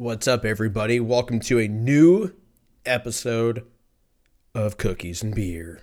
What's 0.00 0.26
up, 0.26 0.46
everybody? 0.46 0.98
Welcome 0.98 1.40
to 1.40 1.58
a 1.58 1.68
new 1.68 2.32
episode 2.86 3.66
of 4.54 4.78
Cookies 4.78 5.22
and 5.22 5.34
Beer. 5.34 5.82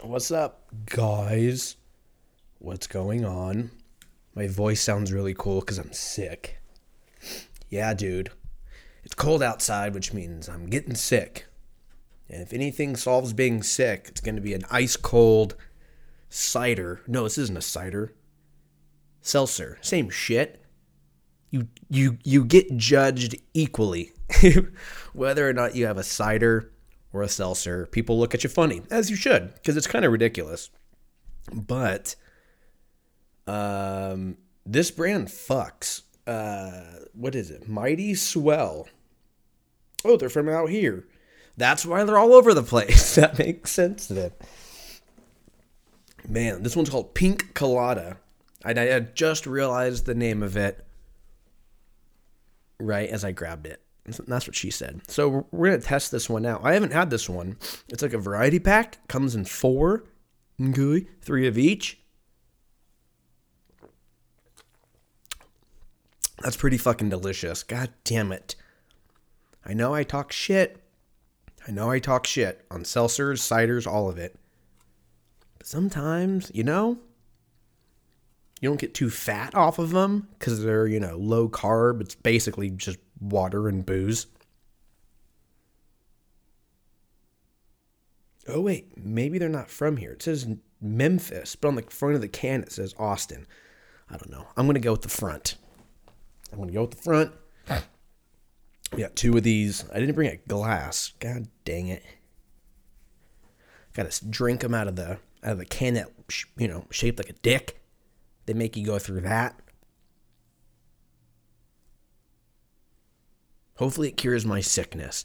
What's 0.00 0.30
up, 0.30 0.62
guys? 0.86 1.76
What's 2.58 2.86
going 2.86 3.26
on? 3.26 3.70
My 4.34 4.46
voice 4.48 4.80
sounds 4.80 5.12
really 5.12 5.34
cool 5.34 5.60
because 5.60 5.76
I'm 5.76 5.92
sick. 5.92 6.58
Yeah, 7.68 7.92
dude. 7.92 8.30
It's 9.04 9.14
cold 9.14 9.42
outside, 9.42 9.92
which 9.92 10.14
means 10.14 10.48
I'm 10.48 10.70
getting 10.70 10.94
sick. 10.94 11.47
And 12.30 12.42
if 12.42 12.52
anything 12.52 12.96
solves 12.96 13.32
being 13.32 13.62
sick, 13.62 14.06
it's 14.08 14.20
going 14.20 14.34
to 14.34 14.40
be 14.42 14.54
an 14.54 14.64
ice 14.70 14.96
cold 14.96 15.54
cider. 16.28 17.00
No, 17.06 17.24
this 17.24 17.38
isn't 17.38 17.56
a 17.56 17.62
cider. 17.62 18.14
Seltzer. 19.22 19.78
Same 19.80 20.10
shit. 20.10 20.62
You 21.50 21.68
you 21.88 22.18
you 22.24 22.44
get 22.44 22.76
judged 22.76 23.36
equally. 23.54 24.12
Whether 25.12 25.48
or 25.48 25.52
not 25.54 25.74
you 25.74 25.86
have 25.86 25.96
a 25.96 26.02
cider 26.02 26.70
or 27.12 27.22
a 27.22 27.28
seltzer, 27.28 27.86
people 27.86 28.18
look 28.18 28.34
at 28.34 28.44
you 28.44 28.50
funny, 28.50 28.82
as 28.90 29.08
you 29.08 29.16
should, 29.16 29.54
because 29.54 29.76
it's 29.76 29.86
kind 29.86 30.04
of 30.04 30.12
ridiculous. 30.12 30.70
But 31.52 32.14
um 33.46 34.36
this 34.66 34.90
brand 34.90 35.28
fucks. 35.28 36.02
Uh 36.26 37.06
what 37.14 37.34
is 37.34 37.50
it? 37.50 37.66
Mighty 37.66 38.14
Swell. 38.14 38.86
Oh, 40.04 40.18
they're 40.18 40.28
from 40.28 40.50
out 40.50 40.68
here. 40.68 41.06
That's 41.58 41.84
why 41.84 42.04
they're 42.04 42.16
all 42.16 42.34
over 42.34 42.54
the 42.54 42.62
place. 42.62 43.14
that 43.16 43.36
makes 43.38 43.72
sense 43.72 44.06
then. 44.06 44.30
Man, 46.26 46.62
this 46.62 46.76
one's 46.76 46.88
called 46.88 47.14
Pink 47.14 47.52
Colada. 47.52 48.18
I, 48.64 48.70
I 48.70 49.00
just 49.00 49.46
realized 49.46 50.06
the 50.06 50.14
name 50.14 50.42
of 50.42 50.56
it 50.56 50.86
right 52.78 53.08
as 53.08 53.24
I 53.24 53.32
grabbed 53.32 53.66
it. 53.66 53.82
That's 54.04 54.46
what 54.46 54.56
she 54.56 54.70
said. 54.70 55.02
So 55.08 55.46
we're 55.50 55.70
gonna 55.70 55.82
test 55.82 56.12
this 56.12 56.30
one 56.30 56.46
out. 56.46 56.60
I 56.64 56.74
haven't 56.74 56.92
had 56.92 57.10
this 57.10 57.28
one. 57.28 57.58
It's 57.88 58.02
like 58.02 58.14
a 58.14 58.18
variety 58.18 58.58
pack. 58.58 59.06
Comes 59.08 59.34
in 59.34 59.44
four. 59.44 60.04
Okay, 60.62 61.06
three 61.20 61.46
of 61.46 61.58
each. 61.58 62.00
That's 66.40 66.56
pretty 66.56 66.78
fucking 66.78 67.10
delicious. 67.10 67.62
God 67.64 67.90
damn 68.04 68.32
it. 68.32 68.54
I 69.66 69.74
know 69.74 69.92
I 69.92 70.04
talk 70.04 70.32
shit. 70.32 70.82
I 71.68 71.70
know 71.70 71.90
I 71.90 71.98
talk 71.98 72.26
shit 72.26 72.64
on 72.70 72.84
seltzers, 72.84 73.40
ciders, 73.40 73.86
all 73.86 74.08
of 74.08 74.16
it. 74.16 74.34
But 75.58 75.66
sometimes, 75.66 76.50
you 76.54 76.64
know, 76.64 76.98
you 78.60 78.70
don't 78.70 78.80
get 78.80 78.94
too 78.94 79.10
fat 79.10 79.54
off 79.54 79.78
of 79.78 79.90
them 79.90 80.28
because 80.38 80.64
they're, 80.64 80.86
you 80.86 80.98
know, 80.98 81.18
low 81.18 81.48
carb. 81.48 82.00
It's 82.00 82.14
basically 82.14 82.70
just 82.70 82.98
water 83.20 83.68
and 83.68 83.84
booze. 83.84 84.26
Oh, 88.48 88.62
wait, 88.62 88.96
maybe 88.96 89.38
they're 89.38 89.50
not 89.50 89.70
from 89.70 89.98
here. 89.98 90.12
It 90.12 90.22
says 90.22 90.48
Memphis, 90.80 91.54
but 91.54 91.68
on 91.68 91.74
the 91.74 91.82
front 91.82 92.14
of 92.14 92.22
the 92.22 92.28
can 92.28 92.62
it 92.62 92.72
says 92.72 92.94
Austin. 92.98 93.46
I 94.08 94.16
don't 94.16 94.30
know. 94.30 94.46
I'm 94.56 94.64
going 94.64 94.74
to 94.74 94.80
go 94.80 94.92
with 94.92 95.02
the 95.02 95.10
front. 95.10 95.56
I'm 96.50 96.56
going 96.56 96.68
to 96.68 96.74
go 96.74 96.80
with 96.82 96.92
the 96.92 96.96
front. 96.96 97.32
We 98.92 99.02
got 99.02 99.16
two 99.16 99.36
of 99.36 99.42
these. 99.42 99.84
I 99.92 100.00
didn't 100.00 100.14
bring 100.14 100.30
a 100.30 100.36
glass. 100.36 101.12
God 101.20 101.48
dang 101.64 101.88
it. 101.88 102.02
Got 103.94 104.10
to 104.10 104.24
drink 104.26 104.60
them 104.60 104.74
out 104.74 104.88
of 104.88 104.96
the 104.96 105.18
out 105.42 105.52
of 105.52 105.58
the 105.58 105.64
can 105.64 105.94
that 105.94 106.08
you 106.56 106.68
know 106.68 106.84
shaped 106.90 107.18
like 107.18 107.30
a 107.30 107.34
dick. 107.34 107.80
They 108.46 108.54
make 108.54 108.76
you 108.76 108.86
go 108.86 108.98
through 108.98 109.20
that. 109.22 109.60
Hopefully, 113.76 114.08
it 114.08 114.16
cures 114.16 114.44
my 114.44 114.60
sickness. 114.60 115.24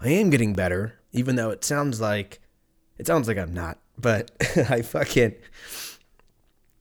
I 0.00 0.08
am 0.08 0.30
getting 0.30 0.54
better, 0.54 0.98
even 1.12 1.36
though 1.36 1.50
it 1.50 1.64
sounds 1.64 2.00
like 2.00 2.40
it 2.98 3.06
sounds 3.06 3.28
like 3.28 3.38
I'm 3.38 3.52
not. 3.52 3.78
But 3.98 4.30
I 4.70 4.82
fucking 4.82 5.34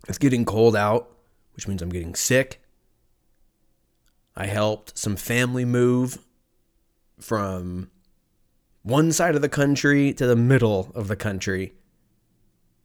it's 0.07 0.17
getting 0.17 0.45
cold 0.45 0.75
out, 0.75 1.09
which 1.53 1.67
means 1.67 1.81
I'm 1.81 1.89
getting 1.89 2.15
sick. 2.15 2.61
I 4.35 4.45
helped 4.45 4.97
some 4.97 5.15
family 5.15 5.65
move 5.65 6.19
from 7.19 7.89
one 8.83 9.11
side 9.11 9.35
of 9.35 9.41
the 9.41 9.49
country 9.49 10.13
to 10.13 10.25
the 10.25 10.35
middle 10.35 10.91
of 10.95 11.07
the 11.07 11.15
country 11.15 11.73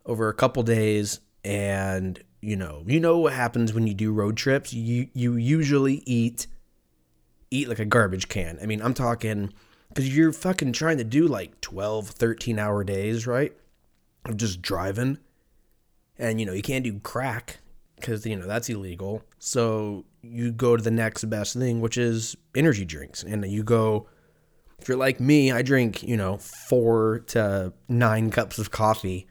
over 0.05 0.29
a 0.29 0.35
couple 0.35 0.63
days. 0.63 1.21
And 1.45 2.23
you 2.41 2.57
know 2.57 2.83
you 2.87 3.01
know 3.01 3.19
what 3.19 3.33
happens 3.33 3.73
when 3.73 3.87
you 3.87 3.95
do 3.95 4.13
road 4.13 4.37
trips. 4.37 4.73
You 4.73 5.09
you 5.13 5.37
usually 5.37 6.03
eat 6.07 6.47
eat 7.51 7.69
like 7.69 7.79
a 7.79 7.85
garbage 7.85 8.29
can. 8.29 8.59
I 8.63 8.67
mean 8.67 8.83
i'm 8.83 8.95
talking 8.95 9.53
because 9.89 10.15
you're 10.15 10.33
fucking 10.33 10.73
trying 10.73 10.99
to 10.99 11.05
do 11.05 11.29
like 11.29 11.61
12 11.61 12.09
13 12.09 12.59
hour 12.59 12.83
days 12.85 13.27
right? 13.27 13.53
Of 14.25 14.37
just 14.37 14.63
driving. 14.63 15.19
And 16.19 16.41
you 16.41 16.47
know 16.47 16.53
you 16.53 16.63
can't 16.63 16.85
do 16.85 16.99
crack 17.01 17.59
because 17.97 18.27
you 18.27 18.37
know 18.37 18.47
that's 18.47 18.69
illegal. 18.69 19.23
So 19.39 20.05
you 20.25 20.53
go 20.53 20.77
to 20.77 20.83
the 20.83 20.91
next 20.91 21.25
best 21.25 21.55
thing 21.55 21.81
which 21.81 21.99
is 21.99 22.37
energy 22.55 22.85
drinks. 22.85 23.23
And 23.23 23.45
you 23.51 23.63
go 23.63 24.09
if 24.81 24.89
you're 24.89 24.99
like 24.99 25.21
me 25.21 25.53
i 25.53 25.63
drink 25.63 26.03
you 26.03 26.17
know 26.17 26.37
four 26.37 27.21
to 27.29 27.73
nine 27.89 28.31
cups 28.31 28.59
of 28.59 28.71
coffee 28.71 29.27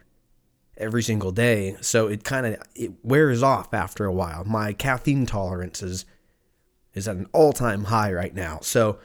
every 0.77 1.03
single 1.03 1.31
day. 1.31 1.75
So 1.81 2.07
it 2.07 2.23
kind 2.23 2.45
of 2.45 2.61
it 2.75 2.91
wears 3.03 3.43
off 3.43 3.73
after 3.73 4.05
a 4.05 4.13
while. 4.13 4.43
My 4.45 4.73
caffeine 4.73 5.25
tolerance 5.25 5.81
is 5.81 6.05
is 6.93 7.07
at 7.07 7.15
an 7.15 7.27
all-time 7.33 7.85
high 7.85 8.13
right 8.13 8.33
now. 8.35 8.59
So 8.61 8.99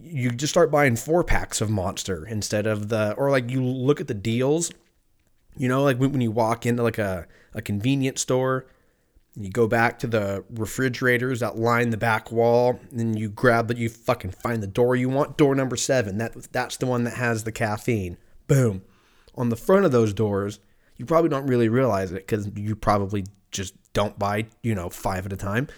you 0.00 0.30
just 0.30 0.52
start 0.52 0.70
buying 0.70 0.96
four 0.96 1.22
packs 1.22 1.60
of 1.60 1.70
monster 1.70 2.26
instead 2.26 2.66
of 2.66 2.88
the 2.88 3.12
or 3.14 3.30
like 3.30 3.50
you 3.50 3.62
look 3.62 4.00
at 4.00 4.08
the 4.08 4.14
deals 4.14 4.72
you 5.56 5.68
know 5.68 5.82
like 5.82 5.98
when 5.98 6.20
you 6.20 6.30
walk 6.30 6.64
into 6.64 6.82
like 6.82 6.98
a, 6.98 7.26
a 7.54 7.60
convenience 7.60 8.22
store 8.22 8.66
you 9.34 9.50
go 9.50 9.66
back 9.66 9.98
to 10.00 10.06
the 10.06 10.44
refrigerators 10.50 11.40
that 11.40 11.56
line 11.56 11.90
the 11.90 11.96
back 11.96 12.30
wall, 12.30 12.78
and 12.90 13.18
you 13.18 13.30
grab 13.30 13.68
that 13.68 13.78
you 13.78 13.88
fucking 13.88 14.32
find 14.32 14.62
the 14.62 14.66
door 14.66 14.94
you 14.94 15.08
want, 15.08 15.38
door 15.38 15.54
number 15.54 15.76
seven. 15.76 16.18
That 16.18 16.52
that's 16.52 16.76
the 16.76 16.86
one 16.86 17.04
that 17.04 17.14
has 17.14 17.44
the 17.44 17.52
caffeine. 17.52 18.18
Boom. 18.46 18.82
On 19.34 19.48
the 19.48 19.56
front 19.56 19.86
of 19.86 19.92
those 19.92 20.12
doors, 20.12 20.60
you 20.98 21.06
probably 21.06 21.30
don't 21.30 21.46
really 21.46 21.68
realize 21.70 22.12
it 22.12 22.26
because 22.26 22.50
you 22.54 22.76
probably 22.76 23.24
just 23.50 23.74
don't 23.94 24.18
buy, 24.18 24.46
you 24.62 24.74
know, 24.74 24.90
five 24.90 25.24
at 25.24 25.32
a 25.32 25.36
time. 25.36 25.68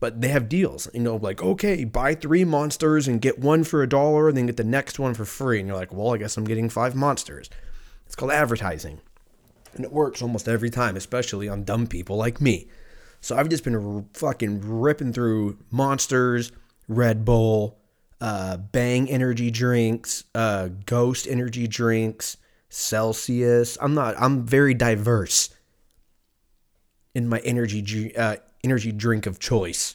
But 0.00 0.20
they 0.20 0.28
have 0.28 0.48
deals, 0.48 0.88
you 0.92 1.00
know, 1.00 1.16
like 1.16 1.40
okay, 1.40 1.84
buy 1.84 2.16
three 2.16 2.44
monsters 2.44 3.06
and 3.06 3.20
get 3.20 3.38
one 3.38 3.62
for 3.62 3.82
a 3.82 3.88
dollar, 3.88 4.28
and 4.28 4.36
then 4.36 4.46
get 4.46 4.56
the 4.56 4.64
next 4.64 4.98
one 4.98 5.14
for 5.14 5.24
free. 5.24 5.60
And 5.60 5.68
you're 5.68 5.76
like, 5.76 5.92
well, 5.92 6.14
I 6.14 6.18
guess 6.18 6.36
I'm 6.36 6.44
getting 6.44 6.68
five 6.68 6.96
monsters. 6.96 7.48
It's 8.06 8.16
called 8.16 8.32
advertising, 8.32 9.00
and 9.72 9.84
it 9.84 9.92
works 9.92 10.20
almost 10.20 10.48
every 10.48 10.68
time, 10.68 10.96
especially 10.96 11.48
on 11.48 11.62
dumb 11.62 11.86
people 11.86 12.16
like 12.16 12.40
me. 12.40 12.66
So 13.24 13.34
I've 13.34 13.48
just 13.48 13.64
been 13.64 13.74
r- 13.74 14.04
fucking 14.12 14.60
ripping 14.62 15.14
through 15.14 15.56
Monsters, 15.70 16.52
Red 16.88 17.24
Bull, 17.24 17.78
uh, 18.20 18.58
Bang 18.58 19.08
energy 19.08 19.50
drinks, 19.50 20.24
uh, 20.34 20.68
Ghost 20.84 21.26
energy 21.26 21.66
drinks, 21.66 22.36
Celsius. 22.68 23.78
I'm 23.80 23.94
not. 23.94 24.14
I'm 24.20 24.44
very 24.44 24.74
diverse 24.74 25.48
in 27.14 27.26
my 27.26 27.38
energy 27.38 28.14
uh, 28.14 28.36
energy 28.62 28.92
drink 28.92 29.24
of 29.24 29.38
choice. 29.38 29.94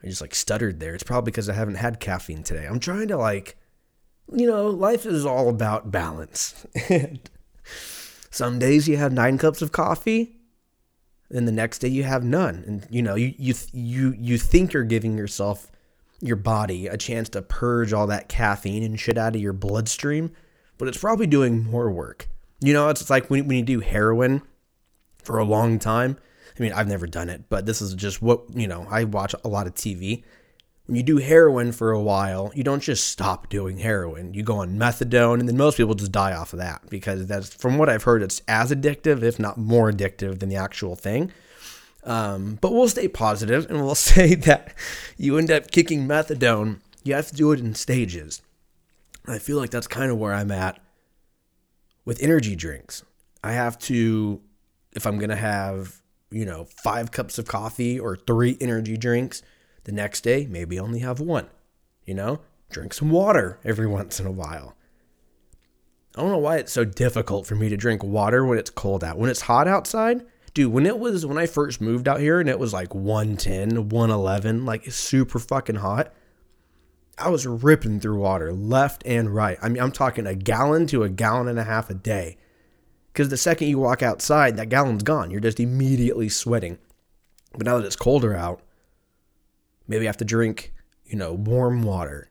I 0.00 0.06
just 0.06 0.20
like 0.20 0.36
stuttered 0.36 0.78
there. 0.78 0.94
It's 0.94 1.02
probably 1.02 1.32
because 1.32 1.48
I 1.48 1.54
haven't 1.54 1.74
had 1.74 1.98
caffeine 1.98 2.44
today. 2.44 2.64
I'm 2.64 2.78
trying 2.78 3.08
to 3.08 3.16
like, 3.16 3.56
you 4.32 4.46
know, 4.46 4.68
life 4.68 5.04
is 5.04 5.26
all 5.26 5.48
about 5.48 5.90
balance. 5.90 6.64
Some 8.30 8.60
days 8.60 8.86
you 8.86 8.98
have 8.98 9.12
nine 9.12 9.36
cups 9.36 9.62
of 9.62 9.72
coffee 9.72 10.39
then 11.30 11.44
the 11.44 11.52
next 11.52 11.78
day 11.78 11.88
you 11.88 12.02
have 12.02 12.24
none. 12.24 12.64
And 12.66 12.86
you 12.90 13.02
know 13.02 13.14
you 13.14 13.34
you 13.38 13.54
you 13.72 14.14
you 14.18 14.38
think 14.38 14.72
you're 14.72 14.84
giving 14.84 15.16
yourself 15.16 15.70
your 16.20 16.36
body 16.36 16.86
a 16.86 16.96
chance 16.96 17.28
to 17.30 17.42
purge 17.42 17.92
all 17.92 18.06
that 18.08 18.28
caffeine 18.28 18.82
and 18.82 19.00
shit 19.00 19.16
out 19.16 19.34
of 19.34 19.40
your 19.40 19.54
bloodstream 19.54 20.30
but 20.76 20.88
it's 20.88 20.98
probably 20.98 21.26
doing 21.26 21.62
more 21.62 21.90
work. 21.90 22.28
You 22.60 22.72
know 22.72 22.88
it's, 22.88 23.08
like 23.10 23.28
when, 23.28 23.46
when 23.46 23.58
you 23.58 23.62
do 23.62 23.80
heroin 23.80 24.42
for 25.22 25.38
a 25.38 25.44
long 25.44 25.78
time. 25.78 26.16
I 26.58 26.62
mean 26.62 26.72
i've 26.72 26.88
never 26.88 27.06
done 27.06 27.30
it 27.30 27.44
but 27.48 27.64
this 27.64 27.80
is 27.80 27.94
just 27.94 28.20
what 28.20 28.42
you 28.54 28.68
know 28.68 28.86
i 28.90 29.04
watch 29.04 29.34
a 29.44 29.48
lot 29.48 29.66
of 29.66 29.74
tv 29.74 30.24
when 30.90 30.96
you 30.96 31.04
do 31.04 31.18
heroin 31.18 31.70
for 31.70 31.92
a 31.92 32.02
while, 32.02 32.50
you 32.52 32.64
don't 32.64 32.82
just 32.82 33.06
stop 33.06 33.48
doing 33.48 33.78
heroin. 33.78 34.34
You 34.34 34.42
go 34.42 34.56
on 34.56 34.76
methadone, 34.76 35.38
and 35.38 35.48
then 35.48 35.56
most 35.56 35.76
people 35.76 35.94
just 35.94 36.10
die 36.10 36.32
off 36.32 36.52
of 36.52 36.58
that 36.58 36.82
because 36.90 37.28
that's, 37.28 37.54
from 37.54 37.78
what 37.78 37.88
I've 37.88 38.02
heard, 38.02 38.24
it's 38.24 38.42
as 38.48 38.72
addictive, 38.72 39.22
if 39.22 39.38
not 39.38 39.56
more 39.56 39.92
addictive, 39.92 40.40
than 40.40 40.48
the 40.48 40.56
actual 40.56 40.96
thing. 40.96 41.30
Um, 42.02 42.58
but 42.60 42.72
we'll 42.72 42.88
stay 42.88 43.06
positive 43.06 43.70
and 43.70 43.84
we'll 43.84 43.94
say 43.94 44.34
that 44.34 44.74
you 45.16 45.38
end 45.38 45.52
up 45.52 45.70
kicking 45.70 46.08
methadone. 46.08 46.80
You 47.04 47.14
have 47.14 47.28
to 47.28 47.36
do 47.36 47.52
it 47.52 47.60
in 47.60 47.76
stages. 47.76 48.42
I 49.28 49.38
feel 49.38 49.58
like 49.58 49.70
that's 49.70 49.86
kind 49.86 50.10
of 50.10 50.18
where 50.18 50.34
I'm 50.34 50.50
at 50.50 50.80
with 52.04 52.20
energy 52.20 52.56
drinks. 52.56 53.04
I 53.44 53.52
have 53.52 53.78
to, 53.80 54.40
if 54.96 55.06
I'm 55.06 55.18
going 55.18 55.30
to 55.30 55.36
have, 55.36 56.02
you 56.32 56.46
know, 56.46 56.64
five 56.82 57.12
cups 57.12 57.38
of 57.38 57.46
coffee 57.46 58.00
or 58.00 58.16
three 58.16 58.58
energy 58.60 58.96
drinks, 58.96 59.44
the 59.84 59.92
next 59.92 60.22
day, 60.22 60.46
maybe 60.48 60.78
only 60.78 61.00
have 61.00 61.20
one. 61.20 61.48
You 62.04 62.14
know, 62.14 62.40
drink 62.70 62.94
some 62.94 63.10
water 63.10 63.58
every 63.64 63.86
once 63.98 64.20
in 64.20 64.26
a 64.26 64.32
while. 64.32 64.76
I 66.16 66.22
don't 66.22 66.32
know 66.32 66.38
why 66.38 66.56
it's 66.56 66.72
so 66.72 66.84
difficult 66.84 67.46
for 67.46 67.54
me 67.54 67.68
to 67.68 67.76
drink 67.76 68.02
water 68.02 68.44
when 68.44 68.58
it's 68.58 68.70
cold 68.70 69.04
out. 69.04 69.16
When 69.16 69.30
it's 69.30 69.42
hot 69.42 69.68
outside, 69.68 70.26
dude, 70.54 70.72
when 70.72 70.86
it 70.86 70.98
was 70.98 71.24
when 71.24 71.38
I 71.38 71.46
first 71.46 71.80
moved 71.80 72.08
out 72.08 72.20
here 72.20 72.40
and 72.40 72.48
it 72.48 72.58
was 72.58 72.72
like 72.72 72.94
110, 72.94 73.88
111, 73.88 74.66
like 74.66 74.90
super 74.90 75.38
fucking 75.38 75.76
hot, 75.76 76.12
I 77.16 77.28
was 77.28 77.46
ripping 77.46 78.00
through 78.00 78.18
water 78.18 78.52
left 78.52 79.02
and 79.06 79.34
right. 79.34 79.58
I 79.62 79.68
mean, 79.68 79.82
I'm 79.82 79.92
talking 79.92 80.26
a 80.26 80.34
gallon 80.34 80.86
to 80.88 81.04
a 81.04 81.08
gallon 81.08 81.48
and 81.48 81.58
a 81.58 81.64
half 81.64 81.90
a 81.90 81.94
day. 81.94 82.38
Because 83.12 83.28
the 83.28 83.36
second 83.36 83.68
you 83.68 83.78
walk 83.78 84.02
outside, 84.02 84.56
that 84.56 84.68
gallon's 84.68 85.02
gone. 85.02 85.30
You're 85.30 85.40
just 85.40 85.60
immediately 85.60 86.28
sweating. 86.28 86.78
But 87.52 87.66
now 87.66 87.78
that 87.78 87.86
it's 87.86 87.96
colder 87.96 88.34
out, 88.34 88.62
maybe 89.90 90.06
I 90.06 90.08
have 90.08 90.16
to 90.18 90.24
drink, 90.24 90.72
you 91.04 91.16
know, 91.16 91.34
warm 91.34 91.82
water. 91.82 92.30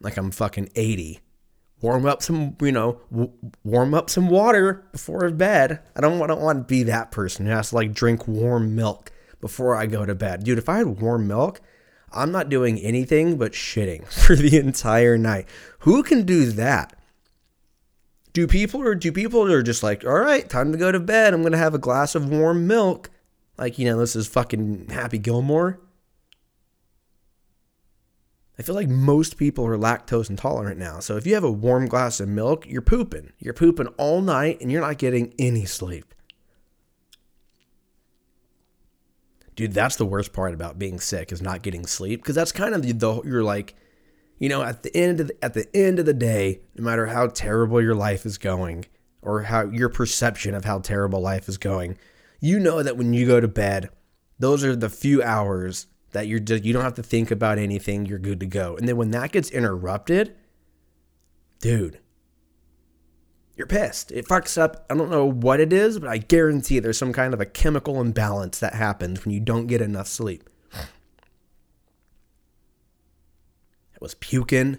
Like 0.00 0.16
I'm 0.16 0.30
fucking 0.30 0.70
80 0.74 1.20
warm 1.84 2.06
up 2.06 2.22
some, 2.22 2.56
you 2.62 2.72
know, 2.72 2.98
w- 3.10 3.30
warm 3.62 3.92
up 3.92 4.08
some 4.08 4.28
water 4.28 4.86
before 4.90 5.28
bed. 5.30 5.80
I 5.94 6.00
don't, 6.00 6.20
I 6.22 6.26
don't 6.26 6.40
want 6.40 6.60
to 6.60 6.64
be 6.64 6.82
that 6.84 7.10
person 7.10 7.44
who 7.44 7.52
has 7.52 7.68
to 7.68 7.74
like 7.74 7.92
drink 7.92 8.26
warm 8.26 8.74
milk 8.74 9.12
before 9.40 9.76
I 9.76 9.84
go 9.84 10.06
to 10.06 10.14
bed. 10.14 10.44
Dude, 10.44 10.56
if 10.56 10.68
I 10.68 10.78
had 10.78 11.00
warm 11.02 11.28
milk, 11.28 11.60
I'm 12.10 12.32
not 12.32 12.48
doing 12.48 12.78
anything 12.78 13.36
but 13.36 13.52
shitting 13.52 14.06
for 14.24 14.34
the 14.34 14.56
entire 14.56 15.18
night. 15.18 15.46
Who 15.80 16.02
can 16.02 16.24
do 16.24 16.46
that? 16.52 16.96
Do 18.32 18.46
people 18.46 18.80
or 18.82 18.94
do 18.94 19.12
people 19.12 19.52
are 19.52 19.62
just 19.62 19.82
like, 19.82 20.04
all 20.04 20.18
right, 20.18 20.48
time 20.48 20.72
to 20.72 20.78
go 20.78 20.90
to 20.90 20.98
bed. 20.98 21.34
I'm 21.34 21.42
gonna 21.42 21.58
have 21.58 21.74
a 21.74 21.78
glass 21.78 22.14
of 22.14 22.30
warm 22.30 22.66
milk. 22.66 23.10
Like, 23.58 23.78
you 23.78 23.84
know, 23.84 23.98
this 23.98 24.16
is 24.16 24.26
fucking 24.26 24.88
Happy 24.88 25.18
Gilmore. 25.18 25.78
I 28.58 28.62
feel 28.62 28.74
like 28.74 28.88
most 28.88 29.36
people 29.36 29.66
are 29.66 29.76
lactose 29.76 30.30
intolerant 30.30 30.78
now. 30.78 31.00
So 31.00 31.16
if 31.16 31.26
you 31.26 31.34
have 31.34 31.44
a 31.44 31.50
warm 31.50 31.86
glass 31.86 32.20
of 32.20 32.28
milk, 32.28 32.66
you're 32.68 32.82
pooping. 32.82 33.32
You're 33.38 33.54
pooping 33.54 33.88
all 33.98 34.20
night 34.20 34.60
and 34.60 34.70
you're 34.70 34.80
not 34.80 34.98
getting 34.98 35.34
any 35.38 35.64
sleep. 35.64 36.14
Dude, 39.56 39.72
that's 39.72 39.96
the 39.96 40.06
worst 40.06 40.32
part 40.32 40.54
about 40.54 40.78
being 40.78 41.00
sick 41.00 41.32
is 41.32 41.42
not 41.42 41.62
getting 41.62 41.86
sleep 41.86 42.20
because 42.20 42.34
that's 42.34 42.52
kind 42.52 42.74
of 42.74 42.82
the, 42.82 42.92
the 42.92 43.22
you're 43.22 43.44
like, 43.44 43.74
you 44.38 44.48
know, 44.48 44.62
at 44.62 44.82
the 44.82 44.96
end 44.96 45.20
of 45.20 45.28
the, 45.28 45.44
at 45.44 45.54
the 45.54 45.76
end 45.76 45.98
of 45.98 46.06
the 46.06 46.14
day, 46.14 46.60
no 46.76 46.84
matter 46.84 47.06
how 47.06 47.28
terrible 47.28 47.80
your 47.80 47.94
life 47.94 48.26
is 48.26 48.38
going 48.38 48.84
or 49.22 49.42
how 49.42 49.70
your 49.70 49.88
perception 49.88 50.54
of 50.54 50.64
how 50.64 50.78
terrible 50.80 51.20
life 51.20 51.48
is 51.48 51.56
going, 51.56 51.96
you 52.40 52.58
know 52.58 52.82
that 52.82 52.96
when 52.96 53.14
you 53.14 53.26
go 53.26 53.40
to 53.40 53.48
bed, 53.48 53.90
those 54.38 54.64
are 54.64 54.74
the 54.74 54.88
few 54.88 55.22
hours 55.22 55.86
that 56.14 56.26
you're 56.28 56.40
just 56.40 56.64
you 56.64 56.72
don't 56.72 56.82
have 56.82 56.94
to 56.94 57.02
think 57.02 57.30
about 57.30 57.58
anything, 57.58 58.06
you're 58.06 58.18
good 58.18 58.40
to 58.40 58.46
go. 58.46 58.76
And 58.76 58.88
then 58.88 58.96
when 58.96 59.10
that 59.10 59.32
gets 59.32 59.50
interrupted, 59.50 60.34
dude, 61.60 61.98
you're 63.56 63.66
pissed. 63.66 64.10
It 64.12 64.26
fucks 64.26 64.56
up. 64.56 64.86
I 64.88 64.94
don't 64.94 65.10
know 65.10 65.26
what 65.26 65.60
it 65.60 65.72
is, 65.72 65.98
but 65.98 66.08
I 66.08 66.18
guarantee 66.18 66.78
there's 66.78 66.98
some 66.98 67.12
kind 67.12 67.34
of 67.34 67.40
a 67.40 67.46
chemical 67.46 68.00
imbalance 68.00 68.58
that 68.60 68.74
happens 68.74 69.24
when 69.24 69.34
you 69.34 69.40
don't 69.40 69.66
get 69.66 69.80
enough 69.80 70.06
sleep. 70.06 70.48
I 70.72 70.86
was 74.00 74.14
puking. 74.14 74.78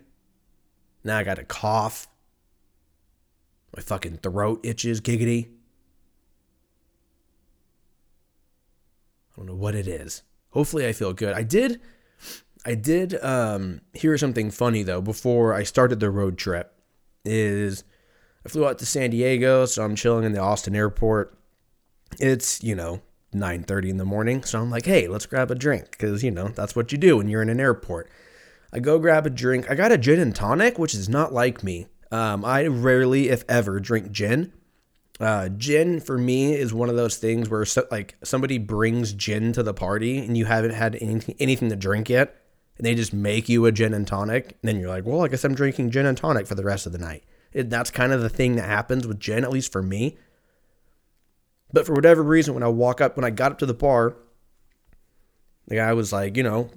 Now 1.04 1.18
I 1.18 1.24
got 1.24 1.40
a 1.40 1.44
cough. 1.44 2.08
My 3.76 3.82
fucking 3.82 4.18
throat 4.18 4.62
itches, 4.64 5.02
giggity. 5.02 5.50
I 9.34 9.38
don't 9.38 9.48
know 9.48 9.56
what 9.56 9.76
it 9.76 9.88
is. 9.88 10.24
Hopefully 10.56 10.88
I 10.88 10.94
feel 10.94 11.12
good. 11.12 11.36
I 11.36 11.44
did 11.44 11.82
I 12.66 12.76
did 12.76 13.22
um, 13.22 13.82
hear 13.94 14.18
something 14.18 14.50
funny 14.50 14.84
though 14.84 15.02
before 15.02 15.54
I 15.54 15.64
started 15.64 16.00
the 16.00 16.10
road 16.10 16.38
trip. 16.38 16.74
Is 17.26 17.84
I 18.46 18.50
flew 18.50 18.66
out 18.66 18.80
to 18.80 18.86
San 18.86 19.10
Diego, 19.10 19.66
so 19.66 19.84
I'm 19.84 19.96
chilling 19.96 20.24
in 20.24 20.32
the 20.32 20.40
Austin 20.40 20.76
airport. 20.76 21.38
It's, 22.20 22.64
you 22.64 22.74
know, 22.74 23.02
9:30 23.34 23.90
in 23.90 23.98
the 23.98 24.06
morning, 24.06 24.44
so 24.44 24.62
I'm 24.62 24.72
like, 24.72 24.86
"Hey, 24.86 25.10
let's 25.10 25.26
grab 25.26 25.52
a 25.52 25.56
drink 25.56 25.98
cuz 25.98 26.24
you 26.24 26.32
know, 26.32 26.48
that's 26.48 26.74
what 26.74 26.94
you 26.94 26.98
do 26.98 27.18
when 27.18 27.28
you're 27.28 27.42
in 27.42 27.50
an 27.50 27.60
airport." 27.60 28.10
I 28.72 28.80
go 28.80 28.98
grab 28.98 29.26
a 29.28 29.30
drink. 29.30 29.70
I 29.70 29.76
got 29.76 29.92
a 29.92 29.98
gin 29.98 30.22
and 30.22 30.34
tonic, 30.34 30.80
which 30.80 30.96
is 30.96 31.10
not 31.10 31.34
like 31.34 31.64
me. 31.64 31.88
Um, 32.12 32.46
I 32.46 32.66
rarely, 32.68 33.28
if 33.28 33.44
ever, 33.50 33.82
drink 33.82 34.12
gin. 34.12 34.54
Uh, 35.20 35.48
gin 35.50 36.02
for 36.02 36.18
me 36.18 36.54
is 36.54 36.74
one 36.74 36.90
of 36.90 36.98
those 36.98 37.16
things 37.16 37.50
where 37.50 37.64
so, 37.64 37.88
like 37.90 38.16
somebody 38.24 38.58
brings 38.58 39.14
gin 39.14 39.54
to 39.54 39.64
the 39.64 39.74
party 39.74 40.18
and 40.18 40.38
you 40.38 40.46
haven't 40.46 40.74
had 40.74 40.98
anything, 41.02 41.36
anything 41.40 41.70
to 41.70 41.76
drink 41.76 42.10
yet, 42.10 42.36
and 42.78 42.86
they 42.86 42.94
just 42.96 43.14
make 43.14 43.48
you 43.48 43.66
a 43.66 43.72
gin 43.72 43.94
and 43.94 44.08
tonic, 44.08 44.46
and 44.46 44.58
then 44.64 44.80
you're 44.80 44.90
like, 44.90 45.06
well, 45.06 45.24
I 45.24 45.30
guess 45.30 45.46
I'm 45.46 45.56
drinking 45.56 45.92
gin 45.92 46.06
and 46.06 46.18
tonic 46.18 46.48
for 46.48 46.56
the 46.56 46.66
rest 46.66 46.86
of 46.86 46.92
the 46.92 46.98
night. 46.98 47.24
It, 47.54 47.70
that's 47.70 47.92
kind 47.92 48.12
of 48.12 48.22
the 48.22 48.30
thing 48.30 48.58
that 48.58 48.66
happens 48.66 49.08
with 49.08 49.20
gin, 49.20 49.46
at 49.46 49.52
least 49.52 49.72
for 49.72 49.82
me. 49.82 50.18
But 51.72 51.86
for 51.86 51.94
whatever 51.94 52.22
reason, 52.22 52.54
when 52.54 52.64
I 52.64 52.68
walk 52.68 53.00
up, 53.00 53.16
when 53.16 53.24
I 53.24 53.30
got 53.30 53.54
up 53.54 53.60
to 53.60 53.66
the 53.66 53.74
bar, 53.74 54.16
the 55.68 55.76
guy 55.76 55.94
was 55.94 56.12
like, 56.12 56.36
you 56.36 56.44
know, 56.44 56.70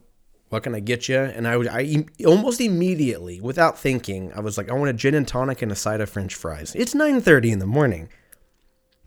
what 0.49 0.63
can 0.63 0.77
I 0.77 0.81
get 0.81 1.09
you? 1.09 1.19
And 1.19 1.49
I 1.49 1.55
I 1.55 2.07
almost 2.25 2.61
immediately, 2.61 3.41
without 3.41 3.77
thinking, 3.77 4.33
I 4.33 4.41
was 4.41 4.57
like, 4.57 4.71
I 4.71 4.75
want 4.75 4.91
a 4.91 4.95
gin 4.95 5.15
and 5.15 5.27
tonic 5.27 5.61
and 5.61 5.73
a 5.73 5.77
side 5.77 6.01
of 6.01 6.09
French 6.09 6.37
fries. 6.37 6.77
It's 6.77 6.95
9:30 6.95 7.51
in 7.51 7.59
the 7.59 7.67
morning 7.67 8.09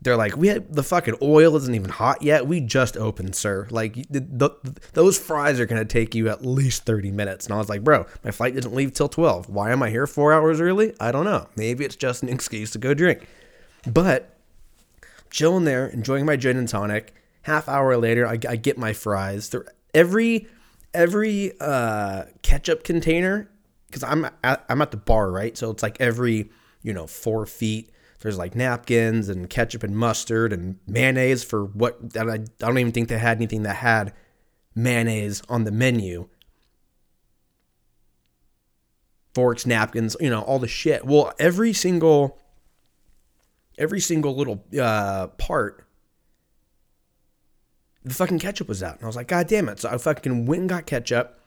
they're 0.01 0.17
like, 0.17 0.35
we 0.35 0.47
had 0.47 0.73
the 0.73 0.83
fucking 0.83 1.17
oil 1.21 1.55
isn't 1.55 1.75
even 1.75 1.91
hot 1.91 2.23
yet. 2.23 2.47
We 2.47 2.59
just 2.59 2.97
opened, 2.97 3.35
sir. 3.35 3.67
Like 3.69 3.93
the, 4.09 4.19
the, 4.19 4.49
those 4.93 5.17
fries 5.17 5.59
are 5.59 5.67
gonna 5.67 5.85
take 5.85 6.15
you 6.15 6.27
at 6.27 6.43
least 6.43 6.85
thirty 6.85 7.11
minutes. 7.11 7.45
And 7.45 7.53
I 7.53 7.57
was 7.57 7.69
like, 7.69 7.83
bro, 7.83 8.07
my 8.23 8.31
flight 8.31 8.55
didn't 8.55 8.73
leave 8.73 8.93
till 8.93 9.09
twelve. 9.09 9.47
Why 9.47 9.71
am 9.71 9.83
I 9.83 9.89
here 9.91 10.07
four 10.07 10.33
hours 10.33 10.59
early? 10.59 10.95
I 10.99 11.11
don't 11.11 11.25
know. 11.25 11.47
Maybe 11.55 11.85
it's 11.85 11.95
just 11.95 12.23
an 12.23 12.29
excuse 12.29 12.71
to 12.71 12.79
go 12.79 12.93
drink. 12.93 13.27
But 13.85 14.35
chilling 15.29 15.65
there, 15.65 15.87
enjoying 15.87 16.25
my 16.25 16.35
gin 16.35 16.57
and 16.57 16.67
tonic. 16.67 17.13
Half 17.43 17.69
hour 17.69 17.95
later, 17.97 18.27
I, 18.27 18.37
I 18.47 18.55
get 18.55 18.77
my 18.77 18.93
fries. 18.93 19.49
They're, 19.49 19.65
every 19.93 20.47
every 20.93 21.53
uh, 21.59 22.25
ketchup 22.41 22.83
container, 22.83 23.49
because 23.87 24.03
I'm 24.03 24.27
at, 24.43 24.65
I'm 24.67 24.81
at 24.81 24.91
the 24.91 24.97
bar, 24.97 25.31
right? 25.31 25.57
So 25.57 25.69
it's 25.71 25.83
like 25.83 26.01
every 26.01 26.49
you 26.81 26.93
know 26.93 27.07
four 27.07 27.45
feet 27.45 27.91
there's 28.21 28.37
like 28.37 28.55
napkins 28.55 29.29
and 29.29 29.49
ketchup 29.49 29.83
and 29.83 29.95
mustard 29.95 30.53
and 30.53 30.77
mayonnaise 30.87 31.43
for 31.43 31.65
what 31.65 31.99
I, 32.15 32.21
I 32.21 32.37
don't 32.59 32.77
even 32.77 32.91
think 32.91 33.09
they 33.09 33.17
had 33.17 33.37
anything 33.37 33.63
that 33.63 33.77
had 33.77 34.13
mayonnaise 34.75 35.41
on 35.49 35.63
the 35.63 35.71
menu. 35.71 36.29
Forks, 39.33 39.65
napkins, 39.65 40.15
you 40.19 40.29
know, 40.29 40.41
all 40.41 40.59
the 40.59 40.67
shit. 40.67 41.05
Well, 41.05 41.33
every 41.39 41.73
single 41.73 42.39
every 43.77 43.99
single 43.99 44.35
little 44.35 44.63
uh, 44.79 45.27
part 45.27 45.87
the 48.03 48.13
fucking 48.13 48.39
ketchup 48.39 48.67
was 48.67 48.81
out. 48.81 48.95
And 48.95 49.03
I 49.03 49.07
was 49.07 49.15
like, 49.15 49.27
God 49.27 49.47
damn 49.47 49.69
it. 49.69 49.79
So 49.79 49.89
I 49.89 49.97
fucking 49.97 50.45
went 50.45 50.61
and 50.61 50.69
got 50.69 50.85
ketchup 50.85 51.39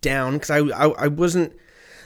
down 0.00 0.34
because 0.34 0.50
I, 0.50 0.58
I 0.58 0.88
I 0.90 1.08
wasn't 1.08 1.56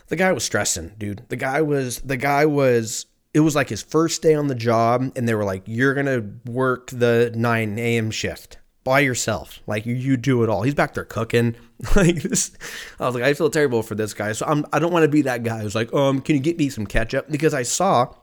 the 0.08 0.16
guy 0.16 0.32
was 0.32 0.44
stressing, 0.44 0.94
dude. 0.98 1.24
The 1.28 1.36
guy 1.36 1.62
was 1.62 2.00
the 2.00 2.16
guy 2.16 2.46
was 2.46 3.06
it 3.34 3.40
was 3.40 3.54
like 3.54 3.68
his 3.68 3.82
first 3.82 4.22
day 4.22 4.34
on 4.34 4.48
the 4.48 4.54
job, 4.54 5.12
and 5.16 5.28
they 5.28 5.34
were 5.34 5.44
like, 5.44 5.62
"You're 5.66 5.94
gonna 5.94 6.22
work 6.44 6.90
the 6.90 7.32
9 7.34 7.78
a.m. 7.78 8.10
shift 8.10 8.58
by 8.84 9.00
yourself. 9.00 9.60
Like 9.66 9.86
you, 9.86 10.16
do 10.16 10.42
it 10.42 10.48
all." 10.50 10.62
He's 10.62 10.74
back 10.74 10.94
there 10.94 11.04
cooking. 11.04 11.56
Like 11.96 12.22
this, 12.22 12.52
I 13.00 13.06
was 13.06 13.16
like, 13.16 13.24
I 13.24 13.34
feel 13.34 13.50
terrible 13.50 13.82
for 13.82 13.96
this 13.96 14.14
guy. 14.14 14.30
So 14.30 14.46
I'm, 14.46 14.64
I 14.72 14.78
don't 14.78 14.92
want 14.92 15.02
to 15.02 15.08
be 15.08 15.22
that 15.22 15.42
guy 15.42 15.62
who's 15.62 15.74
like, 15.74 15.92
um, 15.92 16.20
can 16.20 16.36
you 16.36 16.40
get 16.40 16.56
me 16.56 16.68
some 16.68 16.86
ketchup? 16.86 17.28
Because 17.28 17.54
I 17.54 17.64
saw 17.64 18.14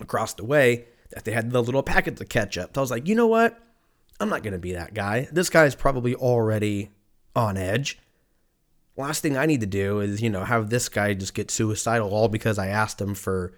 across 0.00 0.32
the 0.32 0.46
way 0.46 0.86
that 1.10 1.24
they 1.24 1.32
had 1.32 1.50
the 1.50 1.62
little 1.62 1.82
packets 1.82 2.22
of 2.22 2.30
ketchup. 2.30 2.70
So 2.74 2.80
I 2.80 2.82
was 2.82 2.90
like, 2.90 3.06
you 3.06 3.14
know 3.14 3.26
what? 3.26 3.62
I'm 4.18 4.30
not 4.30 4.42
gonna 4.42 4.56
be 4.56 4.72
that 4.72 4.94
guy. 4.94 5.28
This 5.30 5.50
guy's 5.50 5.74
probably 5.74 6.14
already 6.14 6.90
on 7.34 7.58
edge. 7.58 7.98
Last 8.96 9.20
thing 9.20 9.36
I 9.36 9.44
need 9.44 9.60
to 9.60 9.66
do 9.66 10.00
is, 10.00 10.22
you 10.22 10.30
know, 10.30 10.44
have 10.44 10.70
this 10.70 10.88
guy 10.88 11.12
just 11.12 11.34
get 11.34 11.50
suicidal 11.50 12.14
all 12.14 12.28
because 12.28 12.58
I 12.58 12.68
asked 12.68 12.98
him 12.98 13.14
for 13.14 13.52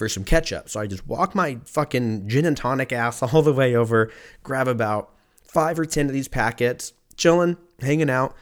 for 0.00 0.08
some 0.08 0.24
ketchup. 0.24 0.70
So 0.70 0.80
I 0.80 0.86
just 0.86 1.06
walk 1.06 1.34
my 1.34 1.58
fucking 1.66 2.26
gin 2.26 2.46
and 2.46 2.56
tonic 2.56 2.90
ass 2.90 3.22
all 3.34 3.42
the 3.42 3.52
way 3.52 3.76
over, 3.76 4.10
grab 4.42 4.66
about 4.66 5.14
five 5.44 5.78
or 5.78 5.84
10 5.84 6.06
of 6.06 6.14
these 6.14 6.26
packets, 6.26 6.94
chilling, 7.16 7.58
hanging 7.80 8.08
out. 8.08 8.34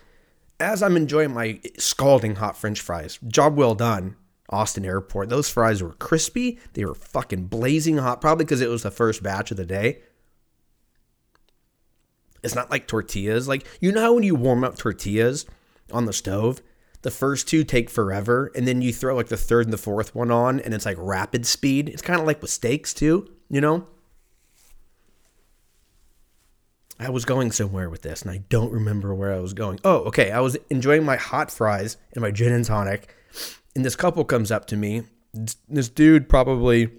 As 0.60 0.84
I'm 0.84 0.96
enjoying 0.96 1.34
my 1.34 1.60
scalding 1.76 2.36
hot 2.36 2.56
french 2.56 2.80
fries, 2.80 3.18
job 3.26 3.56
well 3.56 3.74
done, 3.74 4.14
Austin 4.50 4.84
Airport. 4.84 5.30
Those 5.30 5.50
fries 5.50 5.82
were 5.82 5.94
crispy. 5.94 6.60
They 6.74 6.84
were 6.84 6.94
fucking 6.94 7.46
blazing 7.46 7.98
hot, 7.98 8.20
probably 8.20 8.44
because 8.44 8.60
it 8.60 8.70
was 8.70 8.84
the 8.84 8.92
first 8.92 9.24
batch 9.24 9.50
of 9.50 9.56
the 9.56 9.66
day. 9.66 10.02
It's 12.44 12.54
not 12.54 12.70
like 12.70 12.86
tortillas. 12.86 13.48
Like, 13.48 13.66
you 13.80 13.90
know 13.90 14.00
how 14.00 14.14
when 14.14 14.22
you 14.22 14.36
warm 14.36 14.62
up 14.62 14.78
tortillas 14.78 15.44
on 15.92 16.04
the 16.04 16.12
stove, 16.12 16.62
the 17.02 17.10
first 17.10 17.48
two 17.48 17.64
take 17.64 17.90
forever, 17.90 18.50
and 18.54 18.66
then 18.66 18.82
you 18.82 18.92
throw 18.92 19.14
like 19.14 19.28
the 19.28 19.36
third 19.36 19.66
and 19.66 19.72
the 19.72 19.78
fourth 19.78 20.14
one 20.14 20.30
on, 20.30 20.60
and 20.60 20.74
it's 20.74 20.86
like 20.86 20.96
rapid 20.98 21.46
speed. 21.46 21.88
It's 21.88 22.02
kind 22.02 22.20
of 22.20 22.26
like 22.26 22.42
with 22.42 22.50
steaks 22.50 22.92
too, 22.92 23.30
you 23.48 23.60
know. 23.60 23.86
I 27.00 27.10
was 27.10 27.24
going 27.24 27.52
somewhere 27.52 27.88
with 27.88 28.02
this, 28.02 28.22
and 28.22 28.30
I 28.30 28.38
don't 28.48 28.72
remember 28.72 29.14
where 29.14 29.32
I 29.32 29.38
was 29.38 29.54
going. 29.54 29.78
Oh, 29.84 29.98
okay. 30.06 30.32
I 30.32 30.40
was 30.40 30.56
enjoying 30.68 31.04
my 31.04 31.16
hot 31.16 31.50
fries 31.50 31.96
and 32.12 32.22
my 32.22 32.32
gin 32.32 32.52
and 32.52 32.64
tonic, 32.64 33.14
and 33.76 33.84
this 33.84 33.94
couple 33.94 34.24
comes 34.24 34.50
up 34.50 34.66
to 34.66 34.76
me. 34.76 35.04
This 35.68 35.88
dude, 35.88 36.28
probably, 36.28 36.90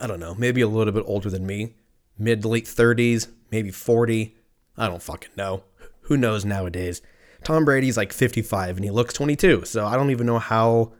I 0.00 0.08
don't 0.08 0.18
know, 0.18 0.34
maybe 0.34 0.62
a 0.62 0.68
little 0.68 0.92
bit 0.92 1.04
older 1.06 1.30
than 1.30 1.46
me, 1.46 1.74
mid 2.18 2.44
late 2.44 2.64
30s, 2.64 3.28
maybe 3.52 3.70
40. 3.70 4.34
I 4.76 4.88
don't 4.88 5.02
fucking 5.02 5.32
know. 5.36 5.62
Who 6.02 6.16
knows 6.16 6.44
nowadays? 6.44 7.00
Tom 7.48 7.64
Brady's 7.64 7.96
like 7.96 8.12
55 8.12 8.76
and 8.76 8.84
he 8.84 8.90
looks 8.90 9.14
22. 9.14 9.64
So 9.64 9.86
I 9.86 9.96
don't 9.96 10.10
even 10.10 10.26
know 10.26 10.38
how 10.38 10.92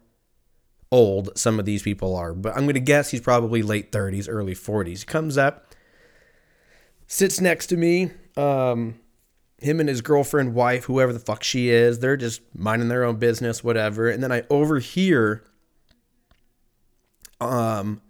old 0.91 1.29
some 1.37 1.59
of 1.59 1.67
these 1.67 1.83
people 1.83 2.17
are, 2.17 2.33
but 2.33 2.57
I'm 2.57 2.63
going 2.63 2.73
to 2.73 2.81
guess 2.81 3.11
he's 3.11 3.21
probably 3.21 3.61
late 3.61 3.93
30s, 3.93 4.29
early 4.31 4.55
40s. 4.55 5.01
He 5.01 5.05
comes 5.05 5.37
up, 5.37 5.75
sits 7.07 7.39
next 7.39 7.67
to 7.67 7.77
me. 7.77 8.13
Um, 8.39 8.99
him 9.59 9.79
and 9.79 9.91
his 9.91 10.01
girlfriend, 10.01 10.55
wife, 10.55 10.85
whoever 10.85 11.13
the 11.13 11.19
fuck 11.19 11.45
she 11.45 11.69
is, 11.69 11.99
they're 11.99 12.17
just 12.17 12.41
minding 12.55 12.89
their 12.89 13.05
own 13.05 13.17
business, 13.17 13.63
whatever. 13.63 14.09
And 14.09 14.23
then 14.23 14.33
I 14.33 14.45
overhear, 14.49 15.45
um, 17.43 18.01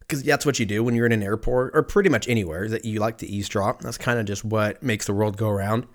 because 0.00 0.24
that's 0.24 0.44
what 0.44 0.58
you 0.58 0.66
do 0.66 0.82
when 0.82 0.96
you're 0.96 1.06
in 1.06 1.12
an 1.12 1.22
airport 1.22 1.70
or 1.76 1.84
pretty 1.84 2.08
much 2.10 2.28
anywhere 2.28 2.68
that 2.68 2.84
you 2.84 2.98
like 2.98 3.18
to 3.18 3.28
eavesdrop. 3.28 3.82
That's 3.82 3.96
kind 3.96 4.18
of 4.18 4.26
just 4.26 4.44
what 4.44 4.82
makes 4.82 5.06
the 5.06 5.14
world 5.14 5.36
go 5.36 5.48
around 5.48 5.86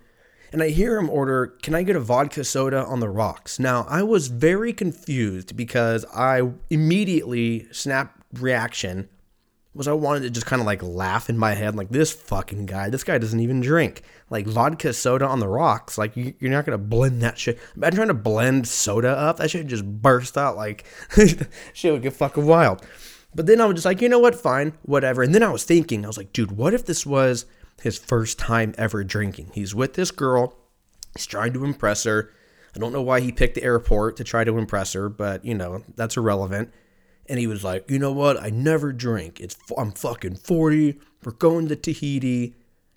and 0.52 0.62
I 0.62 0.70
hear 0.70 0.98
him 0.98 1.10
order, 1.10 1.48
Can 1.62 1.76
I 1.76 1.84
get 1.84 1.96
a 1.96 2.00
vodka 2.00 2.44
soda 2.44 2.84
on 2.86 3.00
the 3.00 3.10
rocks? 3.10 3.60
Now, 3.60 3.86
I 3.90 4.04
was 4.04 4.28
very 4.28 4.74
confused 4.74 5.56
because 5.56 6.06
I 6.14 6.42
immediately, 6.70 7.68
snap 7.72 8.24
reaction 8.34 9.10
was 9.74 9.88
I 9.90 9.94
wanted 9.94 10.24
to 10.24 10.30
just 10.30 10.46
kind 10.46 10.62
of 10.62 10.66
like 10.66 10.82
laugh 10.82 11.30
in 11.30 11.38
my 11.38 11.54
head, 11.54 11.76
like, 11.76 11.90
This 11.90 12.12
fucking 12.12 12.66
guy, 12.66 12.90
this 12.90 13.04
guy 13.04 13.18
doesn't 13.18 13.40
even 13.40 13.60
drink. 13.60 14.04
Like, 14.30 14.48
vodka 14.48 14.94
soda 14.94 15.28
on 15.28 15.40
the 15.40 15.48
rocks. 15.48 15.98
Like, 15.98 16.16
you're 16.16 16.52
not 16.52 16.66
to 16.66 16.78
blend 16.78 17.22
that 17.22 17.38
shit. 17.38 17.60
Imagine 17.76 17.96
trying 17.98 18.08
to 18.08 18.14
blend 18.14 18.68
soda 18.68 19.10
up. 19.10 19.38
That 19.38 19.52
shit 19.52 19.68
just 19.68 19.86
burst 19.86 20.38
out 20.38 20.56
like, 20.56 20.86
shit 21.74 21.92
would 21.92 22.02
get 22.02 22.14
fucking 22.14 22.46
wild. 22.46 22.82
But 23.36 23.48
then 23.48 23.60
I 23.60 23.66
was 23.66 23.76
just 23.76 23.86
like, 23.86 24.02
you 24.02 24.08
know 24.08 24.20
what? 24.20 24.34
Fine, 24.34 24.74
whatever. 24.84 25.22
And 25.22 25.36
then 25.36 25.44
I 25.44 25.50
was 25.50 25.66
thinking, 25.66 26.06
I 26.06 26.08
was 26.08 26.18
like, 26.18 26.32
dude, 26.32 26.54
what 26.54 26.74
if 26.74 26.86
this 26.86 27.06
was 27.06 27.46
his 27.82 27.98
first 27.98 28.40
time 28.40 28.74
ever 28.78 29.04
drinking. 29.04 29.52
He's 29.54 29.76
with 29.76 29.94
this 29.94 30.12
girl. 30.12 30.58
He's 31.16 31.26
trying 31.26 31.54
to 31.54 31.64
impress 31.64 32.04
her. 32.04 32.32
I 32.76 32.80
don't 32.80 32.94
know 32.94 33.02
why 33.02 33.22
he 33.22 33.32
picked 33.32 33.56
the 33.56 33.64
airport 33.64 34.18
to 34.18 34.24
try 34.24 34.44
to 34.44 34.58
impress 34.58 34.94
her, 34.94 35.08
but 35.10 35.46
you 35.46 35.56
know, 35.56 35.84
that's 35.96 36.18
irrelevant. 36.18 36.74
And 37.28 37.40
he 37.40 37.48
was 37.48 37.64
like, 37.64 37.90
"You 37.90 38.00
know 38.00 38.12
what? 38.12 38.42
I 38.42 38.50
never 38.50 38.92
drink. 38.94 39.40
It's 39.40 39.58
I'm 39.78 39.92
fucking 39.92 40.36
40. 40.36 41.00
We're 41.24 41.32
going 41.32 41.68
to 41.70 41.76
Tahiti." 41.76 42.56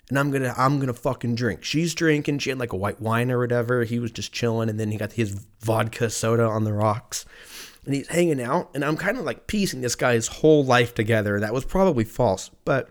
and 0.09 0.17
I'm 0.17 0.31
gonna 0.31 0.53
I'm 0.57 0.79
gonna 0.79 0.93
fucking 0.93 1.35
drink. 1.35 1.63
She's 1.63 1.93
drinking. 1.93 2.39
She 2.39 2.49
had 2.49 2.59
like 2.59 2.73
a 2.73 2.77
white 2.77 2.99
wine 2.99 3.31
or 3.31 3.39
whatever. 3.39 3.83
He 3.83 3.99
was 3.99 4.11
just 4.11 4.33
chilling, 4.33 4.69
and 4.69 4.79
then 4.79 4.91
he 4.91 4.97
got 4.97 5.13
his 5.13 5.45
vodka 5.61 6.09
soda 6.09 6.43
on 6.43 6.63
the 6.63 6.73
rocks, 6.73 7.25
and 7.85 7.93
he's 7.93 8.07
hanging 8.07 8.41
out. 8.41 8.71
And 8.73 8.83
I'm 8.83 8.97
kind 8.97 9.17
of 9.17 9.23
like 9.23 9.47
piecing 9.47 9.81
this 9.81 9.95
guy's 9.95 10.27
whole 10.27 10.65
life 10.65 10.93
together. 10.95 11.39
That 11.39 11.53
was 11.53 11.65
probably 11.65 12.03
false, 12.03 12.49
but 12.65 12.89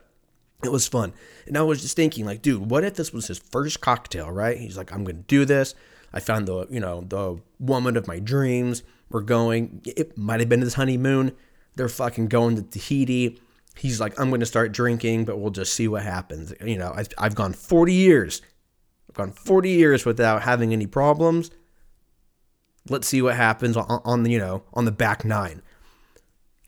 it 0.65 0.73
was 0.73 0.89
fun. 0.89 1.13
And 1.47 1.57
I 1.57 1.63
was 1.63 1.83
just 1.83 1.97
thinking, 1.97 2.25
like, 2.25 2.43
dude, 2.43 2.71
what 2.71 2.85
if 2.85 2.95
this 2.95 3.13
was 3.13 3.29
his 3.29 3.39
first 3.39 3.81
cocktail, 3.81 4.31
right? 4.31 4.57
He's 4.57 4.77
like, 4.77 4.93
I'm 4.93 5.05
to 5.07 5.13
do 5.13 5.45
this. 5.45 5.75
I 6.13 6.21
found 6.21 6.49
the, 6.49 6.67
you 6.71 6.81
know, 6.81 7.03
the 7.07 7.41
woman 7.61 7.97
of 7.97 8.07
my 8.07 8.19
dreams. 8.19 8.83
We're 9.11 9.21
going, 9.21 9.83
it 9.85 10.19
might 10.19 10.41
have 10.41 10.49
been 10.49 10.61
his 10.61 10.75
honeymoon. 10.75 11.33
They're 11.77 11.89
fucking 11.89 12.29
going 12.29 12.57
to 12.57 12.63
Tahiti. 12.63 13.41
He's 13.77 14.01
like, 14.01 14.19
I'm 14.19 14.31
to 14.41 14.47
start 14.47 14.73
drinking, 14.73 15.25
but 15.25 15.39
we'll 15.39 15.53
just 15.53 15.75
see 15.75 15.87
what 15.87 16.03
happens. 16.03 16.53
You 16.65 16.77
know, 16.77 16.93
I've, 16.95 17.09
I've 17.17 17.35
gone 17.37 17.53
40 17.53 17.93
years. 17.93 18.43
I've 19.09 19.15
gone 19.15 19.31
40 19.31 19.71
years 19.71 20.05
without 20.05 20.43
having 20.43 20.73
any 20.73 20.87
problems. 20.87 21.51
Let's 22.89 23.07
see 23.07 23.23
what 23.23 23.37
happens 23.37 23.77
on, 23.77 24.01
on 24.05 24.25
the, 24.25 24.33
you 24.33 24.39
know, 24.39 24.65
on 24.75 24.85
the 24.87 24.93
back 24.93 25.25
nine. 25.25 25.63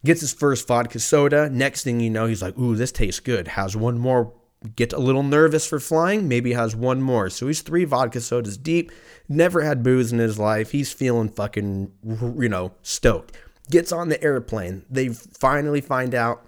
Gets 0.05 0.23
his 0.23 0.33
first 0.33 0.67
vodka 0.67 0.99
soda. 0.99 1.51
Next 1.51 1.85
thing 1.85 2.01
you 2.01 2.11
know, 2.11 2.27
he's 2.27 2.43
like, 2.43 2.59
ooh, 2.59 2.75
this 2.75 2.93
tastes 2.93 3.21
good. 3.21 3.49
Has 3.49 3.77
one 3.77 3.99
more. 3.99 4.33
Get 4.77 4.93
a 4.93 4.99
little 4.99 5.23
nervous 5.23 5.67
for 5.67 5.81
flying. 5.81 6.29
Maybe 6.29 6.53
has 6.53 6.77
one 6.77 7.03
more. 7.03 7.31
So 7.31 7.47
he's 7.47 7.63
three 7.63 7.85
vodka 7.85 8.21
sodas 8.21 8.57
deep. 8.57 8.93
Never 9.29 9.63
had 9.63 9.83
booze 9.83 10.13
in 10.13 10.19
his 10.19 10.39
life. 10.39 10.71
He's 10.71 10.93
feeling 10.93 11.29
fucking, 11.29 11.93
you 12.39 12.49
know, 12.49 12.73
stoked. 12.83 13.37
Gets 13.71 13.93
on 13.93 14.09
the 14.09 14.23
airplane. 14.23 14.85
They 14.91 15.09
finally 15.09 15.81
find 15.81 16.15
out 16.15 16.45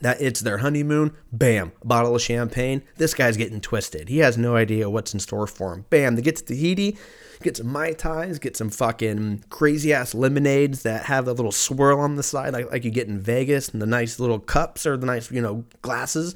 that 0.00 0.20
it's 0.20 0.40
their 0.40 0.58
honeymoon. 0.58 1.14
Bam, 1.32 1.72
bottle 1.84 2.14
of 2.14 2.22
champagne. 2.22 2.82
This 2.96 3.14
guy's 3.14 3.36
getting 3.36 3.60
twisted. 3.60 4.08
He 4.08 4.18
has 4.18 4.38
no 4.38 4.56
idea 4.56 4.90
what's 4.90 5.14
in 5.14 5.20
store 5.20 5.46
for 5.46 5.72
him. 5.74 5.86
Bam, 5.90 6.16
they 6.16 6.22
get 6.22 6.36
to 6.36 6.44
Tahiti 6.44 6.98
get 7.44 7.58
some 7.58 7.68
Mai 7.68 7.92
Tais, 7.92 8.38
get 8.40 8.56
some 8.56 8.70
fucking 8.70 9.44
crazy 9.50 9.92
ass 9.92 10.14
lemonades 10.14 10.82
that 10.82 11.04
have 11.04 11.28
a 11.28 11.32
little 11.32 11.52
swirl 11.52 12.00
on 12.00 12.16
the 12.16 12.22
side, 12.22 12.52
like, 12.52 12.70
like 12.72 12.84
you 12.84 12.90
get 12.90 13.06
in 13.06 13.20
Vegas, 13.20 13.68
and 13.68 13.80
the 13.80 13.86
nice 13.86 14.18
little 14.18 14.40
cups 14.40 14.86
or 14.86 14.96
the 14.96 15.06
nice, 15.06 15.30
you 15.30 15.40
know, 15.40 15.64
glasses. 15.82 16.34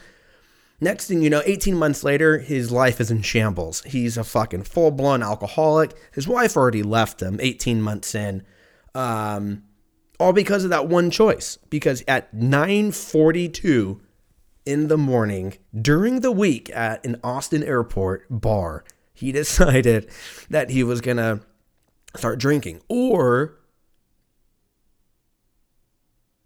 Next 0.80 1.08
thing 1.08 1.22
you 1.22 1.30
know, 1.30 1.42
18 1.44 1.74
months 1.76 2.04
later, 2.04 2.38
his 2.38 2.70
life 2.70 3.00
is 3.00 3.10
in 3.10 3.22
shambles. 3.22 3.82
He's 3.82 4.16
a 4.16 4.22
fucking 4.22 4.62
full 4.62 4.92
blown 4.92 5.24
alcoholic. 5.24 5.96
His 6.12 6.28
wife 6.28 6.56
already 6.56 6.84
left 6.84 7.20
him 7.20 7.38
18 7.40 7.82
months 7.82 8.14
in. 8.14 8.44
Um, 8.94 9.64
all 10.20 10.32
because 10.32 10.62
of 10.62 10.70
that 10.70 10.86
one 10.86 11.10
choice. 11.10 11.58
Because 11.68 12.04
at 12.06 12.32
9:42 12.32 14.00
in 14.64 14.88
the 14.88 14.98
morning 14.98 15.54
during 15.80 16.20
the 16.20 16.30
week 16.30 16.70
at 16.76 17.04
an 17.04 17.18
Austin 17.24 17.64
airport 17.64 18.26
bar, 18.30 18.84
he 19.18 19.32
decided 19.42 20.08
that 20.48 20.70
he 20.70 20.84
was 20.84 21.00
going 21.00 21.16
to 21.16 21.40
start 22.16 22.38
drinking 22.38 22.80
or 22.88 23.58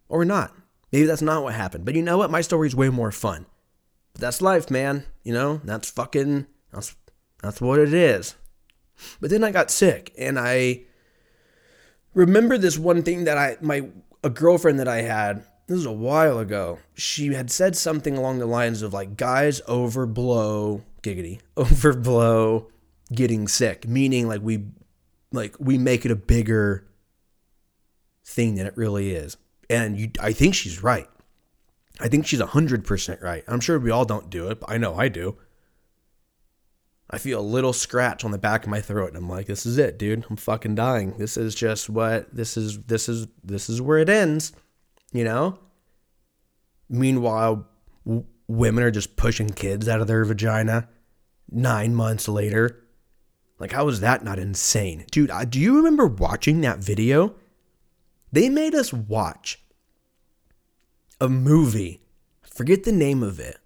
or 0.09 0.25
not. 0.25 0.55
Maybe 0.91 1.07
that's 1.07 1.23
not 1.23 1.43
what 1.43 1.55
happened. 1.55 1.85
But 1.85 1.95
you 1.95 2.02
know 2.02 2.19
what? 2.19 2.31
My 2.31 2.43
story's 2.43 2.76
way 2.76 2.91
more 2.91 3.12
fun. 3.12 3.47
But 4.12 4.21
that's 4.21 4.43
life, 4.43 4.71
man. 4.71 5.05
You 5.23 5.33
know, 5.33 5.61
that's 5.64 5.91
fucking 5.91 6.47
that's 6.73 6.95
that's 7.43 7.61
what 7.61 7.79
it 7.79 7.95
is. 7.95 8.35
But 9.21 9.31
then 9.31 9.43
I 9.43 9.50
got 9.50 9.71
sick 9.71 10.12
and 10.19 10.38
I 10.38 10.83
remember 12.14 12.59
this 12.59 12.79
one 12.79 13.02
thing 13.02 13.25
that 13.25 13.38
I 13.38 13.57
my 13.61 13.88
a 14.23 14.31
girlfriend 14.31 14.79
that 14.81 14.88
I 14.88 15.02
had 15.02 15.45
this 15.66 15.78
is 15.78 15.87
a 15.87 15.92
while 15.92 16.38
ago. 16.38 16.78
She 16.95 17.33
had 17.35 17.50
said 17.50 17.76
something 17.76 18.16
along 18.16 18.38
the 18.38 18.47
lines 18.47 18.83
of 18.83 18.92
like 18.92 19.16
guys 19.16 19.61
overblow 19.62 20.83
giggity 21.02 21.40
overblow 21.57 22.66
getting 23.12 23.49
sick, 23.49 23.87
meaning 23.87 24.28
like 24.28 24.42
we 24.42 24.64
like 25.33 25.57
we 25.59 25.78
make 25.78 26.04
it 26.04 26.11
a 26.11 26.16
bigger 26.16 26.87
thing 28.25 28.54
than 28.57 28.66
it 28.66 28.76
really 28.76 29.12
is. 29.12 29.37
And 29.71 29.99
you 29.99 30.11
I 30.21 30.33
think 30.33 30.54
she's 30.54 30.83
right. 30.83 31.09
I 32.00 32.09
think 32.09 32.26
she's 32.26 32.40
100% 32.40 33.23
right. 33.23 33.45
I'm 33.47 33.61
sure 33.61 33.78
we 33.78 33.90
all 33.90 34.04
don't 34.04 34.31
do 34.31 34.49
it, 34.49 34.61
but 34.61 34.71
I 34.71 34.78
know 34.78 34.97
I 34.97 35.09
do. 35.09 35.37
I 37.11 37.19
feel 37.19 37.38
a 37.38 37.42
little 37.42 37.75
scratch 37.75 38.25
on 38.25 38.31
the 38.31 38.38
back 38.38 38.64
of 38.64 38.71
my 38.71 38.81
throat 38.81 39.09
and 39.09 39.16
I'm 39.19 39.28
like 39.28 39.47
this 39.47 39.66
is 39.66 39.78
it, 39.78 39.99
dude. 39.99 40.25
I'm 40.28 40.37
fucking 40.37 40.75
dying. 40.75 41.14
This 41.19 41.37
is 41.37 41.54
just 41.54 41.88
what 41.90 42.35
this 42.35 42.57
is 42.57 42.83
this 42.85 43.09
is 43.09 43.28
this 43.45 43.69
is 43.69 43.81
where 43.81 43.99
it 43.99 44.09
ends, 44.09 44.52
you 45.12 45.25
know? 45.25 45.59
Meanwhile, 46.88 47.66
w- 48.04 48.25
women 48.49 48.85
are 48.85 48.90
just 48.90 49.16
pushing 49.16 49.50
kids 49.50 49.88
out 49.88 50.00
of 50.00 50.07
their 50.07 50.25
vagina 50.25 50.88
nine 51.50 51.95
months 51.95 52.28
later. 52.28 52.85
Like, 53.59 53.73
how 53.73 53.88
is 53.88 54.00
that 54.00 54.25
not 54.25 54.38
insane? 54.38 55.04
Dude, 55.11 55.31
do 55.50 55.61
you 55.61 55.76
remember 55.76 56.07
watching 56.07 56.61
that 56.62 56.78
video? 56.78 57.35
They 58.33 58.49
made 58.49 58.75
us 58.75 58.92
watch 58.92 59.62
a 61.21 61.28
movie. 61.28 62.02
Forget 62.42 62.85
the 62.85 62.92
name 62.92 63.23
of 63.23 63.38
it. 63.38 63.59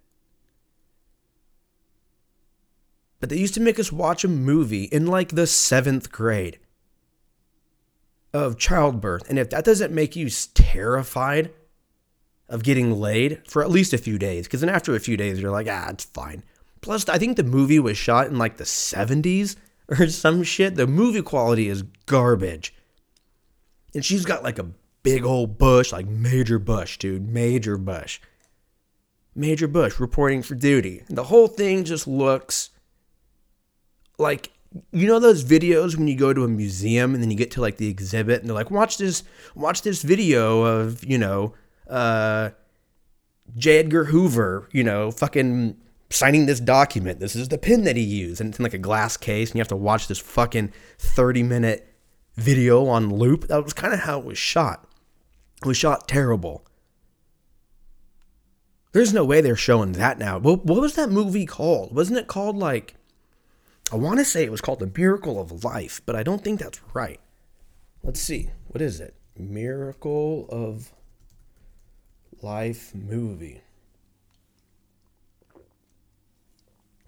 But 3.19 3.29
they 3.29 3.37
used 3.37 3.55
to 3.55 3.59
make 3.59 3.79
us 3.79 3.91
watch 3.91 4.23
a 4.23 4.29
movie 4.29 4.83
in 4.83 5.07
like 5.07 5.29
the 5.29 5.47
seventh 5.47 6.11
grade 6.11 6.59
of 8.33 8.57
childbirth. 8.57 9.29
And 9.29 9.39
if 9.39 9.49
that 9.49 9.65
doesn't 9.65 9.93
make 9.93 10.15
you 10.15 10.29
terrified 10.53 11.51
of 12.49 12.63
getting 12.63 12.99
laid 12.99 13.41
for 13.47 13.61
at 13.61 13.69
least 13.69 13.93
a 13.93 13.97
few 13.97 14.17
days, 14.17 14.45
because 14.47 14.61
then 14.61 14.69
after 14.69 14.95
a 14.95 14.99
few 14.99 15.17
days, 15.17 15.39
you're 15.39 15.51
like, 15.51 15.67
ah, 15.69 15.89
it's 15.89 16.05
fine. 16.05 16.43
Plus, 16.81 17.07
I 17.09 17.17
think 17.17 17.37
the 17.37 17.43
movie 17.43 17.79
was 17.79 17.97
shot 17.97 18.27
in 18.27 18.37
like 18.37 18.57
the 18.57 18.63
70s 18.63 19.55
or 19.87 20.07
some 20.07 20.43
shit. 20.43 20.75
The 20.75 20.87
movie 20.87 21.21
quality 21.21 21.67
is 21.67 21.83
garbage. 22.05 22.73
And 23.93 24.03
she's 24.03 24.25
got 24.25 24.43
like 24.43 24.59
a 24.59 24.69
big 25.03 25.25
old 25.25 25.57
bush, 25.57 25.91
like 25.91 26.07
Major 26.07 26.59
Bush, 26.59 26.97
dude. 26.97 27.27
Major 27.27 27.77
Bush. 27.77 28.19
Major 29.33 29.67
Bush 29.67 29.99
reporting 29.99 30.41
for 30.41 30.55
duty. 30.55 31.03
And 31.07 31.17
the 31.17 31.25
whole 31.25 31.47
thing 31.47 31.83
just 31.83 32.07
looks 32.07 32.71
like 34.17 34.51
you 34.91 35.07
know 35.07 35.19
those 35.19 35.43
videos 35.43 35.97
when 35.97 36.07
you 36.07 36.15
go 36.15 36.33
to 36.33 36.43
a 36.43 36.47
museum 36.47 37.13
and 37.13 37.23
then 37.23 37.31
you 37.31 37.37
get 37.37 37.51
to 37.51 37.61
like 37.61 37.77
the 37.77 37.87
exhibit 37.87 38.41
and 38.41 38.49
they're 38.49 38.55
like, 38.55 38.71
watch 38.71 38.97
this, 38.97 39.23
watch 39.55 39.81
this 39.81 40.01
video 40.01 40.63
of 40.63 41.03
you 41.05 41.17
know, 41.17 41.53
uh, 41.89 42.49
J. 43.55 43.79
Edgar 43.79 44.05
Hoover, 44.05 44.67
you 44.71 44.83
know, 44.83 45.11
fucking 45.11 45.77
signing 46.09 46.45
this 46.45 46.59
document. 46.59 47.19
This 47.19 47.35
is 47.35 47.49
the 47.49 47.57
pen 47.57 47.83
that 47.85 47.95
he 47.95 48.03
used, 48.03 48.41
and 48.41 48.49
it's 48.49 48.59
in 48.59 48.63
like 48.63 48.73
a 48.73 48.77
glass 48.77 49.17
case, 49.17 49.49
and 49.49 49.55
you 49.55 49.61
have 49.61 49.67
to 49.69 49.75
watch 49.75 50.07
this 50.07 50.19
fucking 50.19 50.73
thirty 50.97 51.43
minute 51.43 51.93
video 52.35 52.87
on 52.87 53.13
loop. 53.13 53.47
That 53.47 53.63
was 53.63 53.73
kind 53.73 53.93
of 53.93 54.01
how 54.01 54.19
it 54.19 54.25
was 54.25 54.37
shot. 54.37 54.87
It 55.61 55.67
was 55.67 55.77
shot 55.77 56.07
terrible. 56.07 56.65
There's 58.91 59.13
no 59.13 59.25
way 59.25 59.41
they're 59.41 59.55
showing 59.55 59.93
that 59.93 60.17
now. 60.17 60.39
What, 60.39 60.65
what 60.65 60.81
was 60.81 60.95
that 60.95 61.09
movie 61.09 61.45
called? 61.45 61.95
Wasn't 61.95 62.17
it 62.17 62.27
called 62.27 62.57
like 62.57 62.95
I 63.91 63.95
want 63.95 64.19
to 64.19 64.25
say 64.25 64.43
it 64.43 64.51
was 64.51 64.61
called 64.61 64.79
The 64.79 64.91
Miracle 64.93 65.39
of 65.39 65.63
Life, 65.63 66.01
but 66.05 66.15
I 66.15 66.23
don't 66.23 66.43
think 66.43 66.59
that's 66.59 66.81
right. 66.93 67.19
Let's 68.03 68.19
see. 68.19 68.49
What 68.67 68.81
is 68.81 68.99
it? 68.99 69.15
Miracle 69.37 70.47
of 70.49 70.91
Life 72.41 72.93
movie. 72.93 73.61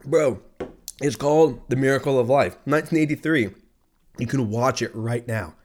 Bro, 0.06 0.40
it's 1.02 1.18
called 1.18 1.62
The 1.70 1.76
Miracle 1.76 2.18
of 2.18 2.30
Life, 2.30 2.54
1983. 2.64 3.50
You 4.18 4.28
can 4.28 4.50
watch 4.50 4.82
it 4.82 4.92
right 4.96 5.28
now. 5.28 5.56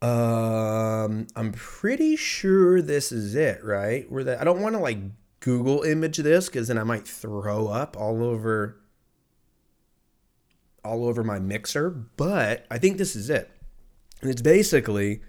Um, 0.00 1.26
I'm 1.34 1.52
pretty 1.52 2.16
sure 2.16 2.80
this 2.80 3.12
is 3.12 3.34
it, 3.34 3.62
right? 3.64 4.10
Where 4.10 4.24
that 4.24 4.40
I 4.40 4.44
don't 4.44 4.60
want 4.60 4.74
to 4.74 4.80
like 4.80 4.98
Google 5.40 5.82
image 5.82 6.18
this 6.18 6.46
because 6.46 6.68
then 6.68 6.78
I 6.78 6.84
might 6.84 7.06
throw 7.06 7.68
up 7.68 7.96
all 7.96 8.22
over 8.22 8.80
all 10.84 11.06
over 11.06 11.22
my 11.22 11.38
mixer, 11.38 11.90
but 11.90 12.64
I 12.70 12.78
think 12.78 12.98
this 12.98 13.14
is 13.14 13.28
it. 13.28 13.50
And 14.20 14.30
it's 14.30 14.42
basically 14.42 15.20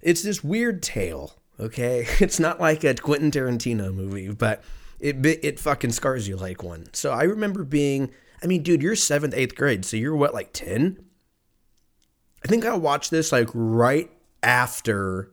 it's 0.00 0.22
this 0.22 0.42
weird 0.42 0.82
tale, 0.82 1.34
okay? 1.58 2.06
It's 2.20 2.40
not 2.40 2.60
like 2.60 2.84
a 2.84 2.94
Quentin 2.94 3.30
Tarantino 3.30 3.94
movie, 3.94 4.28
but 4.32 4.62
it 4.98 5.24
it 5.24 5.60
fucking 5.60 5.92
scars 5.92 6.26
you 6.26 6.36
like 6.36 6.62
one. 6.62 6.88
So 6.92 7.12
I 7.12 7.24
remember 7.24 7.64
being 7.64 8.10
I 8.42 8.46
mean, 8.46 8.62
dude, 8.62 8.82
you're 8.82 8.94
7th, 8.94 9.34
8th 9.34 9.56
grade, 9.56 9.84
so 9.84 9.96
you're 9.96 10.14
what 10.14 10.32
like 10.32 10.52
10? 10.52 11.04
I 12.44 12.48
think 12.48 12.64
I 12.64 12.76
watched 12.76 13.10
this 13.10 13.32
like 13.32 13.48
right 13.52 14.10
after 14.42 15.32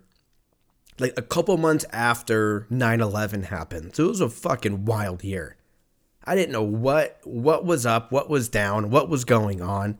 like 0.99 1.13
a 1.17 1.21
couple 1.21 1.57
months 1.57 1.85
after 1.91 2.67
9/11 2.69 3.45
happened. 3.45 3.95
So 3.95 4.05
it 4.05 4.09
was 4.09 4.21
a 4.21 4.29
fucking 4.29 4.85
wild 4.85 5.23
year. 5.23 5.57
I 6.23 6.35
didn't 6.35 6.53
know 6.53 6.63
what 6.63 7.19
what 7.23 7.65
was 7.65 7.85
up, 7.85 8.11
what 8.11 8.29
was 8.29 8.49
down, 8.49 8.89
what 8.89 9.09
was 9.09 9.25
going 9.25 9.61
on. 9.61 9.97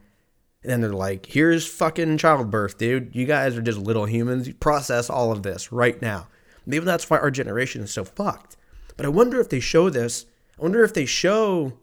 And 0.64 0.72
then 0.72 0.82
they're 0.82 0.94
like, 0.94 1.28
"Here's 1.28 1.68
fucking 1.68 2.18
childbirth, 2.18 2.78
dude. 2.78 3.16
You 3.16 3.26
guys 3.26 3.56
are 3.56 3.62
just 3.62 3.78
little 3.78 4.06
humans. 4.06 4.48
You 4.48 4.54
process 4.56 5.10
all 5.10 5.32
of 5.32 5.44
this 5.44 5.72
right 5.72 6.02
now." 6.02 6.28
Maybe 6.66 6.86
that's 6.86 7.10
why 7.10 7.20
our 7.20 7.30
generation 7.30 7.84
is 7.84 7.92
so 7.92 8.04
fucked. 8.04 8.58
But 8.98 9.06
I 9.06 9.10
wonder 9.10 9.40
if 9.40 9.50
they 9.50 9.60
show 9.60 9.90
this. 9.90 10.26
I 10.58 10.64
wonder 10.64 10.84
if 10.84 10.94
they 10.94 11.06
show 11.06 11.78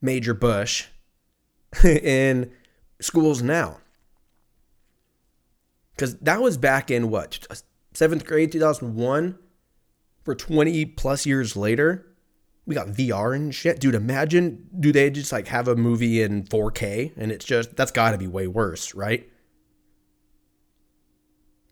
Major 0.00 0.32
Bush 0.32 0.86
in 1.84 2.50
schools 3.00 3.42
now. 3.42 3.78
Because 5.94 6.16
that 6.18 6.40
was 6.40 6.56
back 6.56 6.90
in 6.90 7.10
what 7.10 7.46
seventh 7.92 8.24
grade, 8.24 8.52
2001, 8.52 9.38
for 10.24 10.34
20 10.34 10.84
plus 10.86 11.26
years 11.26 11.56
later, 11.56 12.06
we 12.64 12.74
got 12.74 12.88
VR 12.88 13.34
and 13.34 13.54
shit. 13.54 13.80
Dude, 13.80 13.94
imagine, 13.94 14.68
do 14.78 14.92
they 14.92 15.10
just 15.10 15.32
like 15.32 15.48
have 15.48 15.68
a 15.68 15.74
movie 15.74 16.22
in 16.22 16.44
4K 16.44 17.12
and 17.16 17.32
it's 17.32 17.44
just, 17.44 17.76
that's 17.76 17.90
gotta 17.90 18.18
be 18.18 18.26
way 18.26 18.46
worse, 18.46 18.94
right? 18.94 19.28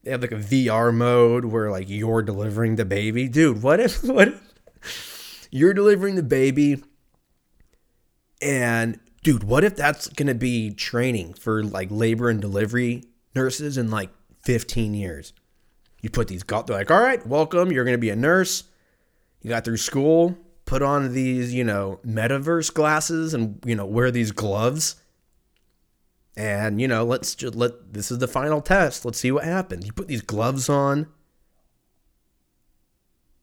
They 0.02 0.10
have 0.10 0.22
like 0.22 0.32
a 0.32 0.36
VR 0.36 0.92
mode 0.94 1.44
where 1.44 1.70
like 1.70 1.88
you're 1.88 2.22
delivering 2.22 2.76
the 2.76 2.84
baby. 2.84 3.28
Dude, 3.28 3.62
what 3.62 3.78
if, 3.78 4.02
what 4.04 4.28
if 4.28 5.48
you're 5.50 5.74
delivering 5.74 6.16
the 6.16 6.22
baby 6.22 6.83
and 8.42 8.98
dude, 9.22 9.44
what 9.44 9.64
if 9.64 9.76
that's 9.76 10.09
gonna 10.09 10.35
be 10.35 10.70
training 10.70 11.35
for 11.35 11.62
like 11.62 11.88
labor 11.90 12.30
and 12.30 12.40
delivery 12.40 13.04
nurses 13.35 13.76
in 13.76 13.90
like 13.90 14.11
15 14.42 14.94
years? 14.94 15.33
You 16.00 16.10
put 16.10 16.28
these, 16.28 16.42
they're 16.44 16.62
like, 16.68 16.90
all 16.90 17.00
right, 17.00 17.24
welcome. 17.26 17.70
You're 17.70 17.84
to 17.84 17.98
be 17.98 18.10
a 18.10 18.16
nurse. 18.16 18.64
You 19.42 19.50
got 19.50 19.64
through 19.64 19.78
school, 19.78 20.36
put 20.64 20.82
on 20.82 21.12
these, 21.12 21.52
you 21.52 21.64
know, 21.64 22.00
metaverse 22.06 22.72
glasses 22.72 23.34
and, 23.34 23.62
you 23.64 23.74
know, 23.74 23.86
wear 23.86 24.10
these 24.10 24.32
gloves. 24.32 24.96
And, 26.36 26.80
you 26.80 26.88
know, 26.88 27.04
let's 27.04 27.34
just 27.34 27.54
let, 27.54 27.92
this 27.92 28.10
is 28.10 28.18
the 28.18 28.28
final 28.28 28.60
test. 28.60 29.04
Let's 29.04 29.18
see 29.18 29.32
what 29.32 29.44
happens. 29.44 29.84
You 29.84 29.92
put 29.92 30.08
these 30.08 30.22
gloves 30.22 30.68
on. 30.68 31.06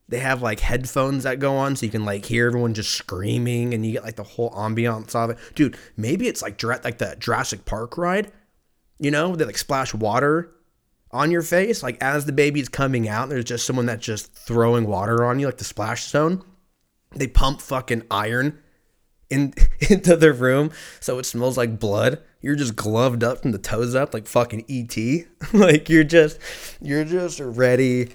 They 0.09 0.19
have 0.19 0.41
like 0.41 0.61
headphones 0.61 1.23
that 1.23 1.39
go 1.39 1.57
on 1.57 1.75
so 1.75 1.85
you 1.85 1.91
can 1.91 2.05
like 2.05 2.25
hear 2.25 2.47
everyone 2.47 2.73
just 2.73 2.91
screaming 2.91 3.73
and 3.73 3.85
you 3.85 3.91
get 3.91 4.05
like 4.05 4.15
the 4.15 4.23
whole 4.23 4.51
ambiance 4.51 5.13
of 5.13 5.31
it. 5.31 5.37
Dude, 5.53 5.77
maybe 5.97 6.27
it's 6.27 6.41
like, 6.41 6.63
like 6.63 6.97
the 6.97 7.17
Jurassic 7.19 7.65
Park 7.65 7.97
ride, 7.97 8.31
you 8.99 9.11
know, 9.11 9.35
they 9.35 9.43
like 9.43 9.57
splash 9.57 9.93
water 9.93 10.55
on 11.11 11.31
your 11.31 11.41
face, 11.41 11.81
like 11.81 11.97
as 12.01 12.25
the 12.25 12.31
baby's 12.31 12.69
coming 12.69 13.07
out, 13.07 13.29
there's 13.29 13.45
just 13.45 13.65
someone 13.65 13.85
that's 13.85 14.05
just 14.05 14.33
throwing 14.33 14.87
water 14.87 15.25
on 15.25 15.39
you, 15.39 15.45
like 15.45 15.57
the 15.57 15.63
splash 15.63 16.07
zone. 16.07 16.43
They 17.15 17.27
pump 17.27 17.61
fucking 17.61 18.03
iron 18.11 18.59
in 19.29 19.53
into 19.89 20.15
the 20.15 20.33
room 20.33 20.71
so 20.99 21.19
it 21.19 21.25
smells 21.25 21.57
like 21.57 21.79
blood. 21.79 22.21
You're 22.41 22.55
just 22.55 22.75
gloved 22.75 23.23
up 23.23 23.41
from 23.41 23.51
the 23.51 23.57
toes 23.57 23.95
up 23.95 24.13
like 24.13 24.27
fucking 24.27 24.65
ET. 24.69 24.95
like 25.53 25.89
you're 25.89 26.03
just 26.03 26.39
you're 26.81 27.05
just 27.05 27.39
ready. 27.39 28.09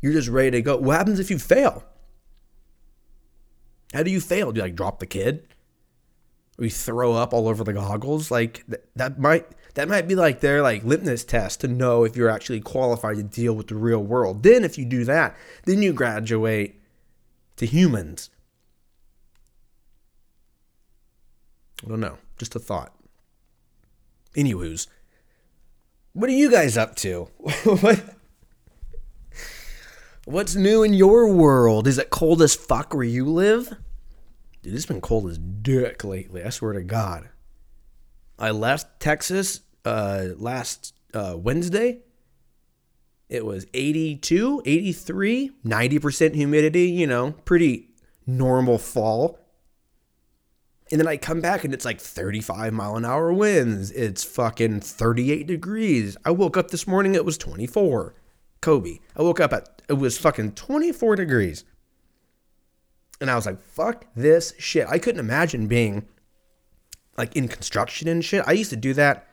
You're 0.00 0.12
just 0.12 0.28
ready 0.28 0.52
to 0.52 0.62
go. 0.62 0.76
What 0.76 0.96
happens 0.96 1.18
if 1.18 1.30
you 1.30 1.38
fail? 1.38 1.84
How 3.92 4.02
do 4.02 4.10
you 4.10 4.20
fail? 4.20 4.52
Do 4.52 4.58
you 4.58 4.62
like 4.62 4.76
drop 4.76 4.98
the 4.98 5.06
kid? 5.06 5.46
You 6.58 6.70
throw 6.70 7.12
up 7.12 7.34
all 7.34 7.48
over 7.48 7.64
the 7.64 7.72
goggles? 7.72 8.30
Like 8.30 8.64
th- 8.66 8.82
that 8.94 9.18
might 9.18 9.46
that 9.76 9.90
might 9.90 10.08
be 10.08 10.14
like 10.14 10.40
their 10.40 10.62
like 10.62 10.84
litmus 10.84 11.22
test 11.22 11.60
to 11.60 11.68
know 11.68 12.02
if 12.02 12.16
you're 12.16 12.30
actually 12.30 12.60
qualified 12.60 13.16
to 13.16 13.22
deal 13.22 13.52
with 13.52 13.66
the 13.66 13.74
real 13.74 14.02
world. 14.02 14.42
Then 14.42 14.64
if 14.64 14.78
you 14.78 14.86
do 14.86 15.04
that, 15.04 15.36
then 15.64 15.82
you 15.82 15.92
graduate 15.92 16.80
to 17.56 17.66
humans. 17.66 18.30
I 21.84 21.90
don't 21.90 22.00
know. 22.00 22.16
Just 22.38 22.56
a 22.56 22.58
thought. 22.58 22.94
Anywho's, 24.34 24.88
what 26.14 26.30
are 26.30 26.32
you 26.32 26.50
guys 26.50 26.78
up 26.78 26.96
to? 26.96 27.24
what? 27.64 28.02
What's 30.24 30.54
new 30.54 30.84
in 30.84 30.94
your 30.94 31.30
world? 31.30 31.86
Is 31.86 31.98
it 31.98 32.08
cold 32.08 32.40
as 32.40 32.54
fuck 32.54 32.94
where 32.94 33.04
you 33.04 33.26
live? 33.26 33.76
Dude, 34.62 34.74
it's 34.74 34.86
been 34.86 35.02
cold 35.02 35.30
as 35.30 35.36
dick 35.36 36.02
lately. 36.02 36.42
I 36.42 36.48
swear 36.48 36.72
to 36.72 36.82
God. 36.82 37.28
I 38.38 38.50
left 38.50 39.00
Texas 39.00 39.60
uh, 39.86 40.34
last 40.36 40.94
uh, 41.14 41.36
Wednesday. 41.38 42.00
It 43.28 43.44
was 43.44 43.66
82, 43.72 44.62
83, 44.64 45.50
90% 45.64 46.34
humidity, 46.34 46.90
you 46.90 47.06
know, 47.06 47.32
pretty 47.44 47.88
normal 48.26 48.78
fall. 48.78 49.38
And 50.90 51.00
then 51.00 51.08
I 51.08 51.16
come 51.16 51.40
back 51.40 51.64
and 51.64 51.74
it's 51.74 51.84
like 51.84 52.00
35 52.00 52.72
mile 52.72 52.96
an 52.96 53.04
hour 53.04 53.32
winds. 53.32 53.90
It's 53.90 54.22
fucking 54.22 54.80
38 54.80 55.46
degrees. 55.46 56.16
I 56.24 56.30
woke 56.30 56.56
up 56.56 56.70
this 56.70 56.86
morning, 56.86 57.14
it 57.14 57.24
was 57.24 57.38
24. 57.38 58.14
Kobe. 58.60 58.98
I 59.16 59.22
woke 59.22 59.40
up 59.40 59.52
at, 59.52 59.82
it 59.88 59.94
was 59.94 60.18
fucking 60.18 60.52
24 60.52 61.16
degrees. 61.16 61.64
And 63.20 63.30
I 63.30 63.34
was 63.34 63.46
like, 63.46 63.60
fuck 63.60 64.06
this 64.14 64.52
shit. 64.58 64.86
I 64.88 64.98
couldn't 64.98 65.20
imagine 65.20 65.66
being 65.66 66.06
like 67.16 67.34
in 67.34 67.48
construction 67.48 68.06
and 68.06 68.24
shit. 68.24 68.44
I 68.46 68.52
used 68.52 68.70
to 68.70 68.76
do 68.76 68.94
that 68.94 69.25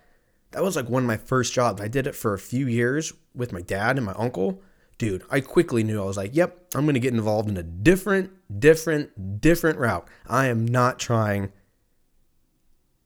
that 0.54 0.64
was 0.64 0.76
like 0.76 0.90
one 0.90 1.04
of 1.04 1.08
my 1.08 1.18
first 1.18 1.54
jobs. 1.54 1.82
I 1.82 1.88
did 1.88 2.08
it 2.08 2.16
for 2.16 2.34
a 2.34 2.40
few 2.40 2.68
years 2.68 3.14
with 3.36 3.52
my 3.52 3.62
dad 3.62 3.98
and 3.98 4.06
my 4.06 4.14
uncle. 4.14 4.62
Dude, 4.98 5.24
I 5.30 5.42
quickly 5.42 5.84
knew 5.84 6.02
I 6.02 6.06
was 6.06 6.18
like, 6.18 6.36
yep, 6.36 6.68
I'm 6.76 6.86
going 6.86 6.94
to 6.94 7.00
get 7.00 7.14
involved 7.14 7.50
in 7.50 7.58
a 7.58 7.64
different, 7.64 8.32
different, 8.60 9.42
different 9.42 9.80
route. 9.80 10.08
I 10.28 10.48
am 10.48 10.66
not 10.66 11.00
trying. 11.00 11.52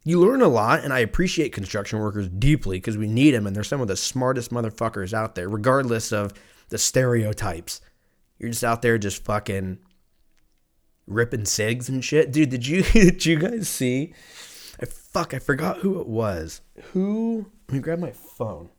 You 0.04 0.20
learn 0.20 0.42
a 0.42 0.48
lot, 0.48 0.84
and 0.84 0.94
I 0.94 1.00
appreciate 1.00 1.54
construction 1.54 2.00
workers 2.00 2.30
deeply 2.30 2.78
because 2.78 2.98
we 2.98 3.08
need 3.08 3.32
them, 3.32 3.48
and 3.48 3.56
they're 3.56 3.64
some 3.64 3.82
of 3.82 3.88
the 3.88 3.98
smartest 3.98 4.52
motherfuckers 4.52 5.14
out 5.14 5.36
there, 5.36 5.50
regardless 5.50 6.12
of 6.12 6.34
the 6.70 6.78
stereotypes. 6.78 7.82
You're 8.38 8.52
just 8.52 8.64
out 8.64 8.82
there 8.82 8.98
just 8.98 9.24
fucking 9.24 9.80
ripping 11.08 11.46
cigs 11.46 11.90
and 11.90 12.04
shit. 12.04 12.32
Dude, 12.32 12.50
did 12.50 12.68
you 12.68 12.84
did 12.94 13.26
you 13.26 13.38
guys 13.38 13.70
see 13.70 14.14
fuck, 15.18 15.34
I 15.34 15.40
forgot 15.40 15.78
who 15.78 16.00
it 16.00 16.08
was. 16.08 16.62
Who? 16.94 17.48
Let 17.68 17.74
me 17.74 17.80
grab 17.80 18.00
my 18.00 18.12
phone. 18.12 18.70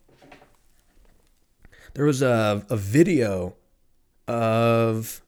There 1.95 2.05
was 2.05 2.21
a 2.21 2.65
a 2.69 2.77
video 2.77 3.55
of 4.27 5.21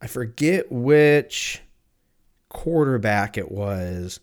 I 0.00 0.08
forget 0.08 0.72
which 0.72 1.62
quarterback 2.48 3.38
it 3.38 3.52
was. 3.52 4.18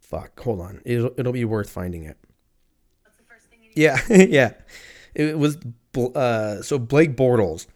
Fuck, 0.00 0.40
hold 0.40 0.60
on. 0.60 0.80
It'll, 0.86 1.12
it'll 1.18 1.32
be 1.34 1.44
worth 1.44 1.68
finding 1.68 2.04
it. 2.04 2.16
Yeah, 3.74 4.00
yeah. 4.08 4.54
It 5.14 5.38
was 5.38 5.58
uh, 6.14 6.62
so 6.62 6.78
Blake 6.78 7.16
Bortles. 7.16 7.66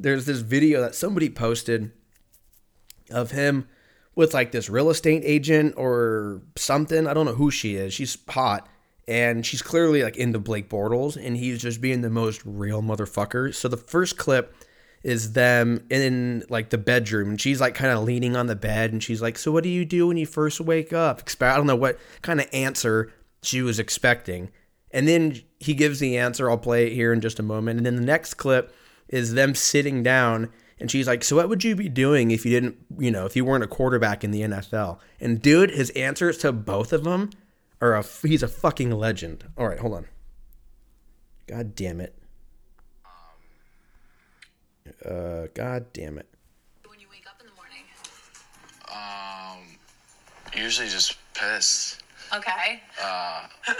There's 0.00 0.24
this 0.24 0.38
video 0.38 0.80
that 0.80 0.94
somebody 0.94 1.28
posted 1.28 1.90
of 3.10 3.32
him 3.32 3.68
with 4.14 4.34
like 4.34 4.52
this 4.52 4.70
real 4.70 4.90
estate 4.90 5.22
agent 5.24 5.74
or 5.76 6.42
something. 6.56 7.06
I 7.06 7.14
don't 7.14 7.26
know 7.26 7.34
who 7.34 7.50
she 7.50 7.76
is. 7.76 7.94
She's 7.94 8.16
hot 8.28 8.68
and 9.06 9.44
she's 9.44 9.62
clearly 9.62 10.02
like 10.02 10.16
into 10.16 10.38
Blake 10.38 10.68
Bortles 10.68 11.16
and 11.16 11.36
he's 11.36 11.60
just 11.60 11.80
being 11.80 12.00
the 12.00 12.10
most 12.10 12.42
real 12.44 12.82
motherfucker. 12.82 13.54
So 13.54 13.68
the 13.68 13.76
first 13.76 14.16
clip 14.16 14.54
is 15.02 15.32
them 15.32 15.84
in 15.90 16.42
like 16.48 16.70
the 16.70 16.78
bedroom 16.78 17.30
and 17.30 17.40
she's 17.40 17.60
like 17.60 17.74
kind 17.74 17.92
of 17.92 18.04
leaning 18.04 18.36
on 18.36 18.46
the 18.46 18.56
bed 18.56 18.92
and 18.92 19.02
she's 19.02 19.20
like, 19.20 19.36
"So 19.36 19.52
what 19.52 19.62
do 19.62 19.68
you 19.68 19.84
do 19.84 20.06
when 20.06 20.16
you 20.16 20.26
first 20.26 20.60
wake 20.60 20.92
up?" 20.92 21.28
I 21.40 21.56
don't 21.56 21.66
know 21.66 21.76
what 21.76 21.98
kind 22.22 22.40
of 22.40 22.48
answer 22.52 23.12
she 23.42 23.60
was 23.60 23.78
expecting. 23.78 24.50
And 24.90 25.08
then 25.08 25.42
he 25.58 25.74
gives 25.74 25.98
the 25.98 26.16
answer. 26.16 26.48
I'll 26.48 26.56
play 26.56 26.86
it 26.86 26.92
here 26.92 27.12
in 27.12 27.20
just 27.20 27.40
a 27.40 27.42
moment. 27.42 27.78
And 27.78 27.86
then 27.86 27.96
the 27.96 28.02
next 28.02 28.34
clip 28.34 28.72
is 29.08 29.34
them 29.34 29.54
sitting 29.54 30.02
down 30.02 30.50
and 30.84 30.90
she's 30.90 31.06
like, 31.06 31.24
"So 31.24 31.36
what 31.36 31.48
would 31.48 31.64
you 31.64 31.74
be 31.74 31.88
doing 31.88 32.30
if 32.30 32.44
you 32.44 32.50
didn't, 32.50 32.76
you 32.98 33.10
know, 33.10 33.24
if 33.24 33.34
you 33.34 33.42
weren't 33.42 33.64
a 33.64 33.66
quarterback 33.66 34.22
in 34.22 34.32
the 34.32 34.42
NFL?" 34.42 34.98
And 35.18 35.40
dude, 35.40 35.70
his 35.70 35.88
answers 35.90 36.36
to 36.38 36.52
both 36.52 36.92
of 36.92 37.04
them 37.04 37.30
are 37.80 37.94
a 37.94 38.04
he's 38.22 38.42
a 38.42 38.48
fucking 38.48 38.90
legend. 38.90 39.46
All 39.56 39.66
right, 39.66 39.78
hold 39.78 39.94
on. 39.94 40.08
God 41.46 41.74
damn 41.74 42.02
it. 42.02 42.14
Uh, 45.02 45.46
God 45.54 45.86
damn 45.94 46.18
it. 46.18 46.28
When 46.86 47.00
you 47.00 47.06
wake 47.10 47.24
up 47.26 47.40
in 47.40 47.46
the 47.46 47.54
morning. 47.54 47.84
Um, 48.94 49.64
usually 50.54 50.88
just 50.88 51.16
piss. 51.32 51.98
Okay. 52.36 52.82
Uh, 53.02 53.46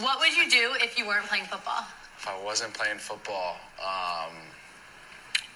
what 0.00 0.18
would 0.18 0.36
you 0.36 0.50
do 0.50 0.74
if 0.82 0.98
you 0.98 1.06
weren't 1.06 1.24
playing 1.24 1.44
football? 1.44 1.86
if 2.20 2.28
I 2.28 2.44
wasn't 2.44 2.74
playing 2.74 2.98
football, 2.98 3.56
um, 3.82 4.34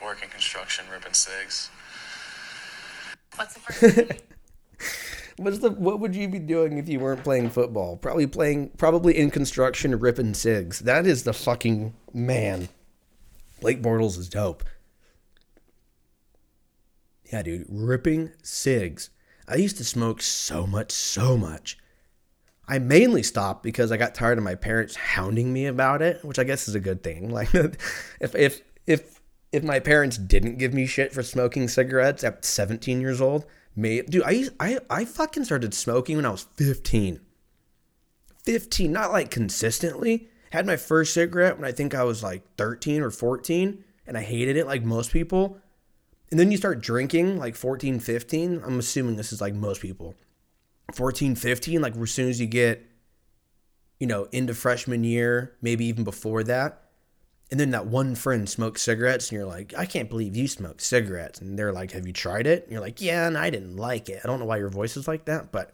working 0.05 0.29
construction, 0.29 0.85
ripping 0.91 1.15
cigs. 1.15 1.71
What's 3.37 3.55
the 3.55 3.61
first 3.61 3.97
thing? 3.97 4.21
What's 5.37 5.59
the 5.59 5.71
what 5.71 5.99
would 5.99 6.15
you 6.15 6.29
be 6.29 6.39
doing 6.39 6.79
if 6.79 6.89
you 6.89 7.01
weren't 7.01 7.25
playing 7.25 7.51
football? 7.51 7.97
Probably 7.97 8.27
playing 8.27 8.71
probably 8.77 9.19
in 9.19 9.33
construction 9.33 9.99
ripping 9.99 10.35
cigs. 10.35 10.79
That 10.81 11.07
is 11.07 11.25
the 11.25 11.33
fucking 11.33 11.93
man. 12.13 12.69
Blake 13.61 13.83
Bortles 13.83 14.17
is 14.17 14.29
dope. 14.29 14.63
Yeah, 17.33 17.43
dude, 17.43 17.67
ripping 17.69 18.31
cigs. 18.45 19.11
I 19.49 19.57
used 19.57 19.77
to 19.79 19.85
smoke 19.85 20.23
so 20.23 20.67
much, 20.67 20.93
so 20.93 21.37
much. 21.37 21.79
I 22.69 22.79
mainly 22.79 23.23
stopped 23.23 23.63
because 23.63 23.91
I 23.91 23.97
got 23.97 24.15
tired 24.15 24.39
of 24.39 24.45
my 24.45 24.55
parents 24.55 24.95
hounding 24.95 25.53
me 25.53 25.67
about 25.67 26.01
it, 26.01 26.25
which 26.25 26.39
I 26.39 26.45
guess 26.45 26.69
is 26.69 26.75
a 26.75 26.81
good 26.81 27.03
thing. 27.03 27.31
Like 27.35 27.53
if 27.55 28.35
if 28.37 28.63
if 28.87 29.14
if 29.55 29.63
my 29.63 29.79
parents 29.79 30.19
didn't 30.19 30.59
give 30.59 30.75
me 30.75 30.85
shit 30.85 31.13
for 31.13 31.23
smoking 31.23 31.69
cigarettes 31.69 32.25
at 32.25 32.45
17 32.45 33.01
years 33.01 33.21
old, 33.21 33.47
me 33.77 34.03
dude, 34.03 34.25
I 34.25 34.49
I 34.59 34.79
I 34.91 35.05
fucking 35.05 35.45
started 35.45 35.75
smoking 35.75 36.17
when 36.17 36.27
I 36.27 36.31
was 36.31 36.47
15. 36.57 37.21
15, 38.45 38.93
not 38.93 39.13
like 39.13 39.31
consistently. 39.31 40.29
Had 40.51 40.67
my 40.67 40.77
first 40.77 41.15
cigarette 41.15 41.57
when 41.57 41.67
I 41.67 41.73
think 41.73 41.95
I 41.95 42.05
was 42.05 42.23
like 42.23 42.43
13 42.57 43.01
or 43.01 43.11
14 43.11 43.83
and 44.07 44.19
I 44.19 44.23
hated 44.23 44.57
it 44.57 44.67
like 44.67 44.85
most 44.85 45.13
people. 45.13 45.59
And 46.31 46.39
then 46.39 46.51
you 46.51 46.57
start 46.57 46.81
drinking 46.81 47.39
like 47.39 47.55
14, 47.55 48.01
15. 48.01 48.63
I'm 48.65 48.79
assuming 48.79 49.17
this 49.17 49.33
is 49.33 49.41
like 49.41 49.55
most 49.55 49.81
people. 49.81 50.15
14, 50.93 51.37
15, 51.37 51.81
like 51.81 51.97
as 51.97 52.11
soon 52.11 52.29
as 52.29 52.41
you 52.41 52.47
get, 52.47 52.85
you 53.99 54.07
know, 54.07 54.29
into 54.33 54.53
freshman 54.53 55.05
year, 55.05 55.57
maybe 55.63 55.87
even 55.87 56.05
before 56.05 56.43
that. 56.45 56.84
And 57.51 57.61
then 57.61 57.71
that 57.71 57.87
one 57.87 58.15
friend 58.15 58.49
smokes 58.49 58.83
cigarettes, 58.83 59.29
and 59.29 59.39
you're 59.39 59.47
like, 59.47 59.75
I 59.77 59.87
can't 59.87 60.09
believe 60.09 60.35
you 60.35 60.49
smoke 60.49 60.81
cigarettes. 60.81 61.41
And 61.41 61.59
they're 61.59 61.73
like, 61.73 61.93
Have 61.93 62.07
you 62.07 62.13
tried 62.13 62.47
it? 62.47 62.65
And 62.65 62.73
you're 62.73 62.81
like, 62.81 63.01
Yeah, 63.01 63.27
and 63.27 63.37
I 63.37 63.51
didn't 63.51 63.77
like 63.77 64.09
it. 64.09 64.21
I 64.25 64.27
don't 64.27 64.41
know 64.41 64.47
why 64.47 64.57
your 64.57 64.71
voice 64.71 64.97
is 64.97 65.07
like 65.07 65.27
that, 65.27 65.53
but 65.53 65.73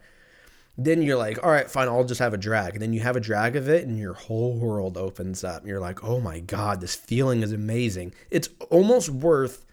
then 0.76 1.02
you're 1.02 1.16
like, 1.16 1.42
All 1.42 1.50
right, 1.50 1.70
fine, 1.70 1.88
I'll 1.88 2.04
just 2.04 2.20
have 2.20 2.35
a 2.35 2.38
drag. 2.38 2.74
And 2.74 2.83
then 2.83 2.92
you 2.92 3.00
have 3.00 3.16
a 3.16 3.20
drag 3.20 3.56
of 3.56 3.68
it, 3.68 3.87
and 3.87 3.98
your 3.98 4.14
whole 4.14 4.59
world 4.59 4.96
opens 4.96 5.44
up. 5.44 5.61
And 5.61 5.68
you're 5.68 5.80
like, 5.80 6.02
Oh 6.04 6.20
my 6.20 6.40
God, 6.40 6.80
this 6.80 6.94
feeling 6.94 7.42
is 7.42 7.52
amazing. 7.52 8.14
It's 8.30 8.48
almost 8.68 9.09
worth 9.09 9.64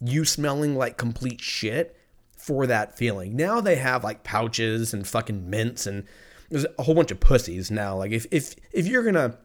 you 0.00 0.24
smelling 0.24 0.76
like 0.76 0.96
complete 0.96 1.40
shit 1.40 1.96
for 2.36 2.66
that 2.66 2.96
feeling. 2.96 3.36
Now 3.36 3.60
they 3.60 3.76
have 3.76 4.02
like 4.02 4.24
pouches 4.24 4.92
and 4.92 5.06
fucking 5.06 5.48
mints 5.48 5.86
and 5.86 6.04
there's 6.50 6.66
a 6.78 6.82
whole 6.82 6.94
bunch 6.94 7.10
of 7.10 7.20
pussies 7.20 7.70
now. 7.70 7.96
Like 7.96 8.10
if 8.10 8.26
if 8.30 8.56
if 8.72 8.86
you're 8.86 9.04
gonna 9.04 9.38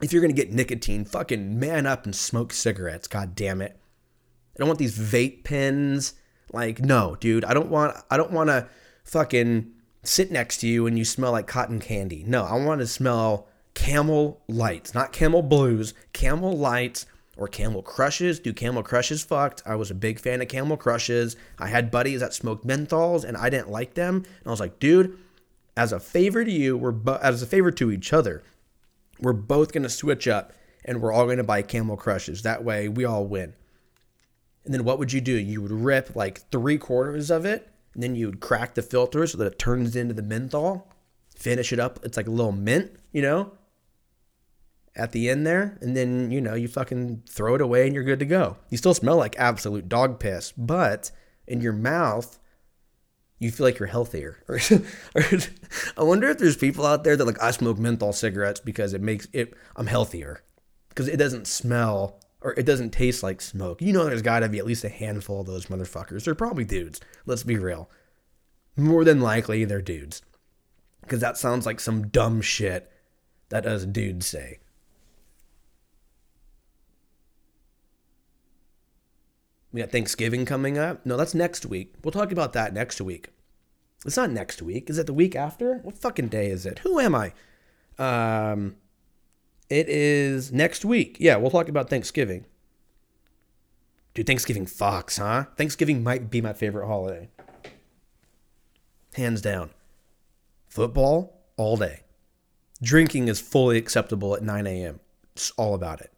if 0.00 0.12
you're 0.12 0.22
gonna 0.22 0.34
get 0.34 0.52
nicotine, 0.52 1.04
fucking 1.04 1.58
man 1.58 1.86
up 1.86 2.04
and 2.04 2.14
smoke 2.14 2.52
cigarettes. 2.52 3.08
God 3.08 3.34
damn 3.34 3.60
it. 3.62 3.76
I 4.54 4.58
don't 4.58 4.68
want 4.68 4.78
these 4.78 4.98
vape 4.98 5.44
pens. 5.44 6.14
Like 6.52 6.80
no, 6.80 7.16
dude. 7.18 7.44
I 7.44 7.54
don't 7.54 7.70
want 7.70 7.96
I 8.10 8.16
don't 8.16 8.32
want 8.32 8.48
to 8.48 8.68
fucking 9.04 9.72
sit 10.02 10.30
next 10.30 10.58
to 10.58 10.68
you 10.68 10.86
and 10.86 10.98
you 10.98 11.04
smell 11.04 11.32
like 11.32 11.46
cotton 11.46 11.80
candy. 11.80 12.24
No, 12.26 12.44
I 12.44 12.56
want 12.56 12.80
to 12.80 12.86
smell 12.86 13.48
camel 13.74 14.42
lights, 14.48 14.94
not 14.94 15.12
camel 15.12 15.42
blues, 15.42 15.92
camel 16.12 16.56
lights 16.56 17.06
or 17.36 17.48
Camel 17.48 17.82
Crushes. 17.82 18.40
Do 18.40 18.52
Camel 18.52 18.82
Crushes 18.82 19.22
fucked? 19.22 19.62
I 19.66 19.74
was 19.74 19.90
a 19.90 19.94
big 19.94 20.18
fan 20.18 20.40
of 20.40 20.48
Camel 20.48 20.76
Crushes. 20.76 21.36
I 21.58 21.68
had 21.68 21.90
buddies 21.90 22.20
that 22.20 22.34
smoked 22.34 22.66
menthols 22.66 23.24
and 23.24 23.36
I 23.36 23.50
didn't 23.50 23.70
like 23.70 23.94
them. 23.94 24.16
And 24.16 24.46
I 24.46 24.50
was 24.50 24.60
like, 24.60 24.78
dude, 24.78 25.18
as 25.76 25.92
a 25.92 26.00
favor 26.00 26.44
to 26.44 26.50
you, 26.50 26.76
we're 26.76 26.92
bo- 26.92 27.18
as 27.22 27.42
a 27.42 27.46
favor 27.46 27.70
to 27.72 27.92
each 27.92 28.12
other, 28.12 28.42
we're 29.20 29.32
both 29.32 29.72
gonna 29.72 29.88
switch 29.88 30.28
up 30.28 30.52
and 30.84 31.00
we're 31.00 31.12
all 31.12 31.26
gonna 31.26 31.44
buy 31.44 31.62
Camel 31.62 31.96
Crushes. 31.96 32.42
That 32.42 32.64
way 32.64 32.88
we 32.88 33.04
all 33.04 33.26
win. 33.26 33.54
And 34.64 34.74
then 34.74 34.84
what 34.84 34.98
would 34.98 35.12
you 35.12 35.20
do? 35.20 35.32
You 35.32 35.62
would 35.62 35.72
rip 35.72 36.16
like 36.16 36.50
three 36.50 36.78
quarters 36.78 37.30
of 37.30 37.44
it, 37.44 37.70
and 37.94 38.02
then 38.02 38.14
you 38.14 38.26
would 38.26 38.40
crack 38.40 38.74
the 38.74 38.82
filter 38.82 39.26
so 39.26 39.38
that 39.38 39.46
it 39.46 39.58
turns 39.58 39.94
into 39.94 40.14
the 40.14 40.22
menthol. 40.22 40.92
Finish 41.36 41.72
it 41.72 41.78
up. 41.78 42.00
It's 42.02 42.16
like 42.16 42.26
a 42.26 42.30
little 42.30 42.52
mint, 42.52 42.92
you 43.12 43.22
know? 43.22 43.52
at 44.96 45.12
the 45.12 45.28
end 45.28 45.46
there, 45.46 45.76
and 45.80 45.96
then 45.96 46.30
you 46.30 46.40
know 46.40 46.54
you 46.54 46.68
fucking 46.68 47.22
throw 47.28 47.54
it 47.54 47.60
away 47.60 47.84
and 47.84 47.94
you're 47.94 48.04
good 48.04 48.18
to 48.18 48.24
go. 48.24 48.56
You 48.70 48.78
still 48.78 48.94
smell 48.94 49.16
like 49.16 49.36
absolute 49.38 49.88
dog 49.88 50.18
piss, 50.18 50.52
but 50.56 51.10
in 51.46 51.60
your 51.60 51.74
mouth, 51.74 52.38
you 53.38 53.50
feel 53.50 53.66
like 53.66 53.78
you're 53.78 53.88
healthier. 53.88 54.38
I 54.48 56.02
wonder 56.02 56.28
if 56.28 56.38
there's 56.38 56.56
people 56.56 56.86
out 56.86 57.04
there 57.04 57.16
that 57.16 57.24
like 57.24 57.42
I 57.42 57.50
smoke 57.50 57.78
menthol 57.78 58.12
cigarettes 58.12 58.60
because 58.60 58.94
it 58.94 59.02
makes 59.02 59.28
it 59.32 59.54
I'm 59.76 59.86
healthier 59.86 60.42
because 60.88 61.08
it 61.08 61.18
doesn't 61.18 61.46
smell 61.46 62.20
or 62.40 62.54
it 62.56 62.66
doesn't 62.66 62.90
taste 62.90 63.22
like 63.22 63.40
smoke. 63.40 63.82
You 63.82 63.92
know, 63.92 64.04
there's 64.04 64.22
got 64.22 64.40
to 64.40 64.48
be 64.48 64.58
at 64.58 64.66
least 64.66 64.84
a 64.84 64.88
handful 64.88 65.40
of 65.40 65.46
those 65.46 65.66
motherfuckers. 65.66 66.24
They're 66.24 66.34
probably 66.34 66.64
dudes. 66.64 67.00
Let's 67.26 67.42
be 67.42 67.58
real. 67.58 67.90
More 68.76 69.04
than 69.04 69.20
likely, 69.20 69.64
they're 69.64 69.82
dudes 69.82 70.22
because 71.02 71.20
that 71.20 71.36
sounds 71.36 71.66
like 71.66 71.80
some 71.80 72.08
dumb 72.08 72.40
shit 72.40 72.90
that 73.48 73.66
us 73.66 73.84
dudes 73.84 74.26
say. 74.26 74.58
We 79.76 79.82
got 79.82 79.92
Thanksgiving 79.92 80.46
coming 80.46 80.78
up. 80.78 81.04
No, 81.04 81.18
that's 81.18 81.34
next 81.34 81.66
week. 81.66 81.92
We'll 82.02 82.10
talk 82.10 82.32
about 82.32 82.54
that 82.54 82.72
next 82.72 82.98
week. 82.98 83.28
It's 84.06 84.16
not 84.16 84.30
next 84.30 84.62
week. 84.62 84.88
Is 84.88 84.96
it 84.96 85.04
the 85.04 85.12
week 85.12 85.36
after? 85.36 85.80
What 85.82 85.98
fucking 85.98 86.28
day 86.28 86.46
is 86.46 86.64
it? 86.64 86.78
Who 86.78 86.98
am 86.98 87.14
I? 87.14 87.34
Um, 87.98 88.76
it 89.68 89.86
is 89.90 90.50
next 90.50 90.86
week. 90.86 91.18
Yeah, 91.20 91.36
we'll 91.36 91.50
talk 91.50 91.68
about 91.68 91.90
Thanksgiving. 91.90 92.46
Dude, 94.14 94.26
Thanksgiving 94.26 94.64
Fox, 94.64 95.18
huh? 95.18 95.44
Thanksgiving 95.58 96.02
might 96.02 96.30
be 96.30 96.40
my 96.40 96.54
favorite 96.54 96.86
holiday. 96.86 97.28
Hands 99.12 99.42
down. 99.42 99.72
Football 100.68 101.38
all 101.58 101.76
day. 101.76 102.00
Drinking 102.80 103.28
is 103.28 103.42
fully 103.42 103.76
acceptable 103.76 104.34
at 104.34 104.42
9 104.42 104.66
a.m. 104.66 105.00
It's 105.34 105.50
all 105.58 105.74
about 105.74 106.00
it. 106.00 106.10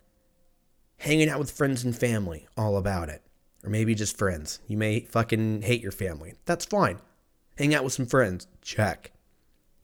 Hanging 0.99 1.29
out 1.29 1.40
with 1.40 1.51
friends 1.51 1.83
and 1.83 1.99
family, 1.99 2.47
all 2.57 2.77
about 2.77 3.09
it 3.09 3.23
or 3.64 3.71
maybe 3.71 3.94
just 3.94 4.16
friends. 4.16 4.61
You 4.66 4.77
may 4.77 5.01
fucking 5.01 5.62
hate 5.62 5.83
your 5.83 5.92
family. 5.92 6.35
That's 6.44 6.64
fine. 6.64 7.01
Hang 7.57 7.75
out 7.75 7.85
with 7.85 7.92
some 7.92 8.07
friends. 8.07 8.47
Check. 8.62 9.12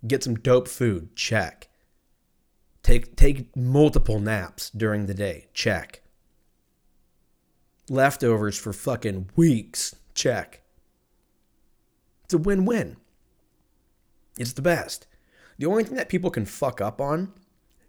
Get 0.06 0.22
some 0.22 0.36
dope 0.36 0.68
food. 0.68 1.16
Check. 1.16 1.68
Take 2.82 3.16
take 3.16 3.56
multiple 3.56 4.20
naps 4.20 4.70
during 4.70 5.06
the 5.06 5.14
day. 5.14 5.48
Check. 5.54 6.02
Leftovers 7.88 8.58
for 8.58 8.72
fucking 8.72 9.30
weeks. 9.34 9.94
Check. 10.14 10.62
It's 12.24 12.34
a 12.34 12.38
win-win. 12.38 12.96
It's 14.38 14.52
the 14.52 14.62
best. 14.62 15.06
The 15.58 15.66
only 15.66 15.84
thing 15.84 15.96
that 15.96 16.08
people 16.08 16.30
can 16.30 16.46
fuck 16.46 16.80
up 16.80 17.00
on 17.00 17.32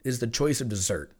is 0.04 0.20
the 0.20 0.28
choice 0.28 0.62
of 0.62 0.70
dessert. 0.70 1.12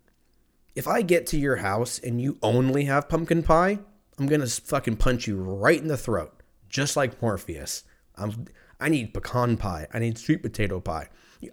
If 0.76 0.88
I 0.88 1.02
get 1.02 1.26
to 1.28 1.38
your 1.38 1.58
house 1.58 2.00
and 2.00 2.22
you 2.22 2.38
only 2.42 2.86
have 2.86 3.10
pumpkin 3.10 3.44
pie, 3.44 3.80
I'm 4.18 4.28
gonna 4.28 4.48
fucking 4.48 4.98
punch 4.98 5.28
you 5.28 5.38
right 5.38 5.82
in 5.82 5.88
the 5.88 5.98
throat. 5.98 6.42
just 6.76 6.98
like 6.98 7.22
Morpheus. 7.22 7.84
I'm, 8.16 8.48
I 8.80 8.90
need 8.90 9.14
pecan 9.14 9.56
pie. 9.58 9.88
I 9.94 10.00
need 10.00 10.18
sweet 10.18 10.42
potato 10.44 10.80
pie. 10.82 11.08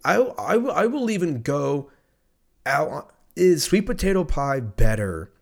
I, 0.05 0.17
I, 0.17 0.55
I 0.55 0.87
will 0.87 1.11
even 1.11 1.43
go 1.43 1.91
out. 2.67 3.13
Is 3.37 3.65
sweet 3.65 3.87
potato 3.87 4.25
pie 4.25 4.61
better 4.61 5.33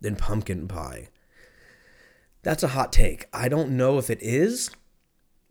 than 0.00 0.16
pumpkin 0.16 0.66
pie? 0.66 1.08
That's 2.42 2.62
a 2.62 2.68
hot 2.68 2.92
take. 2.92 3.28
I 3.32 3.48
don't 3.48 3.76
know 3.76 3.98
if 3.98 4.10
it 4.10 4.18
is. 4.22 4.70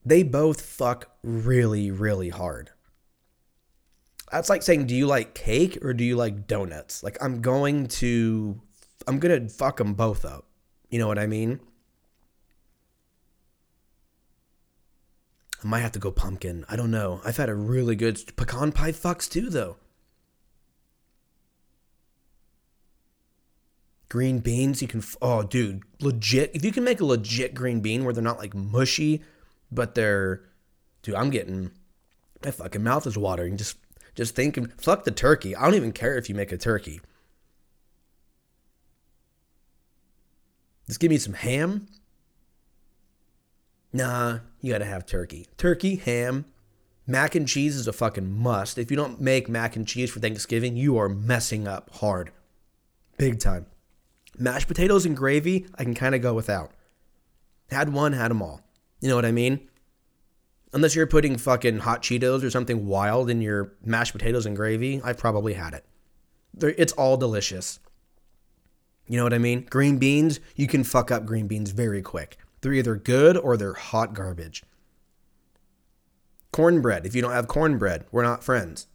They 0.03 0.23
both 0.23 0.61
fuck 0.61 1.15
really, 1.23 1.91
really 1.91 2.29
hard. 2.29 2.71
That's 4.31 4.49
like 4.49 4.63
saying, 4.63 4.87
do 4.87 4.95
you 4.95 5.07
like 5.07 5.35
cake 5.35 5.77
or 5.83 5.93
do 5.93 6.03
you 6.03 6.15
like 6.15 6.47
donuts? 6.47 7.03
Like, 7.03 7.17
I'm 7.21 7.41
going 7.41 7.87
to, 7.87 8.59
I'm 9.07 9.19
to 9.19 9.49
fuck 9.49 9.77
them 9.77 9.93
both 9.93 10.25
up. 10.25 10.45
You 10.89 10.99
know 10.99 11.07
what 11.07 11.19
I 11.19 11.27
mean? 11.27 11.59
I 15.63 15.67
might 15.67 15.79
have 15.79 15.91
to 15.93 15.99
go 15.99 16.11
pumpkin. 16.11 16.65
I 16.67 16.75
don't 16.75 16.91
know. 16.91 17.21
I've 17.23 17.37
had 17.37 17.49
a 17.49 17.55
really 17.55 17.95
good 17.95 18.19
pecan 18.35 18.71
pie 18.71 18.91
fucks 18.91 19.29
too, 19.29 19.49
though. 19.49 19.77
Green 24.09 24.39
beans, 24.39 24.81
you 24.81 24.87
can. 24.87 25.03
Oh, 25.21 25.43
dude, 25.43 25.83
legit. 26.01 26.51
If 26.53 26.65
you 26.65 26.71
can 26.71 26.83
make 26.83 26.99
a 26.99 27.05
legit 27.05 27.53
green 27.53 27.79
bean 27.79 28.03
where 28.03 28.13
they're 28.13 28.23
not 28.23 28.39
like 28.39 28.53
mushy, 28.53 29.21
but 29.71 29.95
they're, 29.95 30.43
dude, 31.01 31.15
I'm 31.15 31.29
getting. 31.29 31.71
My 32.43 32.51
fucking 32.51 32.83
mouth 32.83 33.07
is 33.07 33.17
watering. 33.17 33.55
Just, 33.55 33.77
just 34.15 34.35
thinking. 34.35 34.67
Fuck 34.77 35.05
the 35.05 35.11
turkey. 35.11 35.55
I 35.55 35.63
don't 35.63 35.75
even 35.75 35.93
care 35.93 36.17
if 36.17 36.27
you 36.27 36.35
make 36.35 36.51
a 36.51 36.57
turkey. 36.57 36.99
Just 40.91 40.99
give 40.99 41.09
me 41.09 41.17
some 41.17 41.35
ham. 41.35 41.87
Nah, 43.93 44.39
you 44.59 44.73
gotta 44.73 44.83
have 44.83 45.05
turkey. 45.05 45.47
Turkey, 45.55 45.95
ham, 45.95 46.43
mac 47.07 47.33
and 47.33 47.47
cheese 47.47 47.77
is 47.77 47.87
a 47.87 47.93
fucking 47.93 48.29
must. 48.29 48.77
If 48.77 48.91
you 48.91 48.97
don't 48.97 49.21
make 49.21 49.47
mac 49.47 49.77
and 49.77 49.87
cheese 49.87 50.11
for 50.11 50.19
Thanksgiving, 50.19 50.75
you 50.75 50.97
are 50.97 51.07
messing 51.07 51.65
up 51.65 51.91
hard. 51.91 52.33
Big 53.17 53.39
time. 53.39 53.67
Mashed 54.37 54.67
potatoes 54.67 55.05
and 55.05 55.15
gravy, 55.15 55.65
I 55.75 55.85
can 55.85 55.95
kind 55.95 56.13
of 56.13 56.21
go 56.21 56.33
without. 56.33 56.71
Had 57.69 57.93
one, 57.93 58.11
had 58.11 58.29
them 58.29 58.41
all. 58.41 58.59
You 58.99 59.07
know 59.07 59.15
what 59.15 59.23
I 59.23 59.31
mean? 59.31 59.69
Unless 60.73 60.93
you're 60.93 61.07
putting 61.07 61.37
fucking 61.37 61.77
hot 61.77 62.01
Cheetos 62.01 62.43
or 62.43 62.49
something 62.49 62.85
wild 62.85 63.29
in 63.29 63.39
your 63.39 63.75
mashed 63.81 64.11
potatoes 64.11 64.45
and 64.45 64.57
gravy, 64.57 64.99
I've 65.05 65.17
probably 65.17 65.53
had 65.53 65.73
it. 65.73 65.85
It's 66.77 66.91
all 66.91 67.15
delicious. 67.15 67.79
You 69.07 69.17
know 69.17 69.23
what 69.23 69.33
I 69.33 69.39
mean? 69.39 69.65
Green 69.69 69.97
beans, 69.97 70.39
you 70.55 70.67
can 70.67 70.83
fuck 70.83 71.11
up 71.11 71.25
green 71.25 71.47
beans 71.47 71.71
very 71.71 72.01
quick. 72.01 72.37
They're 72.61 72.73
either 72.73 72.95
good 72.95 73.35
or 73.37 73.57
they're 73.57 73.73
hot 73.73 74.13
garbage. 74.13 74.63
Cornbread, 76.51 77.05
if 77.05 77.15
you 77.15 77.21
don't 77.21 77.31
have 77.31 77.47
cornbread, 77.47 78.05
we're 78.11 78.23
not 78.23 78.43
friends. 78.43 78.87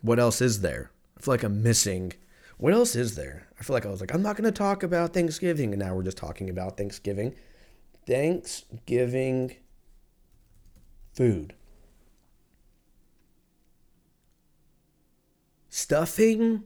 What 0.00 0.18
else 0.18 0.40
is 0.40 0.60
there? 0.60 0.90
I 1.16 1.20
feel 1.20 1.34
like 1.34 1.42
I'm 1.42 1.62
missing. 1.62 2.12
What 2.58 2.72
else 2.72 2.96
is 2.96 3.14
there? 3.14 3.48
I 3.58 3.62
feel 3.62 3.74
like 3.74 3.86
I 3.86 3.90
was 3.90 4.00
like, 4.00 4.14
I'm 4.14 4.22
not 4.22 4.36
going 4.36 4.44
to 4.44 4.52
talk 4.52 4.82
about 4.82 5.12
Thanksgiving. 5.12 5.72
And 5.72 5.82
now 5.82 5.94
we're 5.94 6.02
just 6.02 6.16
talking 6.16 6.48
about 6.48 6.76
Thanksgiving. 6.76 7.34
Thanksgiving 8.06 9.56
food. 11.12 11.54
Stuffing 15.68 16.64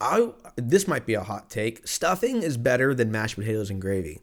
I 0.00 0.30
this 0.56 0.88
might 0.88 1.06
be 1.06 1.14
a 1.14 1.22
hot 1.22 1.50
take. 1.50 1.86
Stuffing 1.86 2.42
is 2.42 2.56
better 2.56 2.94
than 2.94 3.12
mashed 3.12 3.36
potatoes 3.36 3.70
and 3.70 3.80
gravy. 3.80 4.20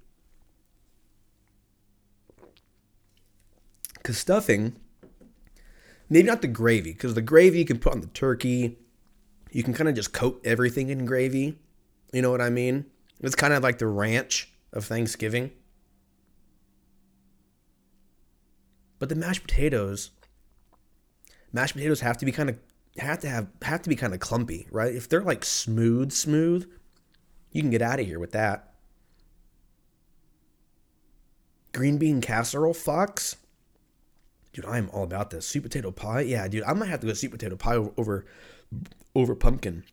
Cuz 4.03 4.17
stuffing 4.17 4.75
maybe 6.09 6.27
not 6.27 6.41
the 6.41 6.47
gravy 6.47 6.93
cuz 6.93 7.13
the 7.13 7.21
gravy 7.21 7.59
you 7.59 7.65
can 7.65 7.79
put 7.79 7.93
on 7.93 8.01
the 8.01 8.07
turkey. 8.07 8.79
You 9.51 9.63
can 9.63 9.73
kind 9.73 9.89
of 9.89 9.95
just 9.95 10.13
coat 10.13 10.41
everything 10.43 10.89
in 10.89 11.05
gravy. 11.05 11.59
You 12.13 12.21
know 12.21 12.31
what 12.31 12.41
I 12.41 12.49
mean? 12.49 12.85
It's 13.19 13.35
kind 13.35 13.53
of 13.53 13.63
like 13.63 13.79
the 13.79 13.88
ranch 13.88 14.51
of 14.71 14.85
Thanksgiving. 14.85 15.51
But 18.99 19.09
the 19.09 19.15
mashed 19.15 19.43
potatoes 19.43 20.12
mashed 21.51 21.73
potatoes 21.73 22.01
have 22.01 22.17
to 22.17 22.25
be 22.25 22.31
kind 22.31 22.49
of 22.49 22.57
have 22.97 23.19
to 23.19 23.30
have 23.30 23.47
have 23.62 23.82
to 23.84 23.89
be 23.89 23.95
kind 23.95 24.13
of 24.13 24.19
clumpy, 24.19 24.67
right? 24.71 24.93
If 24.93 25.08
they're 25.10 25.23
like 25.23 25.45
smooth, 25.45 26.12
smooth, 26.12 26.69
you 27.52 27.62
can 27.62 27.71
get 27.71 27.82
out 27.82 27.99
of 27.99 28.06
here 28.06 28.19
with 28.19 28.32
that. 28.32 28.73
Green 31.71 31.97
bean 31.97 32.19
casserole, 32.21 32.73
fox. 32.73 33.36
Dude, 34.54 34.65
I 34.65 34.78
am 34.78 34.89
all 34.91 35.04
about 35.04 35.30
this. 35.30 35.47
Sweet 35.47 35.62
potato 35.62 35.91
pie. 35.91 36.21
Yeah, 36.21 36.47
dude, 36.47 36.63
I 36.63 36.73
might 36.73 36.89
have 36.89 36.99
to 37.02 37.08
go 37.08 37.13
sweet 37.13 37.32
potato 37.32 37.56
pie 37.56 37.75
over 37.75 37.91
over, 37.97 38.25
over 39.15 39.36
pumpkin. 39.36 39.84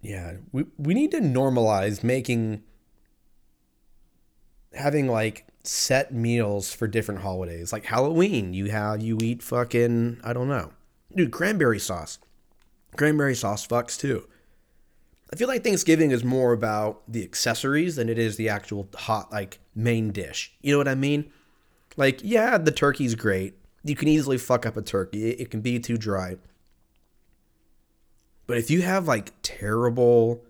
Yeah, 0.00 0.34
we 0.52 0.64
we 0.78 0.94
need 0.94 1.10
to 1.12 1.20
normalize 1.20 2.02
making 2.02 2.62
having 4.74 5.06
like 5.06 5.46
set 5.64 6.12
meals 6.12 6.72
for 6.74 6.86
different 6.88 7.20
holidays. 7.20 7.72
Like 7.72 7.84
Halloween, 7.84 8.54
you 8.54 8.70
have 8.70 9.02
you 9.02 9.18
eat 9.22 9.42
fucking 9.42 10.20
I 10.24 10.32
don't 10.32 10.48
know. 10.48 10.72
Dude, 11.14 11.30
cranberry 11.30 11.78
sauce. 11.78 12.18
Cranberry 12.96 13.34
sauce 13.34 13.66
fucks 13.66 13.98
too. 13.98 14.26
I 15.32 15.36
feel 15.36 15.48
like 15.48 15.64
Thanksgiving 15.64 16.10
is 16.10 16.24
more 16.24 16.52
about 16.52 17.02
the 17.08 17.24
accessories 17.24 17.96
than 17.96 18.08
it 18.10 18.18
is 18.18 18.36
the 18.36 18.50
actual 18.50 18.88
hot 18.94 19.32
like 19.32 19.60
main 19.74 20.10
dish. 20.12 20.52
You 20.60 20.72
know 20.72 20.78
what 20.78 20.88
I 20.88 20.94
mean? 20.94 21.30
Like, 21.96 22.20
yeah, 22.22 22.58
the 22.58 22.70
turkey's 22.70 23.14
great. 23.14 23.54
You 23.82 23.96
can 23.96 24.08
easily 24.08 24.38
fuck 24.38 24.66
up 24.66 24.76
a 24.76 24.82
turkey. 24.82 25.30
It 25.30 25.50
can 25.50 25.60
be 25.60 25.78
too 25.78 25.96
dry. 25.96 26.36
But 28.46 28.58
if 28.58 28.70
you 28.70 28.82
have 28.82 29.08
like 29.08 29.32
terrible 29.42 30.44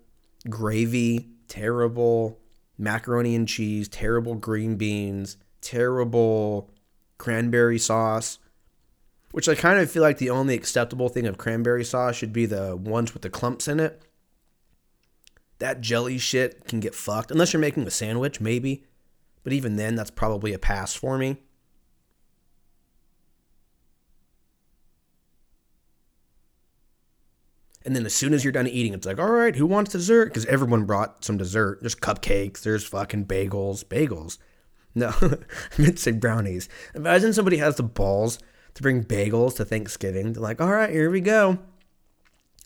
gravy, 0.48 1.28
terrible 1.48 2.38
macaroni 2.82 3.34
and 3.34 3.48
cheese, 3.48 3.88
terrible 3.88 4.34
green 4.34 4.76
beans, 4.76 5.36
terrible 5.60 6.70
cranberry 7.16 7.78
sauce, 7.78 8.38
which 9.30 9.48
I 9.48 9.54
kind 9.54 9.78
of 9.78 9.90
feel 9.90 10.02
like 10.02 10.18
the 10.18 10.30
only 10.30 10.54
acceptable 10.54 11.08
thing 11.08 11.26
of 11.26 11.38
cranberry 11.38 11.84
sauce 11.84 12.16
should 12.16 12.32
be 12.32 12.44
the 12.44 12.76
ones 12.76 13.14
with 13.14 13.22
the 13.22 13.30
clumps 13.30 13.68
in 13.68 13.80
it. 13.80 14.02
That 15.58 15.80
jelly 15.80 16.18
shit 16.18 16.66
can 16.66 16.80
get 16.80 16.94
fucked 16.94 17.30
unless 17.30 17.52
you're 17.52 17.60
making 17.60 17.86
a 17.86 17.90
sandwich, 17.90 18.40
maybe. 18.40 18.84
But 19.44 19.52
even 19.52 19.76
then, 19.76 19.94
that's 19.94 20.10
probably 20.10 20.52
a 20.52 20.58
pass 20.58 20.92
for 20.92 21.16
me. 21.16 21.38
And 27.84 27.96
then 27.96 28.06
as 28.06 28.14
soon 28.14 28.32
as 28.32 28.44
you're 28.44 28.52
done 28.52 28.68
eating, 28.68 28.94
it's 28.94 29.06
like, 29.06 29.18
all 29.18 29.30
right, 29.30 29.56
who 29.56 29.66
wants 29.66 29.92
dessert? 29.92 30.26
Because 30.26 30.46
everyone 30.46 30.84
brought 30.84 31.24
some 31.24 31.36
dessert. 31.36 31.80
There's 31.80 31.94
cupcakes, 31.94 32.62
there's 32.62 32.84
fucking 32.84 33.26
bagels. 33.26 33.84
Bagels? 33.84 34.38
No, 34.94 35.08
I 35.22 35.80
meant 35.80 35.96
to 35.96 36.02
say 36.02 36.12
brownies. 36.12 36.68
Imagine 36.94 37.32
somebody 37.32 37.56
has 37.56 37.76
the 37.76 37.82
balls 37.82 38.38
to 38.74 38.82
bring 38.82 39.04
bagels 39.04 39.56
to 39.56 39.64
Thanksgiving. 39.64 40.32
They're 40.32 40.42
like, 40.42 40.60
all 40.60 40.72
right, 40.72 40.90
here 40.90 41.10
we 41.10 41.20
go. 41.20 41.58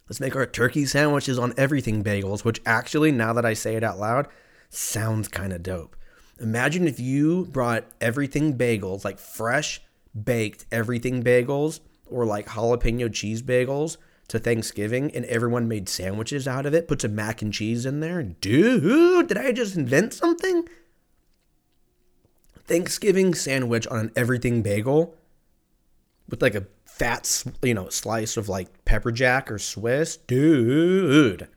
Let's 0.09 0.21
make 0.21 0.37
our 0.37 0.47
turkey 0.47 0.85
sandwiches 0.87 1.39
on 1.39 1.55
everything 1.57 2.05
bagels, 2.05 2.45
which 2.45 2.61
actually, 2.65 3.11
now 3.11 3.33
that 3.33 3.45
I 3.45 3.55
say 3.55 3.75
it 3.75 3.83
out 3.83 3.99
loud, 3.99 4.29
sounds 4.69 5.29
kind 5.29 5.53
of 5.53 5.63
dope. 5.63 5.97
Imagine 6.39 6.87
if 6.87 7.01
you 7.01 7.47
brought 7.47 7.87
everything 8.01 8.57
bagels, 8.57 9.05
like 9.05 9.19
fresh 9.19 9.81
baked 10.25 10.67
everything 10.71 11.23
bagels, 11.23 11.81
or 12.09 12.25
like 12.25 12.47
jalapeno 12.47 13.13
cheese 13.13 13.43
bagels 13.43 13.97
to 14.29 14.39
Thanksgiving 14.39 15.15
and 15.15 15.25
everyone 15.27 15.69
made 15.69 15.89
sandwiches 15.89 16.49
out 16.49 16.67
of 16.67 16.75
it, 16.75 16.89
put 16.89 17.03
some 17.03 17.15
mac 17.15 17.43
and 17.43 17.53
cheese 17.53 17.87
in 17.87 18.01
there. 18.01 18.23
Dude, 18.23 19.29
did 19.29 19.39
I 19.39 19.53
just 19.53 19.77
invent 19.77 20.15
something? 20.15 20.69
Thanksgiving 22.67 23.35
sandwich 23.35 23.87
on 23.87 23.99
an 23.99 24.13
everything 24.17 24.63
bagel 24.63 25.15
with 26.29 26.43
like 26.43 26.57
a 26.57 26.67
fat, 26.85 27.45
you 27.63 27.75
know, 27.75 27.89
slice 27.89 28.37
of 28.37 28.49
like 28.49 28.85
pepper 28.85 29.13
jack 29.13 29.51
or 29.51 29.59
Swiss. 29.59 30.17
Dude. 30.17 31.49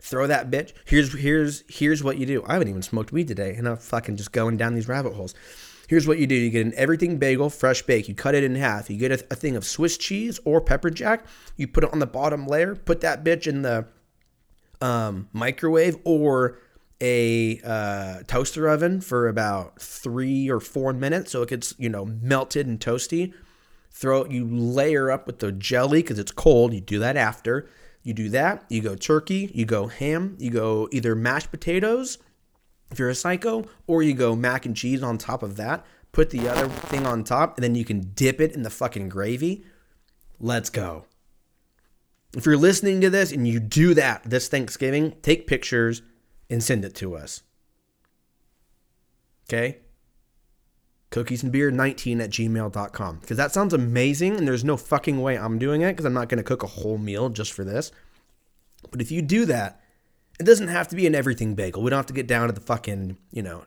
Throw 0.00 0.28
that 0.28 0.50
bitch. 0.50 0.72
Here's 0.84 1.12
here's 1.12 1.64
here's 1.68 2.04
what 2.04 2.18
you 2.18 2.26
do. 2.26 2.44
I 2.46 2.52
haven't 2.52 2.68
even 2.68 2.82
smoked 2.82 3.10
weed 3.10 3.26
today 3.26 3.56
and 3.56 3.66
I'm 3.66 3.76
fucking 3.76 4.16
just 4.16 4.30
going 4.30 4.56
down 4.56 4.74
these 4.74 4.86
rabbit 4.86 5.14
holes. 5.14 5.34
Here's 5.88 6.06
what 6.06 6.18
you 6.18 6.26
do 6.26 6.34
you 6.34 6.50
get 6.50 6.66
an 6.66 6.72
everything 6.76 7.18
bagel, 7.18 7.50
fresh 7.50 7.82
bake. 7.82 8.08
You 8.08 8.14
cut 8.14 8.34
it 8.34 8.42
in 8.42 8.56
half. 8.56 8.90
You 8.90 8.96
get 8.96 9.12
a, 9.12 9.24
a, 9.30 9.36
thing 9.36 9.56
of 9.56 9.64
Swiss 9.64 9.96
cheese 9.96 10.40
or 10.44 10.60
pepper 10.60 10.90
jack. 10.90 11.24
You 11.56 11.68
put 11.68 11.84
it 11.84 11.92
on 11.92 12.00
the 12.00 12.06
bottom 12.06 12.46
layer. 12.46 12.74
Put 12.74 13.00
that 13.02 13.24
bitch 13.24 13.46
in 13.46 13.62
the 13.62 13.86
um, 14.80 15.28
microwave 15.32 15.96
or 16.04 16.58
a 17.00 17.60
uh, 17.62 18.22
toaster 18.26 18.68
oven 18.68 19.00
for 19.00 19.28
about 19.28 19.80
three 19.80 20.50
or 20.50 20.60
four 20.60 20.92
minutes 20.92 21.32
so 21.32 21.42
it 21.42 21.50
gets, 21.50 21.74
you 21.78 21.88
know, 21.88 22.04
melted 22.04 22.66
and 22.66 22.80
toasty. 22.80 23.32
Throw 23.90 24.22
it, 24.22 24.30
you 24.30 24.46
layer 24.46 25.10
up 25.10 25.26
with 25.26 25.38
the 25.38 25.52
jelly 25.52 26.02
because 26.02 26.18
it's 26.18 26.32
cold. 26.32 26.74
You 26.74 26.80
do 26.80 26.98
that 26.98 27.16
after. 27.16 27.68
You 28.02 28.14
do 28.14 28.28
that, 28.28 28.64
you 28.68 28.82
go 28.82 28.94
turkey, 28.94 29.50
you 29.52 29.64
go 29.64 29.88
ham, 29.88 30.36
you 30.38 30.48
go 30.50 30.88
either 30.92 31.16
mashed 31.16 31.50
potatoes 31.50 32.18
if 32.90 32.98
you're 32.98 33.10
a 33.10 33.14
psycho, 33.14 33.64
or 33.86 34.02
you 34.02 34.14
go 34.14 34.36
mac 34.36 34.66
and 34.66 34.76
cheese 34.76 35.02
on 35.02 35.18
top 35.18 35.42
of 35.42 35.56
that, 35.56 35.84
put 36.12 36.30
the 36.30 36.48
other 36.48 36.68
thing 36.68 37.06
on 37.06 37.24
top, 37.24 37.56
and 37.56 37.64
then 37.64 37.74
you 37.74 37.84
can 37.84 38.12
dip 38.14 38.40
it 38.40 38.52
in 38.52 38.62
the 38.62 38.70
fucking 38.70 39.08
gravy. 39.08 39.64
Let's 40.40 40.70
go. 40.70 41.04
If 42.34 42.44
you're 42.44 42.56
listening 42.56 43.00
to 43.00 43.10
this 43.10 43.32
and 43.32 43.46
you 43.48 43.60
do 43.60 43.94
that 43.94 44.22
this 44.24 44.48
Thanksgiving, 44.48 45.14
take 45.22 45.46
pictures 45.46 46.02
and 46.50 46.62
send 46.62 46.84
it 46.84 46.94
to 46.96 47.16
us. 47.16 47.42
Okay? 49.48 49.78
Cookies 51.10 51.42
and 51.42 51.52
beer 51.52 51.70
19 51.70 52.20
at 52.20 52.30
gmail.com. 52.30 53.18
Because 53.20 53.36
that 53.36 53.52
sounds 53.52 53.72
amazing, 53.72 54.36
and 54.36 54.46
there's 54.46 54.64
no 54.64 54.76
fucking 54.76 55.22
way 55.22 55.38
I'm 55.38 55.58
doing 55.58 55.82
it 55.82 55.92
because 55.92 56.04
I'm 56.04 56.12
not 56.12 56.28
going 56.28 56.38
to 56.38 56.44
cook 56.44 56.62
a 56.62 56.68
whole 56.68 56.98
meal 56.98 57.28
just 57.28 57.52
for 57.52 57.64
this. 57.64 57.92
But 58.90 59.00
if 59.00 59.10
you 59.10 59.22
do 59.22 59.44
that, 59.46 59.80
it 60.38 60.44
doesn't 60.44 60.68
have 60.68 60.88
to 60.88 60.96
be 60.96 61.06
an 61.06 61.14
everything 61.14 61.54
bagel. 61.54 61.82
We 61.82 61.90
don't 61.90 61.98
have 61.98 62.06
to 62.06 62.12
get 62.12 62.26
down 62.26 62.48
to 62.48 62.52
the 62.52 62.60
fucking, 62.60 63.16
you 63.30 63.42
know, 63.42 63.64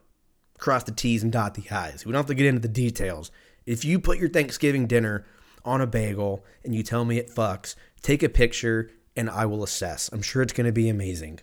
cross 0.57 0.83
the 0.83 0.91
T's 0.91 1.23
and 1.23 1.31
dot 1.31 1.55
the 1.55 1.69
I's. 1.69 2.05
We 2.05 2.11
don't 2.11 2.19
have 2.19 2.27
to 2.27 2.35
get 2.35 2.45
into 2.45 2.61
the 2.61 2.67
details. 2.67 3.31
If 3.65 3.83
you 3.83 3.99
put 3.99 4.19
your 4.19 4.29
Thanksgiving 4.29 4.87
dinner 4.87 5.25
on 5.65 5.81
a 5.81 5.87
bagel 5.87 6.45
and 6.63 6.75
you 6.75 6.83
tell 6.83 7.05
me 7.05 7.17
it 7.17 7.29
fucks, 7.29 7.75
take 8.01 8.23
a 8.23 8.29
picture 8.29 8.91
and 9.15 9.29
I 9.29 9.45
will 9.45 9.63
assess. 9.63 10.09
I'm 10.13 10.21
sure 10.21 10.41
it's 10.41 10.53
going 10.53 10.65
to 10.65 10.71
be 10.71 10.89
amazing. 10.89 11.39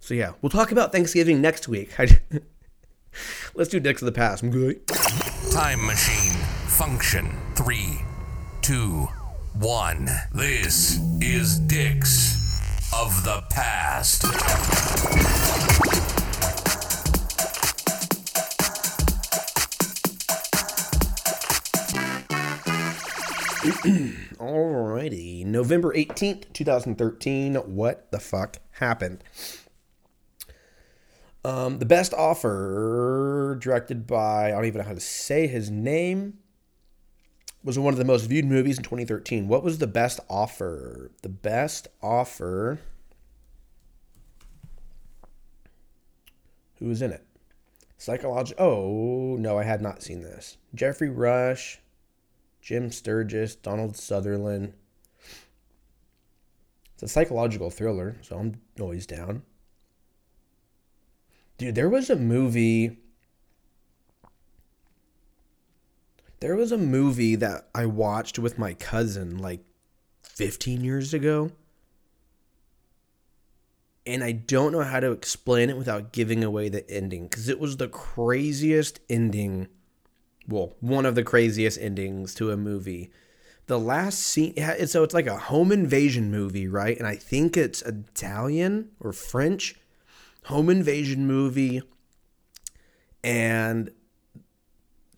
So 0.00 0.14
yeah, 0.14 0.32
we'll 0.40 0.50
talk 0.50 0.72
about 0.72 0.92
Thanksgiving 0.92 1.40
next 1.40 1.68
week. 1.68 1.92
Let's 3.54 3.70
do 3.70 3.80
Dicks 3.80 4.02
of 4.02 4.06
the 4.06 4.12
Past. 4.12 4.42
I'm 4.42 4.50
good. 4.50 4.86
Time 5.52 5.84
machine 5.84 6.32
function 6.66 7.30
three, 7.54 8.00
two, 8.62 9.08
one. 9.60 10.08
This 10.32 10.98
is 11.20 11.58
Dicks 11.58 12.34
of 12.94 13.24
the 13.24 13.44
Past. 13.50 14.22
Alrighty, 24.38 25.44
November 25.44 25.92
18th, 25.92 26.50
2013. 26.54 27.56
What 27.56 28.10
the 28.10 28.18
fuck 28.18 28.56
happened? 28.72 29.22
Um, 31.44 31.80
the 31.80 31.86
best 31.86 32.14
offer, 32.14 33.58
directed 33.60 34.06
by, 34.06 34.48
I 34.48 34.50
don't 34.52 34.64
even 34.64 34.78
know 34.78 34.88
how 34.88 34.94
to 34.94 35.00
say 35.00 35.46
his 35.46 35.70
name, 35.70 36.38
was 37.62 37.78
one 37.78 37.92
of 37.92 37.98
the 37.98 38.04
most 38.04 38.24
viewed 38.24 38.46
movies 38.46 38.78
in 38.78 38.84
2013. 38.84 39.48
What 39.48 39.62
was 39.62 39.78
the 39.78 39.86
best 39.86 40.20
offer? 40.28 41.10
The 41.22 41.28
best 41.28 41.88
offer. 42.02 42.80
Who 46.78 46.86
was 46.86 47.02
in 47.02 47.12
it? 47.12 47.24
Psychological. 47.98 48.64
Oh, 48.64 49.36
no, 49.36 49.58
I 49.58 49.64
had 49.64 49.82
not 49.82 50.02
seen 50.02 50.22
this. 50.22 50.56
Geoffrey 50.74 51.10
Rush, 51.10 51.80
Jim 52.62 52.90
Sturgess, 52.90 53.54
Donald 53.54 53.96
Sutherland. 53.96 54.72
It's 56.94 57.02
a 57.02 57.08
psychological 57.08 57.70
thriller, 57.70 58.16
so 58.22 58.36
I'm 58.36 58.60
always 58.80 59.06
down. 59.06 59.42
Dude, 61.58 61.74
there 61.74 61.90
was 61.90 62.08
a 62.08 62.16
movie. 62.16 62.96
There 66.40 66.56
was 66.56 66.72
a 66.72 66.78
movie 66.78 67.36
that 67.36 67.68
I 67.74 67.84
watched 67.86 68.38
with 68.38 68.58
my 68.58 68.72
cousin 68.74 69.38
like 69.38 69.60
15 70.22 70.82
years 70.82 71.12
ago. 71.12 71.52
And 74.06 74.24
I 74.24 74.32
don't 74.32 74.72
know 74.72 74.82
how 74.82 75.00
to 75.00 75.12
explain 75.12 75.68
it 75.68 75.76
without 75.76 76.12
giving 76.12 76.42
away 76.42 76.70
the 76.70 76.88
ending 76.90 77.24
because 77.24 77.48
it 77.48 77.60
was 77.60 77.76
the 77.76 77.88
craziest 77.88 79.00
ending. 79.10 79.68
Well, 80.48 80.74
one 80.80 81.04
of 81.04 81.14
the 81.14 81.22
craziest 81.22 81.78
endings 81.78 82.34
to 82.36 82.50
a 82.50 82.56
movie. 82.56 83.12
The 83.66 83.78
last 83.78 84.20
scene, 84.20 84.54
so 84.86 85.04
it's 85.04 85.14
like 85.14 85.26
a 85.26 85.36
home 85.36 85.70
invasion 85.70 86.30
movie, 86.30 86.66
right? 86.66 86.96
And 86.96 87.06
I 87.06 87.16
think 87.16 87.56
it's 87.56 87.82
Italian 87.82 88.88
or 88.98 89.12
French 89.12 89.76
home 90.44 90.70
invasion 90.70 91.26
movie 91.26 91.82
and 93.22 93.90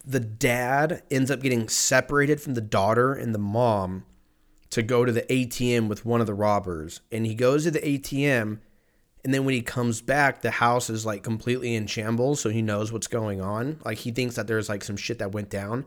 the 0.04 0.20
dad 0.20 1.02
ends 1.10 1.30
up 1.30 1.40
getting 1.40 1.68
separated 1.68 2.40
from 2.40 2.54
the 2.54 2.60
daughter 2.60 3.12
and 3.14 3.34
the 3.34 3.38
mom 3.38 4.04
to 4.70 4.82
go 4.82 5.04
to 5.04 5.12
the 5.12 5.22
ATM 5.22 5.88
with 5.88 6.04
one 6.04 6.20
of 6.20 6.26
the 6.26 6.34
robbers. 6.34 7.00
And 7.10 7.26
he 7.26 7.34
goes 7.34 7.64
to 7.64 7.70
the 7.70 7.80
ATM 7.80 8.58
and 9.24 9.32
then 9.32 9.44
when 9.44 9.54
he 9.54 9.62
comes 9.62 10.00
back 10.00 10.42
the 10.42 10.50
house 10.50 10.90
is 10.90 11.06
like 11.06 11.22
completely 11.22 11.74
in 11.74 11.86
shambles 11.86 12.40
so 12.40 12.48
he 12.48 12.62
knows 12.62 12.92
what's 12.92 13.06
going 13.06 13.40
on. 13.40 13.78
Like 13.84 13.98
he 13.98 14.10
thinks 14.10 14.36
that 14.36 14.46
there's 14.46 14.68
like 14.68 14.82
some 14.82 14.96
shit 14.96 15.18
that 15.18 15.32
went 15.32 15.50
down. 15.50 15.84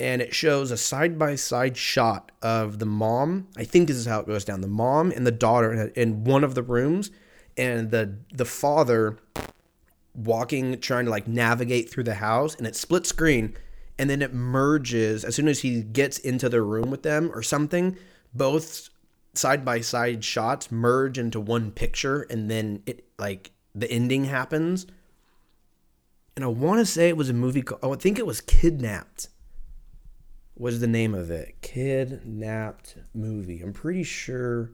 And 0.00 0.22
it 0.22 0.32
shows 0.32 0.70
a 0.70 0.76
side 0.76 1.18
by 1.18 1.34
side 1.34 1.76
shot 1.76 2.30
of 2.40 2.78
the 2.78 2.86
mom. 2.86 3.48
I 3.56 3.64
think 3.64 3.88
this 3.88 3.96
is 3.96 4.06
how 4.06 4.20
it 4.20 4.26
goes 4.26 4.44
down. 4.44 4.60
The 4.60 4.68
mom 4.68 5.10
and 5.10 5.26
the 5.26 5.32
daughter 5.32 5.90
in 5.96 6.22
one 6.24 6.44
of 6.44 6.54
the 6.54 6.62
rooms 6.62 7.10
and 7.56 7.90
the 7.90 8.16
the 8.32 8.44
father 8.44 9.18
walking 10.24 10.78
trying 10.80 11.04
to 11.04 11.10
like 11.10 11.28
navigate 11.28 11.90
through 11.90 12.04
the 12.04 12.14
house 12.14 12.54
and 12.54 12.66
it's 12.66 12.80
split 12.80 13.06
screen 13.06 13.56
and 13.98 14.08
then 14.10 14.22
it 14.22 14.34
merges 14.34 15.24
as 15.24 15.34
soon 15.34 15.48
as 15.48 15.60
he 15.60 15.82
gets 15.82 16.18
into 16.18 16.48
the 16.48 16.60
room 16.62 16.90
with 16.90 17.02
them 17.02 17.30
or 17.32 17.42
something 17.42 17.96
both 18.34 18.88
side 19.34 19.64
by 19.64 19.80
side 19.80 20.24
shots 20.24 20.72
merge 20.72 21.18
into 21.18 21.38
one 21.38 21.70
picture 21.70 22.22
and 22.30 22.50
then 22.50 22.82
it 22.86 23.04
like 23.18 23.52
the 23.74 23.90
ending 23.90 24.24
happens 24.24 24.86
and 26.34 26.44
i 26.44 26.48
want 26.48 26.80
to 26.80 26.86
say 26.86 27.08
it 27.08 27.16
was 27.16 27.30
a 27.30 27.34
movie 27.34 27.62
called 27.62 27.80
oh, 27.82 27.94
i 27.94 27.96
think 27.96 28.18
it 28.18 28.26
was 28.26 28.40
kidnapped 28.40 29.28
was 30.56 30.80
the 30.80 30.88
name 30.88 31.14
of 31.14 31.30
it 31.30 31.54
kidnapped 31.62 32.96
movie 33.14 33.60
i'm 33.62 33.72
pretty 33.72 34.02
sure 34.02 34.72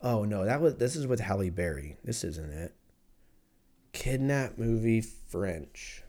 Oh 0.00 0.24
no, 0.24 0.44
that 0.44 0.60
was 0.60 0.76
this 0.76 0.94
is 0.94 1.06
with 1.06 1.20
Halle 1.20 1.50
Berry. 1.50 1.96
This 2.04 2.22
isn't 2.22 2.52
it. 2.52 2.74
Kidnap 3.98 4.58
movie 4.58 5.00
French. 5.00 6.04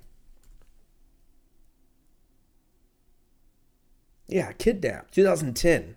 Yeah, 4.28 4.52
Kidnap, 4.52 5.10
2010. 5.10 5.96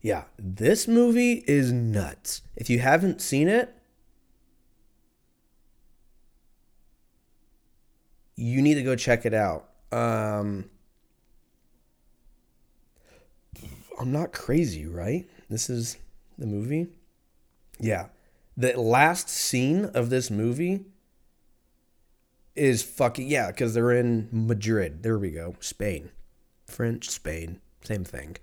Yeah, 0.00 0.22
this 0.38 0.86
movie 0.86 1.42
is 1.48 1.72
nuts. 1.72 2.42
If 2.54 2.70
you 2.70 2.78
haven't 2.78 3.20
seen 3.20 3.48
it, 3.48 3.74
you 8.36 8.62
need 8.62 8.74
to 8.74 8.84
go 8.84 8.94
check 8.94 9.26
it 9.26 9.34
out. 9.34 9.68
Um, 9.90 10.70
I'm 13.98 14.12
not 14.12 14.32
crazy, 14.32 14.86
right? 14.86 15.28
This 15.48 15.68
is 15.68 15.96
the 16.38 16.46
movie. 16.46 16.86
Yeah. 17.80 18.06
The 18.56 18.78
last 18.78 19.28
scene 19.28 19.86
of 19.86 20.10
this 20.10 20.30
movie 20.30 20.84
is 22.54 22.82
fucking 22.82 23.28
yeah, 23.28 23.48
because 23.48 23.74
they're 23.74 23.92
in 23.92 24.28
Madrid. 24.30 25.02
There 25.02 25.18
we 25.18 25.30
go. 25.30 25.56
Spain. 25.60 26.10
French, 26.66 27.08
Spain. 27.08 27.60
Same 27.82 28.04
thing. 28.04 28.36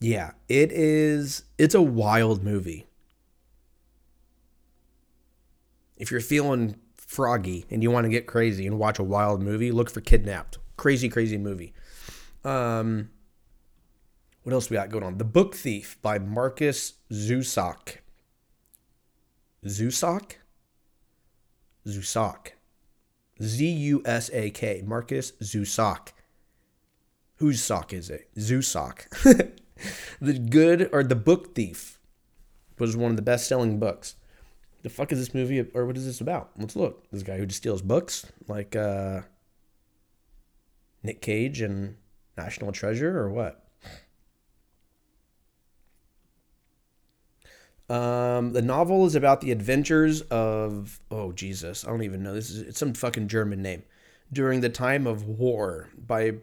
Yeah, 0.00 0.32
it 0.48 0.72
is 0.72 1.44
it's 1.58 1.74
a 1.74 1.82
wild 1.82 2.44
movie. 2.44 2.86
If 5.96 6.10
you're 6.10 6.20
feeling 6.20 6.76
froggy 6.96 7.64
and 7.70 7.82
you 7.82 7.90
want 7.90 8.04
to 8.04 8.10
get 8.10 8.26
crazy 8.26 8.66
and 8.66 8.78
watch 8.78 8.98
a 8.98 9.04
wild 9.04 9.40
movie, 9.42 9.72
look 9.72 9.88
for 9.88 10.00
Kidnapped. 10.00 10.58
Crazy, 10.76 11.08
crazy 11.08 11.38
movie. 11.38 11.72
Um 12.44 13.10
what 14.46 14.52
else 14.52 14.70
we 14.70 14.76
got 14.76 14.90
going 14.90 15.02
on? 15.02 15.18
The 15.18 15.24
Book 15.24 15.56
Thief 15.56 16.00
by 16.02 16.20
Markus 16.20 16.92
Zusak. 17.10 17.96
Zusak? 19.64 20.34
Zusak. 21.84 22.52
Z 23.42 23.66
U 23.66 24.02
S 24.04 24.30
A 24.32 24.50
K. 24.50 24.84
Markus 24.86 25.32
Zusak. 25.42 26.12
Whose 27.38 27.60
sock 27.60 27.92
is 27.92 28.08
it? 28.08 28.28
Zusak. 28.36 29.08
the 30.20 30.38
Good 30.38 30.90
or 30.92 31.02
The 31.02 31.16
Book 31.16 31.56
Thief 31.56 31.98
was 32.78 32.96
one 32.96 33.10
of 33.10 33.16
the 33.16 33.22
best 33.22 33.48
selling 33.48 33.80
books. 33.80 34.14
The 34.84 34.90
fuck 34.90 35.10
is 35.10 35.18
this 35.18 35.34
movie 35.34 35.66
or 35.74 35.86
what 35.86 35.96
is 35.96 36.06
this 36.06 36.20
about? 36.20 36.50
Let's 36.56 36.76
look. 36.76 37.10
This 37.10 37.24
guy 37.24 37.36
who 37.38 37.46
just 37.46 37.58
steals 37.58 37.82
books 37.82 38.24
like 38.46 38.76
uh, 38.76 39.22
Nick 41.02 41.20
Cage 41.20 41.62
and 41.62 41.96
National 42.36 42.70
Treasure 42.70 43.18
or 43.18 43.28
what? 43.28 43.65
Um, 47.88 48.52
the 48.52 48.62
novel 48.62 49.06
is 49.06 49.14
about 49.14 49.40
the 49.40 49.52
adventures 49.52 50.22
of 50.22 51.00
oh 51.10 51.32
Jesus, 51.32 51.84
I 51.84 51.90
don't 51.90 52.02
even 52.02 52.22
know. 52.22 52.34
This 52.34 52.50
is 52.50 52.62
it's 52.62 52.78
some 52.78 52.94
fucking 52.94 53.28
German 53.28 53.62
name. 53.62 53.84
during 54.32 54.60
the 54.60 54.68
time 54.68 55.06
of 55.06 55.24
war. 55.24 55.90
By 55.96 56.38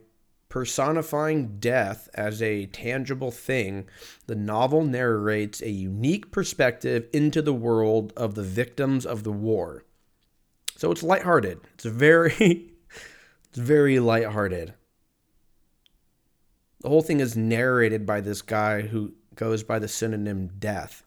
personifying 0.48 1.58
death 1.60 2.08
as 2.14 2.42
a 2.42 2.68
tangible 2.68 3.32
thing, 3.32 3.90
the 4.28 4.36
novel 4.36 4.86
narrates 4.86 5.62
a 5.62 5.70
unique 5.70 6.32
perspective 6.32 7.08
into 7.12 7.42
the 7.42 7.54
world 7.54 8.14
of 8.16 8.36
the 8.36 8.44
victims 8.44 9.06
of 9.06 9.24
the 9.24 9.32
war. 9.32 9.84
So 10.78 10.92
it's 10.92 11.04
lighthearted. 11.04 11.60
It's 11.74 11.84
very 11.84 12.32
it's 13.50 13.60
very 13.60 14.00
lighthearted. 14.00 14.76
The 16.80 16.90
whole 16.90 17.02
thing 17.02 17.20
is 17.20 17.36
narrated 17.36 18.06
by 18.06 18.22
this 18.22 18.42
guy 18.42 18.82
who 18.82 19.14
goes 19.36 19.64
by 19.64 19.80
the 19.80 19.88
synonym 19.90 20.48
death 20.60 21.04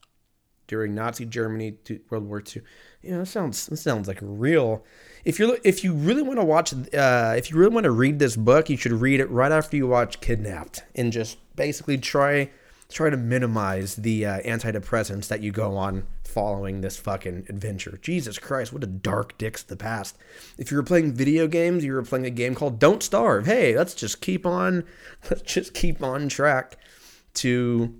during 0.67 0.95
Nazi 0.95 1.25
Germany 1.25 1.73
to 1.85 2.01
World 2.11 2.25
War 2.25 2.41
II. 2.41 2.63
You 3.03 3.11
know, 3.13 3.19
that 3.21 3.27
sounds 3.27 3.81
sounds 3.81 4.09
like 4.09 4.19
real. 4.21 4.85
If 5.25 5.39
you're 5.39 5.59
if 5.65 5.85
you 5.85 5.93
really 5.93 6.23
want 6.23 6.39
to 6.39 6.45
watch, 6.45 6.73
uh, 6.73 7.35
if 7.37 7.51
you 7.51 7.57
really 7.57 7.75
want 7.75 7.85
to 7.85 7.91
read 7.91 8.19
this 8.19 8.37
book, 8.37 8.69
you 8.69 8.77
should 8.77 8.93
read 8.93 9.21
it 9.21 9.31
right 9.31 9.53
after 9.53 9.77
you 9.77 9.87
watch 9.87 10.21
Kidnapped, 10.21 10.83
and 10.95 11.13
just 11.13 11.39
basically 11.57 11.99
try 11.99 12.51
try 12.89 13.11
to 13.11 13.17
minimize 13.17 13.97
the 13.97 14.25
uh, 14.25 14.41
antidepressants 14.43 15.29
that 15.29 15.43
you 15.43 15.51
go 15.51 15.77
on 15.77 16.07
following 16.25 16.81
this 16.81 16.97
fucking 16.97 17.47
adventure. 17.49 17.99
Jesus 18.03 18.39
Christ, 18.39 18.73
what 18.73 18.85
a 18.85 18.87
dark 18.87 19.37
dicks 19.39 19.63
the 19.63 19.77
past. 19.77 20.17
If 20.59 20.71
you 20.71 20.77
were 20.77 20.83
playing 20.83 21.13
video 21.13 21.49
games, 21.49 21.85
you 21.85 21.95
were 21.95 22.03
playing 22.03 22.27
a 22.27 22.31
game 22.31 22.55
called 22.55 22.79
Don't 22.79 23.03
Starve. 23.03 23.47
Hey, 23.47 23.77
let's 23.77 23.95
just 23.95 24.21
keep 24.21 24.47
on, 24.47 24.85
let's 25.31 25.43
just 25.43 25.75
keep 25.75 26.03
on 26.03 26.29
track 26.29 26.77
to 27.35 27.95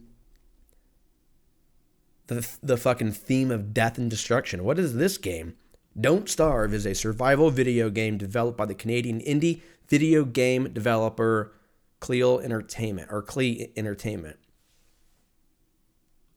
the 2.27 2.49
the 2.63 2.77
fucking 2.77 3.13
theme 3.13 3.51
of 3.51 3.73
death 3.75 3.99
and 3.99 4.11
destruction. 4.11 4.65
What 4.65 4.79
is 4.79 4.95
this 4.95 5.19
game? 5.19 5.55
Don't 5.99 6.29
Starve 6.29 6.75
is 6.75 6.87
a 6.87 6.95
survival 6.95 7.51
video 7.51 7.89
game 7.89 8.19
developed 8.19 8.59
by 8.59 8.67
the 8.67 8.75
Canadian 8.75 9.21
indie 9.21 9.63
video 9.89 10.25
game 10.25 10.73
developer 10.73 11.53
Cleo 12.01 12.39
Entertainment 12.39 13.09
or 13.11 13.23
Klee 13.23 13.71
Entertainment. 13.77 14.37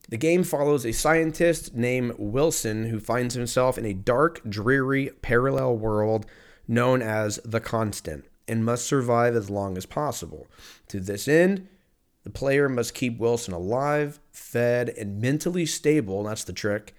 The 0.09 0.17
game 0.17 0.43
follows 0.43 0.85
a 0.85 0.91
scientist 0.91 1.75
named 1.75 2.15
Wilson 2.17 2.85
who 2.85 2.99
finds 2.99 3.35
himself 3.35 3.77
in 3.77 3.85
a 3.85 3.93
dark, 3.93 4.41
dreary, 4.49 5.11
parallel 5.21 5.77
world 5.77 6.25
known 6.67 7.01
as 7.01 7.39
the 7.45 7.59
Constant 7.59 8.25
and 8.47 8.65
must 8.65 8.85
survive 8.85 9.35
as 9.35 9.49
long 9.49 9.77
as 9.77 9.85
possible. 9.85 10.47
To 10.87 10.99
this 10.99 11.27
end, 11.27 11.67
the 12.23 12.29
player 12.29 12.67
must 12.69 12.93
keep 12.93 13.17
Wilson 13.17 13.53
alive, 13.53 14.19
fed, 14.31 14.89
and 14.89 15.21
mentally 15.21 15.65
stable, 15.65 16.23
that's 16.23 16.43
the 16.43 16.53
trick, 16.53 16.93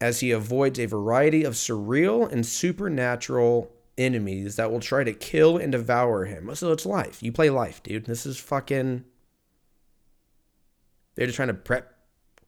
as 0.00 0.20
he 0.20 0.30
avoids 0.30 0.78
a 0.78 0.86
variety 0.86 1.44
of 1.44 1.54
surreal 1.54 2.30
and 2.30 2.44
supernatural 2.44 3.72
enemies 3.96 4.56
that 4.56 4.70
will 4.70 4.80
try 4.80 5.04
to 5.04 5.12
kill 5.12 5.56
and 5.56 5.72
devour 5.72 6.24
him. 6.24 6.54
So 6.54 6.72
it's 6.72 6.86
life. 6.86 7.22
You 7.22 7.32
play 7.32 7.50
life, 7.50 7.82
dude. 7.82 8.06
This 8.06 8.26
is 8.26 8.38
fucking. 8.38 9.04
They're 11.14 11.26
just 11.26 11.36
trying 11.36 11.48
to 11.48 11.54
prep 11.54 11.94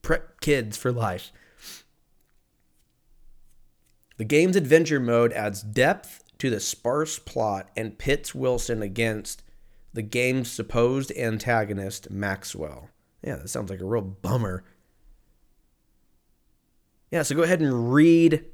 prep 0.02 0.40
kids 0.40 0.76
for 0.76 0.92
life. 0.92 1.32
The 4.18 4.24
game's 4.24 4.56
adventure 4.56 5.00
mode 5.00 5.32
adds 5.32 5.62
depth 5.62 6.24
to 6.38 6.50
the 6.50 6.60
sparse 6.60 7.18
plot 7.18 7.70
and 7.76 7.98
pits 7.98 8.34
Wilson 8.34 8.82
against 8.82 9.42
the 9.92 10.02
game's 10.02 10.50
supposed 10.50 11.12
antagonist, 11.16 12.10
Maxwell. 12.10 12.90
Yeah, 13.22 13.36
that 13.36 13.48
sounds 13.48 13.70
like 13.70 13.80
a 13.80 13.84
real 13.84 14.02
bummer. 14.02 14.64
Yeah, 17.10 17.22
so 17.22 17.34
go 17.34 17.42
ahead 17.42 17.60
and 17.60 17.92
read 17.92 18.44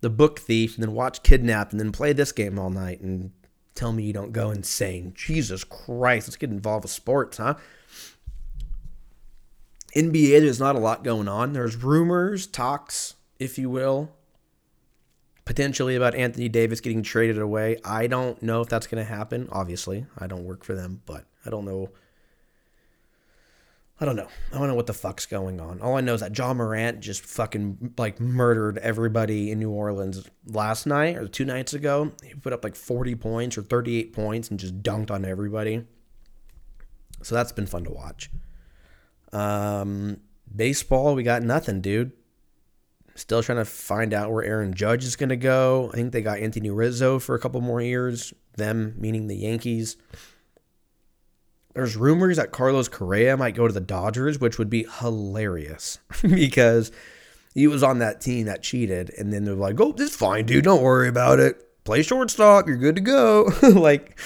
The 0.00 0.10
Book 0.10 0.38
Thief 0.38 0.74
and 0.74 0.82
then 0.82 0.94
watch 0.94 1.22
Kidnapped 1.22 1.72
and 1.72 1.80
then 1.80 1.92
play 1.92 2.12
this 2.12 2.32
game 2.32 2.58
all 2.58 2.70
night 2.70 3.00
and 3.00 3.32
tell 3.74 3.92
me 3.92 4.04
you 4.04 4.12
don't 4.12 4.32
go 4.32 4.50
insane. 4.50 5.12
Jesus 5.14 5.62
Christ, 5.62 6.28
let's 6.28 6.36
get 6.36 6.50
involved 6.50 6.84
with 6.84 6.90
sports, 6.90 7.36
huh? 7.36 7.54
NBA, 9.94 10.40
there's 10.40 10.60
not 10.60 10.76
a 10.76 10.80
lot 10.80 11.04
going 11.04 11.28
on. 11.28 11.52
There's 11.52 11.76
rumors, 11.76 12.46
talks, 12.46 13.14
if 13.38 13.58
you 13.58 13.70
will, 13.70 14.10
potentially 15.56 15.96
about 15.96 16.14
Anthony 16.14 16.50
Davis 16.50 16.82
getting 16.82 17.02
traded 17.02 17.38
away. 17.38 17.78
I 17.82 18.08
don't 18.08 18.42
know 18.42 18.60
if 18.60 18.68
that's 18.68 18.86
going 18.86 19.02
to 19.02 19.10
happen. 19.10 19.48
Obviously, 19.50 20.04
I 20.18 20.26
don't 20.26 20.44
work 20.44 20.62
for 20.62 20.74
them, 20.74 21.00
but 21.06 21.24
I 21.46 21.50
don't 21.50 21.64
know. 21.64 21.88
I 23.98 24.04
don't 24.04 24.16
know. 24.16 24.28
I 24.52 24.58
don't 24.58 24.68
know 24.68 24.74
what 24.74 24.86
the 24.86 24.92
fuck's 24.92 25.24
going 25.24 25.58
on. 25.58 25.80
All 25.80 25.96
I 25.96 26.02
know 26.02 26.12
is 26.12 26.20
that 26.20 26.36
Ja 26.36 26.52
Morant 26.52 27.00
just 27.00 27.24
fucking 27.24 27.94
like 27.96 28.20
murdered 28.20 28.76
everybody 28.76 29.50
in 29.50 29.58
New 29.58 29.70
Orleans 29.70 30.28
last 30.46 30.84
night 30.86 31.16
or 31.16 31.26
two 31.26 31.46
nights 31.46 31.72
ago. 31.72 32.12
He 32.22 32.34
put 32.34 32.52
up 32.52 32.62
like 32.62 32.76
40 32.76 33.14
points 33.14 33.56
or 33.56 33.62
38 33.62 34.12
points 34.12 34.50
and 34.50 34.60
just 34.60 34.82
dunked 34.82 35.10
on 35.10 35.24
everybody. 35.24 35.84
So 37.22 37.34
that's 37.34 37.52
been 37.52 37.66
fun 37.66 37.84
to 37.84 37.90
watch. 37.90 38.30
Um, 39.32 40.18
baseball, 40.54 41.14
we 41.14 41.22
got 41.22 41.42
nothing, 41.42 41.80
dude. 41.80 42.12
Still 43.16 43.42
trying 43.42 43.58
to 43.58 43.64
find 43.64 44.12
out 44.12 44.30
where 44.30 44.44
Aaron 44.44 44.74
Judge 44.74 45.04
is 45.04 45.16
going 45.16 45.30
to 45.30 45.36
go. 45.36 45.90
I 45.92 45.96
think 45.96 46.12
they 46.12 46.22
got 46.22 46.38
Anthony 46.38 46.70
Rizzo 46.70 47.18
for 47.18 47.34
a 47.34 47.38
couple 47.38 47.60
more 47.62 47.80
years. 47.80 48.34
Them 48.56 48.94
meaning 48.98 49.26
the 49.26 49.36
Yankees. 49.36 49.96
There's 51.74 51.96
rumors 51.96 52.36
that 52.36 52.52
Carlos 52.52 52.88
Correa 52.88 53.36
might 53.36 53.54
go 53.54 53.66
to 53.66 53.72
the 53.72 53.80
Dodgers, 53.80 54.38
which 54.38 54.58
would 54.58 54.70
be 54.70 54.86
hilarious 55.00 55.98
because 56.22 56.92
he 57.54 57.66
was 57.66 57.82
on 57.82 57.98
that 57.98 58.20
team 58.20 58.46
that 58.46 58.62
cheated. 58.62 59.10
And 59.18 59.32
then 59.32 59.44
they're 59.44 59.54
like, 59.54 59.80
oh, 59.80 59.92
this 59.92 60.10
is 60.10 60.16
fine, 60.16 60.46
dude. 60.46 60.64
Don't 60.64 60.82
worry 60.82 61.08
about 61.08 61.40
it. 61.40 61.62
Play 61.84 62.02
shortstop. 62.02 62.66
You're 62.66 62.76
good 62.76 62.96
to 62.96 63.02
go. 63.02 63.50
like, 63.62 64.18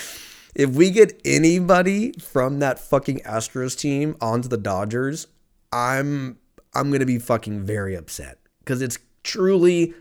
if 0.55 0.70
we 0.70 0.91
get 0.91 1.20
anybody 1.24 2.12
from 2.12 2.59
that 2.59 2.78
fucking 2.78 3.20
Astros 3.20 3.78
team 3.78 4.16
onto 4.20 4.49
the 4.49 4.57
Dodgers, 4.57 5.26
I'm 5.72 6.38
I'm 6.74 6.91
gonna 6.91 7.07
be 7.07 7.18
fucking 7.18 7.64
very 7.64 7.95
upset 7.95 8.38
because 8.61 8.81
it's 8.83 8.99
truly 9.23 9.95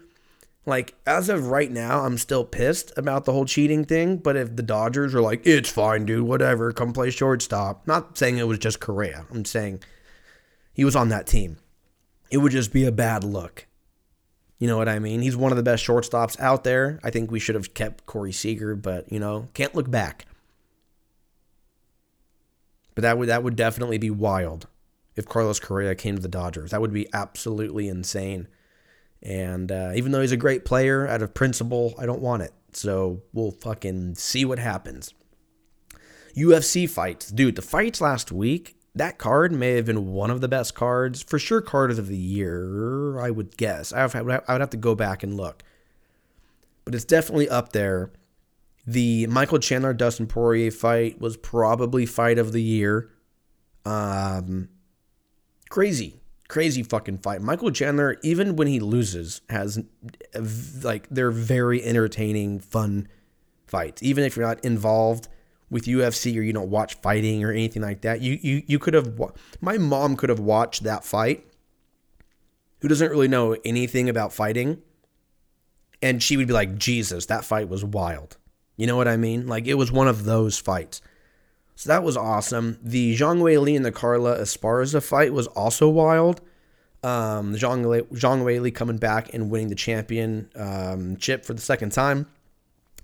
like 0.66 0.96
as 1.06 1.30
of 1.30 1.48
right 1.48 1.72
now, 1.72 2.06
I'm 2.06 2.18
still 2.18 2.46
pissed 2.46 2.96
about 2.98 3.26
the 3.26 3.34
whole 3.34 3.46
cheating 3.46 3.84
thing. 3.84 4.18
But 4.18 4.38
if 4.38 4.56
the 4.56 4.64
Dodgers 4.64 5.16
are 5.16 5.22
like, 5.22 5.46
it's 5.46 5.70
fine, 5.70 6.06
dude, 6.06 6.24
whatever, 6.28 6.72
come 6.72 6.94
play 6.94 7.10
shortstop. 7.10 7.88
Not 7.88 8.18
saying 8.18 8.38
it 8.38 8.48
was 8.48 8.60
just 8.60 8.80
Correa. 8.80 9.26
I'm 9.32 9.46
saying 9.46 9.82
he 10.72 10.86
was 10.86 10.96
on 10.96 11.10
that 11.10 11.28
team. 11.28 11.58
It 12.32 12.38
would 12.38 12.52
just 12.52 12.72
be 12.72 12.86
a 12.86 12.92
bad 12.92 13.24
look. 13.24 13.66
You 14.60 14.68
know 14.68 14.78
what 14.78 14.90
I 14.90 15.00
mean? 15.00 15.22
He's 15.22 15.38
one 15.38 15.52
of 15.52 15.58
the 15.58 15.64
best 15.64 15.86
shortstops 15.86 16.40
out 16.40 16.64
there. 16.64 17.00
I 17.04 17.10
think 17.10 17.32
we 17.32 17.40
should 17.40 17.56
have 17.56 17.74
kept 17.74 18.06
Corey 18.06 18.34
Seager, 18.34 18.76
but 18.76 19.12
you 19.12 19.20
know, 19.20 19.48
can't 19.54 19.74
look 19.74 19.90
back. 19.90 20.26
But 22.94 23.04
that 23.04 23.18
would 23.18 23.30
that 23.30 23.42
would 23.42 23.56
definitely 23.56 23.98
be 23.98 24.12
wild 24.12 24.68
if 25.20 25.28
Carlos 25.28 25.60
Correa 25.60 25.94
came 25.94 26.16
to 26.16 26.22
the 26.22 26.28
Dodgers. 26.28 26.72
That 26.72 26.82
would 26.82 26.94
be 26.94 27.08
absolutely 27.14 27.88
insane. 27.88 28.48
And 29.22 29.72
uh, 29.72 29.92
even 29.96 30.12
though 30.12 30.22
he's 30.22 30.32
a 30.32 30.38
great 30.38 30.66
player, 30.66 31.08
out 31.08 31.22
of 31.22 31.34
principle, 31.34 31.94
I 32.00 32.06
don't 32.06 32.22
want 32.22 32.44
it. 32.44 32.54
So 32.72 33.22
we'll 33.34 33.52
fucking 33.52 34.16
see 34.16 34.46
what 34.46 34.60
happens. 34.60 35.14
UFC 36.36 36.90
fights, 36.90 37.30
dude. 37.30 37.56
The 37.56 37.62
fights 37.62 38.02
last 38.02 38.32
week. 38.32 38.76
That 38.96 39.18
card 39.18 39.52
may 39.52 39.74
have 39.74 39.86
been 39.86 40.08
one 40.14 40.32
of 40.32 40.42
the 40.42 40.48
best 40.48 40.74
cards, 40.74 41.22
for 41.22 41.38
sure, 41.38 41.62
card 41.62 41.92
of 41.92 42.08
the 42.08 42.18
year. 42.18 43.20
I 43.20 43.30
would 43.30 43.56
guess. 43.56 43.94
I 43.94 44.04
would 44.06 44.42
have 44.48 44.70
to 44.72 44.78
go 44.78 44.96
back 44.96 45.22
and 45.22 45.38
look, 45.38 45.64
but 46.86 46.96
it's 46.96 47.06
definitely 47.06 47.48
up 47.48 47.72
there 47.72 48.12
the 48.90 49.28
Michael 49.28 49.60
Chandler 49.60 49.94
Dustin 49.94 50.26
Poirier 50.26 50.72
fight 50.72 51.22
was 51.22 51.38
probably 51.38 52.08
fight 52.08 52.40
of 52.40 52.52
the 52.52 52.62
year. 52.62 53.12
Um, 53.86 54.70
crazy, 55.70 56.20
crazy 56.48 56.84
fucking 56.84 57.20
fight. 57.20 57.42
Michael 57.42 57.72
Chandler, 57.72 58.18
even 58.24 58.56
when 58.56 58.68
he 58.68 58.80
loses, 58.80 59.42
has 59.50 59.78
uh, 60.36 60.42
like 60.82 61.08
they're 61.10 61.32
very 61.32 61.84
entertaining, 61.84 62.60
fun 62.60 63.08
fights. 63.68 64.04
Even 64.04 64.24
if 64.24 64.36
you're 64.36 64.46
not 64.46 64.64
involved 64.66 65.28
with 65.70 65.86
UFC 65.86 66.38
or 66.38 66.42
you 66.42 66.52
don't 66.52 66.70
watch 66.70 66.96
fighting 66.96 67.44
or 67.44 67.52
anything 67.52 67.82
like 67.82 68.02
that, 68.02 68.22
you 68.22 68.38
you 68.42 68.64
you 68.68 68.80
could 68.80 68.94
have. 68.94 69.20
My 69.62 69.78
mom 69.78 70.16
could 70.16 70.30
have 70.30 70.40
watched 70.40 70.84
that 70.84 71.06
fight. 71.06 71.46
Who 72.82 72.88
doesn't 72.88 73.10
really 73.10 73.28
know 73.28 73.58
anything 73.66 74.10
about 74.10 74.34
fighting, 74.34 74.82
and 76.02 76.24
she 76.24 76.38
would 76.38 76.48
be 76.48 76.54
like, 76.54 76.78
"Jesus, 76.78 77.28
that 77.28 77.46
fight 77.46 77.70
was 77.70 77.86
wild." 77.86 78.38
You 78.78 78.88
know 78.88 78.96
what 78.96 79.10
I 79.10 79.18
mean? 79.18 79.46
Like 79.46 79.68
it 79.68 79.74
was 79.74 79.92
one 79.92 80.08
of 80.08 80.24
those 80.24 80.58
fights. 80.58 81.02
So 81.80 81.88
that 81.92 82.04
was 82.04 82.18
awesome. 82.18 82.78
The 82.84 83.16
Zhang 83.16 83.40
Weili 83.40 83.74
and 83.74 83.86
the 83.86 83.92
Carla 83.94 84.38
Esparza 84.38 85.02
fight 85.02 85.32
was 85.32 85.48
also 85.48 85.88
wild. 85.88 86.42
Um, 87.04 87.56
Zhang, 87.56 87.86
Zhang 87.86 88.44
Weili 88.44 88.76
coming 88.76 88.98
back 88.98 89.34
and 89.34 89.50
winning 89.50 89.70
the 89.70 89.76
champion 89.76 90.50
um, 90.58 91.16
chip 91.16 91.46
for 91.46 91.54
the 91.54 91.62
second 91.62 91.94
time. 91.94 92.28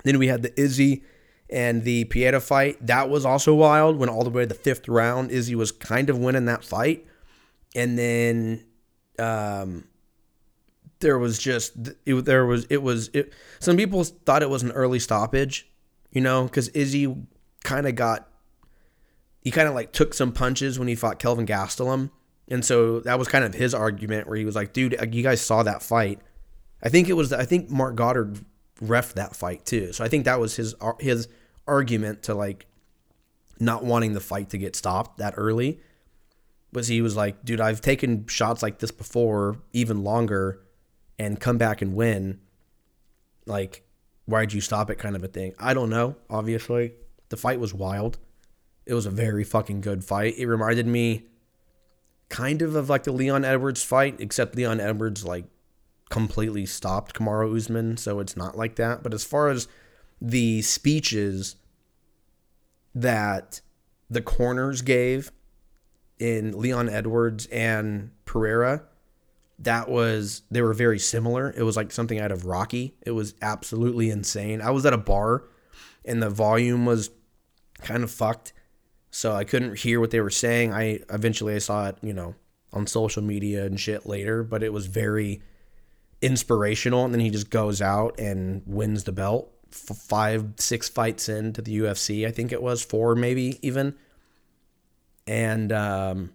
Then 0.03 0.19
we 0.19 0.28
had 0.28 0.41
the 0.41 0.59
Izzy 0.59 1.05
and 1.49 1.86
the 1.86 2.03
Pereira 2.03 2.41
fight. 2.41 2.86
That 2.86 3.09
was 3.09 3.26
also 3.26 3.55
wild. 3.55 3.95
Went 3.95 4.11
all 4.11 4.26
the 4.26 4.30
way 4.30 4.43
to 4.43 4.47
the 4.47 4.55
fifth 4.55 4.89
round. 4.89 5.32
Izzy 5.32 5.55
was 5.55 5.71
kind 5.71 6.09
of 6.09 6.19
winning 6.19 6.43
that 6.43 6.65
fight. 6.65 7.07
And 7.73 7.97
then 7.97 8.65
um, 9.17 9.86
there 10.99 11.17
was 11.17 11.39
just 11.39 11.78
it, 12.05 12.26
there 12.26 12.45
was 12.45 12.67
it 12.69 12.84
was 12.84 13.09
it, 13.13 13.32
some 13.59 13.78
people 13.78 14.03
thought 14.03 14.43
it 14.43 14.49
was 14.49 14.63
an 14.63 14.73
early 14.73 14.99
stoppage, 14.99 15.65
you 16.11 16.19
know, 16.19 16.43
because 16.43 16.67
Izzy 16.67 17.15
kind 17.63 17.88
of 17.88 17.95
got 17.95 18.28
he 19.46 19.52
kind 19.52 19.68
of 19.68 19.76
like 19.76 19.93
took 19.93 20.16
some 20.16 20.32
punches 20.32 20.80
when 20.80 20.88
he 20.88 20.96
fought 20.96 21.20
Kelvin 21.20 21.46
Gastelum, 21.46 22.10
and 22.48 22.66
so 22.66 23.00
that 23.02 23.20
was 23.20 23.28
kind 23.28 23.46
of 23.46 23.54
his 23.54 23.74
argument 23.74 24.28
where 24.28 24.36
he 24.36 24.43
was 24.43 24.56
like, 24.56 24.74
"Dude, 24.74 24.98
you 25.14 25.22
guys 25.22 25.39
saw 25.39 25.62
that 25.64 25.84
fight." 25.84 26.20
I 26.84 26.89
think 26.89 27.08
it 27.08 27.14
was 27.14 27.32
I 27.32 27.46
think 27.46 27.70
Marc 27.70 27.96
Goddard 27.96 28.39
ref 28.82 29.14
that 29.14 29.36
fight 29.36 29.64
too, 29.64 29.93
so 29.93 30.04
I 30.04 30.10
think 30.10 30.26
that 30.26 30.39
was 30.39 30.56
his 30.56 30.74
uh, 30.82 30.93
his 31.00 31.28
argument 31.68 32.24
to 32.24 32.34
like 32.34 32.66
not 33.60 33.84
wanting 33.86 34.14
the 34.14 34.20
fight 34.20 34.50
to 34.50 34.58
get 34.58 34.76
stopped 34.76 35.20
that 35.20 35.36
early 35.38 35.80
was 36.74 36.88
he 36.88 37.02
was 37.02 37.16
like, 37.16 37.46
dude, 37.46 37.62
I've 37.62 37.80
taken 37.80 38.26
shots 38.28 38.62
like 38.62 38.80
this 38.80 38.91
before, 38.91 39.60
even 39.72 40.04
longer, 40.04 40.60
and 41.18 41.39
come 41.39 41.58
back 41.58 41.82
and 41.82 41.96
win. 41.96 42.39
Like, 43.46 43.84
why'd 44.26 44.54
you 44.54 44.60
stop 44.60 44.89
it? 44.89 44.96
Kind 44.98 45.16
of 45.16 45.24
a 45.24 45.28
thing. 45.28 45.54
I 45.60 45.74
don't 45.74 45.89
know. 45.89 46.16
Obviously, 46.30 46.93
the 47.30 47.38
fight 47.38 47.60
was 47.60 47.74
wild. 47.74 48.18
It 48.86 48.93
was 48.93 49.05
a 49.05 49.11
very 49.11 49.43
fucking 49.43 49.81
good 49.81 50.03
fight. 50.03 50.38
It 50.38 50.47
reminded 50.47 50.88
me 50.88 51.25
kind 52.29 52.61
of 52.61 52.75
of 52.75 52.89
like 52.89 53.03
the 53.03 53.11
Leon 53.11 53.45
Edwards 53.45 53.83
fight, 53.83 54.15
except 54.19 54.55
Leon 54.55 54.79
Edwards 54.79 55.25
like 55.25 55.45
completely 56.09 56.65
stopped 56.65 57.15
Kamaru 57.15 57.55
Usman, 57.55 57.97
so 57.97 58.19
it's 58.19 58.38
not 58.38 58.57
like 58.57 58.75
that. 58.75 59.03
But 59.03 59.13
as 59.13 59.23
far 59.23 59.49
as 59.49 59.67
the 60.21 60.61
speeches 60.61 61.55
that 62.93 63.61
the 64.09 64.21
corners 64.21 64.81
gave 64.81 65.31
in 66.19 66.57
Leon 66.57 66.89
Edwards 66.89 67.47
and 67.47 68.11
Pereira, 68.25 68.83
that 69.59 69.89
was 69.89 70.43
they 70.51 70.61
were 70.61 70.73
very 70.73 70.99
similar. 70.99 71.53
It 71.55 71.63
was 71.63 71.75
like 71.75 71.91
something 71.91 72.19
out 72.19 72.31
of 72.31 72.45
Rocky. 72.45 72.95
It 73.01 73.11
was 73.11 73.36
absolutely 73.41 74.09
insane. 74.09 74.61
I 74.61 74.71
was 74.71 74.86
at 74.86 74.93
a 74.93 74.97
bar 74.97 75.43
and 76.03 76.21
the 76.21 76.29
volume 76.29 76.86
was 76.86 77.09
kind 77.81 78.03
of 78.03 78.11
fucked. 78.11 78.53
So 79.16 79.32
I 79.32 79.45
couldn't 79.45 79.80
hear 79.80 80.01
what 80.01 80.11
they 80.11 80.20
were 80.20 80.30
saying. 80.30 80.74
I 80.74 80.99
eventually 81.09 81.55
I 81.55 81.59
saw 81.59 81.88
it, 81.88 81.97
you 82.01 82.13
know, 82.13 82.36
on 82.74 82.86
social 82.86 83.24
media 83.24 83.66
and 83.66 83.80
shit 83.80 84.05
later, 84.05 84.43
but 84.43 84.61
it 84.61 84.74
was 84.74 84.88
very 84.88 85.41
inspirational 86.22 87.05
and 87.05 87.13
then 87.13 87.22
he 87.22 87.30
just 87.30 87.49
goes 87.49 87.82
out 87.82 88.20
and 88.20 88.61
wins 88.66 89.05
the 89.05 89.13
belt 89.13 89.49
f- 89.72 89.95
five 89.95 90.45
six 90.57 90.89
fights 90.89 91.30
into 91.30 91.61
the 91.61 91.78
UFC 91.80 92.28
I 92.28 92.32
think 92.32 92.51
it 92.51 92.61
was 92.61 92.84
four 92.84 93.16
maybe 93.16 93.57
even 93.61 93.95
and 95.26 95.72
um, 95.72 96.34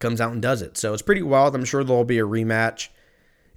comes 0.00 0.20
out 0.20 0.32
and 0.32 0.42
does 0.42 0.60
it. 0.60 0.76
So 0.76 0.94
it's 0.94 1.02
pretty 1.02 1.22
wild. 1.22 1.54
I'm 1.54 1.64
sure 1.64 1.84
there'll 1.84 2.04
be 2.04 2.18
a 2.18 2.26
rematch 2.26 2.88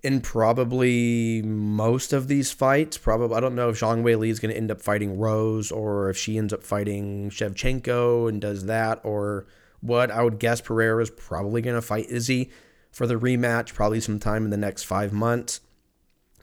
in 0.03 0.21
probably 0.21 1.41
most 1.43 2.11
of 2.13 2.27
these 2.27 2.51
fights. 2.51 2.97
Probably, 2.97 3.35
I 3.35 3.39
don't 3.39 3.55
know 3.55 3.69
if 3.69 3.79
Zhang 3.79 4.03
Weili 4.03 4.29
is 4.29 4.39
going 4.39 4.51
to 4.51 4.57
end 4.57 4.71
up 4.71 4.81
fighting 4.81 5.17
Rose 5.17 5.71
or 5.71 6.09
if 6.09 6.17
she 6.17 6.37
ends 6.37 6.53
up 6.53 6.63
fighting 6.63 7.29
Shevchenko 7.29 8.27
and 8.27 8.41
does 8.41 8.65
that 8.65 8.99
or 9.03 9.45
what. 9.81 10.09
I 10.09 10.23
would 10.23 10.39
guess 10.39 10.61
Pereira 10.61 11.03
is 11.03 11.11
probably 11.11 11.61
going 11.61 11.75
to 11.75 11.81
fight 11.81 12.09
Izzy 12.09 12.49
for 12.91 13.05
the 13.05 13.19
rematch, 13.19 13.73
probably 13.73 14.01
sometime 14.01 14.43
in 14.43 14.49
the 14.49 14.57
next 14.57 14.83
five 14.83 15.13
months. 15.13 15.61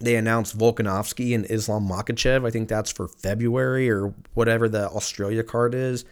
They 0.01 0.15
announced 0.15 0.57
Volkanovski 0.57 1.35
and 1.35 1.45
Islam 1.51 1.89
Makhachev. 1.89 2.47
I 2.47 2.51
think 2.51 2.69
that's 2.69 2.93
for 2.93 3.09
February 3.09 3.91
or 3.91 4.15
whatever 4.35 4.69
the 4.69 4.89
Australia 4.89 5.43
card 5.43 5.75
is. 5.75 6.05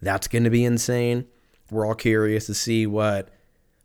That's 0.00 0.28
going 0.28 0.44
to 0.44 0.50
be 0.50 0.64
insane. 0.64 1.26
We're 1.70 1.86
all 1.86 1.94
curious 1.94 2.46
to 2.46 2.54
see 2.54 2.86
what 2.86 3.28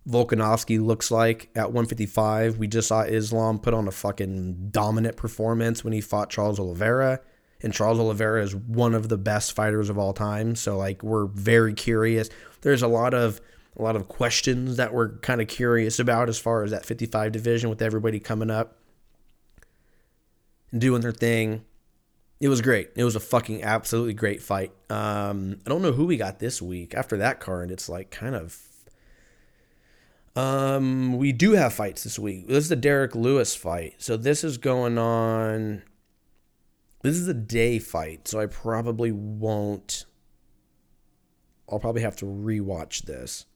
Volkanovski 0.08 0.84
looks 0.84 1.12
like 1.12 1.49
at 1.55 1.68
155. 1.68 2.58
We 2.58 2.68
just 2.68 2.88
saw 2.88 3.01
Islam 3.01 3.60
put 3.60 3.74
on 3.74 3.88
a 3.88 3.91
fucking 3.91 4.70
dominant 4.72 5.18
performance 5.18 5.84
when 5.84 5.93
he 5.93 6.01
fought 6.01 6.30
Charles 6.30 6.60
Oliveira. 6.60 7.20
And 7.62 7.74
Charles 7.74 7.99
Oliveira 7.99 8.43
is 8.43 8.55
one 8.55 8.93
of 8.93 9.10
the 9.10 9.18
best 9.18 9.53
fighters 9.53 9.89
of 9.89 9.97
all 9.97 10.14
time. 10.14 10.55
So 10.55 10.78
like 10.78 11.03
we're 11.03 11.26
very 11.26 11.74
curious. 11.74 12.30
There's 12.62 12.84
a 12.84 12.88
lot 12.88 13.14
of 13.14 13.41
a 13.76 13.82
lot 13.82 13.95
of 13.95 14.08
questions 14.08 14.78
that 14.78 14.93
we're 14.93 15.18
kind 15.20 15.39
of 15.41 15.47
curious 15.47 15.99
about 15.99 16.30
as 16.30 16.39
far 16.39 16.64
as 16.64 16.72
that 16.72 16.86
55 16.86 17.32
division 17.32 17.70
with 17.70 17.82
everybody 17.82 18.20
coming 18.20 18.49
up 18.49 18.80
and 20.72 20.82
doing 20.82 21.01
their 21.01 21.12
thing 21.12 21.64
it 22.39 22.49
was 22.49 22.62
great. 22.62 22.91
It 22.95 23.03
was 23.03 23.16
a 23.16 23.20
fucking 23.20 23.64
absolutely 23.64 24.14
great 24.14 24.41
fight. 24.41 24.72
Um, 24.89 25.60
I 25.66 25.70
don't 25.70 25.82
know 25.82 25.91
who 25.91 26.05
we 26.05 26.18
got 26.18 26.39
this 26.39 26.62
week. 26.62 26.93
After 26.93 27.18
that 27.18 27.39
card, 27.39 27.72
it's 27.72 27.89
like 27.89 28.12
kind 28.12 28.36
of. 28.36 28.62
Um, 30.38 31.17
we 31.17 31.31
do 31.31 31.53
have 31.53 31.73
fights 31.73 32.03
this 32.03 32.19
week. 32.19 32.47
This 32.47 32.65
is 32.65 32.69
the 32.69 32.75
Derrick 32.75 33.15
Lewis 33.15 33.55
fight. 33.55 33.95
So 33.97 34.15
this 34.15 34.43
is 34.43 34.59
going 34.59 34.99
on. 34.99 35.81
This 37.01 37.15
is 37.15 37.27
a 37.27 37.33
day 37.33 37.79
fight, 37.79 38.27
so 38.27 38.39
I 38.39 38.45
probably 38.45 39.11
won't. 39.11 40.05
I'll 41.67 41.79
probably 41.79 42.03
have 42.03 42.15
to 42.17 42.25
rewatch 42.25 43.05
this. 43.05 43.47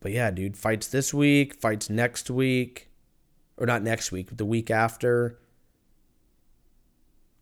But 0.00 0.10
yeah, 0.10 0.32
dude, 0.32 0.56
fights 0.56 0.88
this 0.88 1.14
week, 1.14 1.54
fights 1.54 1.88
next 1.88 2.28
week, 2.28 2.90
or 3.56 3.66
not 3.66 3.84
next 3.84 4.10
week, 4.10 4.36
the 4.36 4.44
week 4.44 4.68
after. 4.68 5.38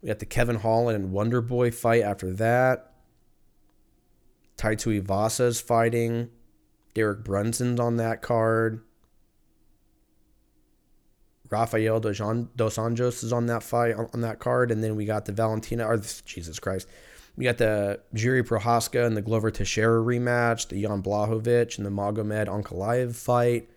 We 0.02 0.08
got 0.08 0.18
the 0.18 0.26
Kevin 0.26 0.56
Holland 0.56 1.02
and 1.02 1.10
Wonder 1.10 1.40
Boy 1.40 1.70
fight 1.70 2.02
after 2.02 2.34
that. 2.34 2.92
Tai 4.58 4.74
Tuivasa's 4.74 5.58
fighting. 5.58 6.28
Derek 6.96 7.24
Brunson's 7.24 7.78
on 7.78 7.96
that 7.98 8.22
card. 8.22 8.80
Rafael 11.50 12.00
Dos 12.00 12.18
Anjos 12.18 13.22
is 13.22 13.34
on 13.34 13.44
that 13.46 13.62
fight 13.62 13.94
on, 13.94 14.22
that 14.22 14.38
card, 14.38 14.70
and 14.70 14.82
then 14.82 14.96
we 14.96 15.04
got 15.04 15.26
the 15.26 15.32
Valentina 15.32 15.86
or 15.86 15.98
Jesus 16.24 16.58
Christ, 16.58 16.88
we 17.36 17.44
got 17.44 17.58
the 17.58 18.00
Jiri 18.14 18.42
Prochazka 18.42 19.06
and 19.06 19.14
the 19.14 19.20
Glover 19.20 19.50
Teixeira 19.50 20.02
rematch, 20.02 20.68
the 20.68 20.80
Jan 20.80 21.02
Blachowicz 21.02 21.76
and 21.76 21.86
the 21.86 21.90
Magomed 21.90 22.46
Ankalaev 22.46 23.14
fight. 23.14 23.68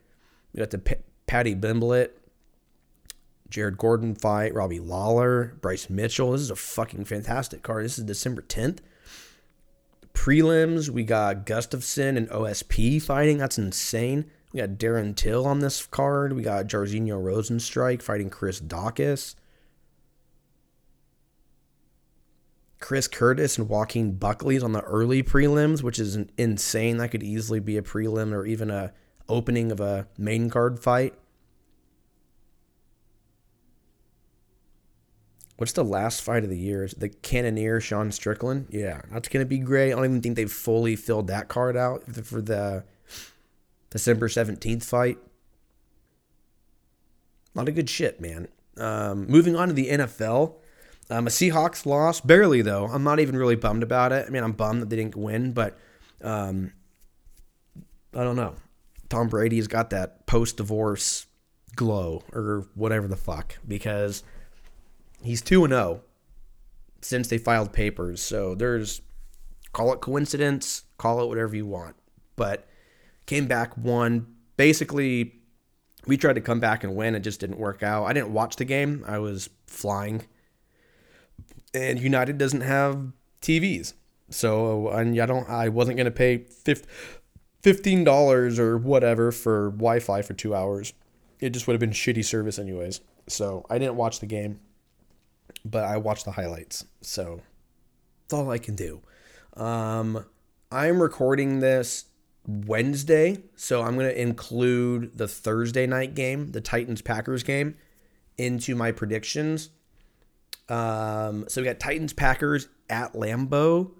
We 0.53 0.59
got 0.59 0.69
the 0.69 0.77
P- 0.77 0.95
Paddy 1.27 1.55
Pimblett 1.55 2.11
Jared 3.49 3.77
Gordon 3.77 4.15
fight, 4.15 4.53
Robbie 4.53 4.79
Lawler, 4.79 5.57
Bryce 5.59 5.89
Mitchell. 5.89 6.31
This 6.31 6.41
is 6.41 6.51
a 6.51 6.55
fucking 6.55 7.03
fantastic 7.03 7.63
card. 7.63 7.83
This 7.83 7.99
is 7.99 8.05
December 8.05 8.43
10th. 8.43 8.79
Prelims, 10.19 10.89
we 10.89 11.05
got 11.05 11.45
Gustafsson 11.45 12.17
and 12.17 12.27
OSP 12.29 13.01
fighting. 13.01 13.37
That's 13.37 13.57
insane. 13.57 14.29
We 14.51 14.59
got 14.59 14.71
Darren 14.71 15.15
Till 15.15 15.47
on 15.47 15.59
this 15.59 15.85
card. 15.85 16.33
We 16.33 16.43
got 16.43 16.67
Jairzinho 16.67 17.23
Rozenstruik 17.23 18.01
fighting 18.01 18.29
Chris 18.29 18.59
Daukaus. 18.59 19.35
Chris 22.81 23.07
Curtis 23.07 23.57
and 23.57 23.69
Joaquin 23.69 24.11
Buckley's 24.11 24.61
on 24.61 24.73
the 24.73 24.81
early 24.81 25.23
prelims, 25.23 25.83
which 25.83 25.99
is 25.99 26.17
insane. 26.37 26.97
That 26.97 27.11
could 27.11 27.23
easily 27.23 27.61
be 27.61 27.77
a 27.77 27.81
prelim 27.81 28.33
or 28.33 28.45
even 28.45 28.69
a 28.69 28.91
opening 29.29 29.71
of 29.71 29.79
a 29.79 30.05
main 30.17 30.49
card 30.49 30.81
fight. 30.81 31.13
What's 35.59 35.73
the 35.73 35.83
last 35.83 36.21
fight 36.21 36.45
of 36.45 36.49
the 36.49 36.57
year? 36.57 36.85
Is 36.85 36.93
the 36.93 37.09
Cannonier 37.09 37.81
Sean 37.81 38.13
Strickland? 38.13 38.67
Yeah, 38.69 39.01
that's 39.11 39.27
gonna 39.27 39.43
be 39.43 39.57
great. 39.57 39.91
I 39.91 39.95
don't 39.95 40.05
even 40.05 40.21
think 40.21 40.37
they've 40.37 40.49
fully 40.49 40.95
filled 40.95 41.27
that 41.27 41.49
card 41.49 41.75
out 41.75 42.03
for 42.25 42.41
the 42.41 42.85
December 43.89 44.29
seventeenth 44.29 44.85
fight. 44.85 45.17
A 47.53 47.59
lot 47.59 47.67
of 47.67 47.75
good 47.75 47.89
shit, 47.89 48.21
man. 48.21 48.47
Um, 48.77 49.27
moving 49.27 49.57
on 49.57 49.67
to 49.67 49.73
the 49.73 49.89
NFL, 49.89 50.55
um, 51.09 51.27
a 51.27 51.29
Seahawks 51.29 51.85
loss, 51.85 52.21
barely 52.21 52.61
though. 52.61 52.85
I'm 52.85 53.03
not 53.03 53.19
even 53.19 53.35
really 53.35 53.57
bummed 53.57 53.83
about 53.83 54.13
it. 54.13 54.25
I 54.25 54.29
mean, 54.29 54.43
I'm 54.43 54.53
bummed 54.53 54.81
that 54.81 54.89
they 54.89 54.95
didn't 54.95 55.17
win, 55.17 55.51
but 55.51 55.77
um, 56.21 56.71
I 58.15 58.23
don't 58.23 58.37
know. 58.37 58.55
Tom 59.09 59.27
Brady's 59.27 59.67
got 59.67 59.89
that 59.89 60.25
post-divorce 60.25 61.25
glow 61.75 62.23
or 62.31 62.65
whatever 62.75 63.09
the 63.09 63.17
fuck 63.17 63.57
because 63.67 64.23
He's 65.21 65.41
2 65.41 65.65
and 65.65 65.73
0 65.73 66.01
since 67.01 67.27
they 67.27 67.37
filed 67.37 67.73
papers. 67.73 68.21
So 68.21 68.55
there's 68.55 69.01
call 69.73 69.93
it 69.93 70.01
coincidence, 70.01 70.83
call 70.97 71.21
it 71.21 71.27
whatever 71.27 71.55
you 71.55 71.65
want. 71.65 71.95
But 72.35 72.67
came 73.25 73.47
back 73.47 73.77
won. 73.77 74.27
Basically, 74.57 75.35
we 76.07 76.17
tried 76.17 76.33
to 76.33 76.41
come 76.41 76.59
back 76.59 76.83
and 76.83 76.95
win. 76.95 77.15
It 77.15 77.21
just 77.21 77.39
didn't 77.39 77.59
work 77.59 77.83
out. 77.83 78.05
I 78.05 78.13
didn't 78.13 78.33
watch 78.33 78.55
the 78.55 78.65
game. 78.65 79.03
I 79.07 79.19
was 79.19 79.49
flying. 79.67 80.25
And 81.73 81.99
United 81.99 82.37
doesn't 82.37 82.61
have 82.61 83.11
TVs. 83.41 83.93
So 84.29 84.89
I 84.89 85.03
don't 85.03 85.49
I 85.49 85.69
wasn't 85.69 85.97
going 85.97 86.05
to 86.05 86.11
pay 86.11 86.45
$15 87.63 88.59
or 88.59 88.77
whatever 88.77 89.31
for 89.31 89.71
Wi-Fi 89.71 90.21
for 90.21 90.33
2 90.33 90.55
hours. 90.55 90.93
It 91.39 91.51
just 91.51 91.67
would 91.67 91.73
have 91.73 91.79
been 91.79 91.91
shitty 91.91 92.25
service 92.25 92.59
anyways. 92.59 93.01
So 93.27 93.65
I 93.69 93.77
didn't 93.77 93.95
watch 93.95 94.19
the 94.19 94.25
game 94.25 94.59
but 95.65 95.83
I 95.83 95.97
watch 95.97 96.23
the 96.23 96.31
highlights. 96.31 96.85
So 97.01 97.41
that's 98.21 98.33
all 98.33 98.51
I 98.51 98.57
can 98.57 98.75
do. 98.75 99.01
Um, 99.55 100.25
I'm 100.71 101.01
recording 101.01 101.59
this 101.59 102.05
Wednesday, 102.47 103.43
so 103.55 103.81
I'm 103.81 103.95
going 103.95 104.07
to 104.07 104.21
include 104.21 105.17
the 105.17 105.27
Thursday 105.27 105.85
night 105.87 106.15
game, 106.15 106.51
the 106.51 106.61
Titans 106.61 107.01
Packers 107.01 107.43
game, 107.43 107.75
into 108.37 108.75
my 108.75 108.91
predictions. 108.91 109.69
Um, 110.69 111.45
so 111.47 111.61
we 111.61 111.65
got 111.65 111.79
Titans 111.79 112.13
Packers 112.13 112.69
at 112.89 113.13
Lambeau. 113.13 113.91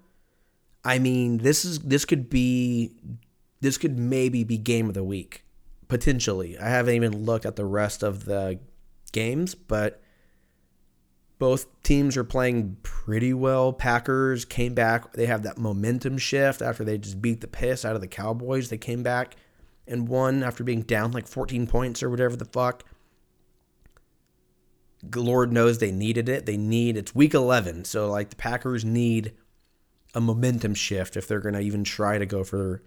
I 0.84 0.98
mean, 0.98 1.38
this 1.38 1.64
is 1.64 1.80
this 1.80 2.04
could 2.04 2.30
be 2.30 2.92
this 3.60 3.76
could 3.76 3.98
maybe 3.98 4.44
be 4.44 4.56
game 4.56 4.88
of 4.88 4.94
the 4.94 5.04
week 5.04 5.44
potentially. 5.90 6.56
I 6.58 6.68
haven't 6.70 6.94
even 6.94 7.26
looked 7.26 7.44
at 7.44 7.56
the 7.56 7.66
rest 7.66 8.02
of 8.02 8.24
the 8.24 8.58
games, 9.12 9.54
but 9.54 9.99
both 11.40 11.82
teams 11.82 12.18
are 12.18 12.22
playing 12.22 12.76
pretty 12.82 13.32
well. 13.32 13.72
Packers 13.72 14.44
came 14.44 14.74
back. 14.74 15.14
They 15.14 15.24
have 15.24 15.42
that 15.42 15.56
momentum 15.56 16.18
shift 16.18 16.60
after 16.60 16.84
they 16.84 16.98
just 16.98 17.22
beat 17.22 17.40
the 17.40 17.48
piss 17.48 17.82
out 17.82 17.94
of 17.94 18.02
the 18.02 18.06
Cowboys. 18.06 18.68
They 18.68 18.76
came 18.76 19.02
back 19.02 19.36
and 19.88 20.06
won 20.06 20.44
after 20.44 20.62
being 20.62 20.82
down 20.82 21.12
like 21.12 21.26
14 21.26 21.66
points 21.66 22.02
or 22.02 22.10
whatever 22.10 22.36
the 22.36 22.44
fuck. 22.44 22.84
Lord 25.16 25.50
knows 25.50 25.78
they 25.78 25.90
needed 25.90 26.28
it. 26.28 26.44
They 26.44 26.58
need 26.58 26.98
it's 26.98 27.14
week 27.14 27.32
11, 27.32 27.86
so 27.86 28.10
like 28.10 28.28
the 28.28 28.36
Packers 28.36 28.84
need 28.84 29.32
a 30.14 30.20
momentum 30.20 30.74
shift 30.74 31.16
if 31.16 31.26
they're 31.26 31.40
going 31.40 31.54
to 31.54 31.60
even 31.60 31.84
try 31.84 32.18
to 32.18 32.26
go 32.26 32.44
for 32.44 32.82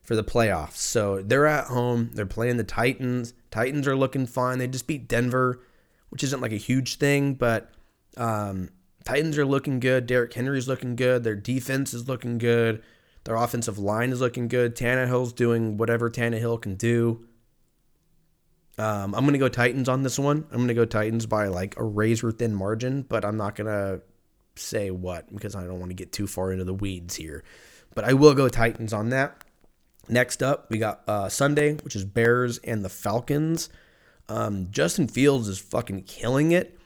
for 0.00 0.16
the 0.16 0.24
playoffs. 0.24 0.76
So 0.76 1.20
they're 1.20 1.44
at 1.44 1.66
home. 1.66 2.08
They're 2.14 2.24
playing 2.24 2.56
the 2.56 2.64
Titans. 2.64 3.34
Titans 3.50 3.86
are 3.86 3.94
looking 3.94 4.24
fine. 4.24 4.58
They 4.58 4.66
just 4.66 4.86
beat 4.86 5.08
Denver, 5.08 5.60
which 6.08 6.24
isn't 6.24 6.40
like 6.40 6.52
a 6.52 6.56
huge 6.56 6.96
thing, 6.96 7.34
but 7.34 7.70
um, 8.16 8.70
Titans 9.04 9.38
are 9.38 9.46
looking 9.46 9.80
good. 9.80 10.06
Derrick 10.06 10.34
Henry's 10.34 10.68
looking 10.68 10.96
good. 10.96 11.24
Their 11.24 11.34
defense 11.34 11.94
is 11.94 12.08
looking 12.08 12.38
good. 12.38 12.82
Their 13.24 13.36
offensive 13.36 13.78
line 13.78 14.10
is 14.10 14.20
looking 14.20 14.48
good. 14.48 14.74
Tannehill's 14.74 15.32
doing 15.32 15.76
whatever 15.76 16.10
Tannehill 16.10 16.62
can 16.62 16.76
do. 16.76 17.26
Um, 18.78 19.14
I'm 19.14 19.24
gonna 19.24 19.38
go 19.38 19.48
Titans 19.48 19.88
on 19.88 20.02
this 20.02 20.18
one. 20.18 20.46
I'm 20.50 20.60
gonna 20.60 20.74
go 20.74 20.84
Titans 20.84 21.26
by 21.26 21.48
like 21.48 21.76
a 21.76 21.84
razor 21.84 22.30
thin 22.30 22.54
margin, 22.54 23.02
but 23.02 23.24
I'm 23.24 23.36
not 23.36 23.56
gonna 23.56 24.00
say 24.54 24.90
what 24.90 25.32
because 25.32 25.54
I 25.54 25.64
don't 25.66 25.80
want 25.80 25.90
to 25.90 25.94
get 25.96 26.12
too 26.12 26.26
far 26.26 26.52
into 26.52 26.64
the 26.64 26.74
weeds 26.74 27.16
here. 27.16 27.42
But 27.94 28.04
I 28.04 28.12
will 28.12 28.34
go 28.34 28.48
Titans 28.48 28.92
on 28.92 29.10
that. 29.10 29.44
Next 30.08 30.42
up, 30.42 30.70
we 30.70 30.78
got 30.78 31.02
uh, 31.08 31.28
Sunday, 31.28 31.74
which 31.74 31.96
is 31.96 32.04
Bears 32.04 32.58
and 32.58 32.84
the 32.84 32.88
Falcons. 32.88 33.68
Um, 34.28 34.68
Justin 34.70 35.08
Fields 35.08 35.48
is 35.48 35.58
fucking 35.58 36.04
killing 36.04 36.52
it. 36.52 36.77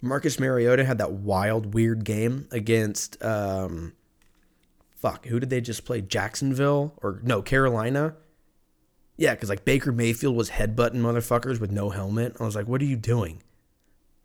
Marcus 0.00 0.38
Mariota 0.38 0.84
had 0.84 0.98
that 0.98 1.12
wild, 1.12 1.74
weird 1.74 2.04
game 2.04 2.48
against 2.50 3.22
um, 3.22 3.92
fuck. 4.96 5.26
Who 5.26 5.40
did 5.40 5.50
they 5.50 5.60
just 5.60 5.84
play? 5.84 6.00
Jacksonville 6.00 6.94
or 7.02 7.20
no 7.22 7.42
Carolina? 7.42 8.14
Yeah, 9.16 9.34
because 9.34 9.48
like 9.48 9.64
Baker 9.64 9.90
Mayfield 9.90 10.36
was 10.36 10.50
headbutting 10.50 10.96
motherfuckers 10.96 11.60
with 11.60 11.72
no 11.72 11.90
helmet. 11.90 12.36
I 12.38 12.44
was 12.44 12.54
like, 12.54 12.68
what 12.68 12.80
are 12.80 12.86
you 12.86 12.96
doing? 12.96 13.42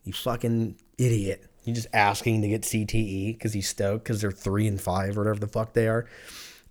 You 0.04 0.12
fucking 0.12 0.76
idiot. 0.98 1.44
You 1.64 1.74
just 1.74 1.88
asking 1.92 2.42
to 2.42 2.48
get 2.48 2.62
CTE 2.62 3.34
because 3.34 3.52
he's 3.52 3.68
stoked 3.68 4.04
because 4.04 4.20
they're 4.20 4.30
three 4.30 4.68
and 4.68 4.80
five 4.80 5.16
or 5.16 5.22
whatever 5.22 5.40
the 5.40 5.48
fuck 5.48 5.72
they 5.72 5.88
are. 5.88 6.06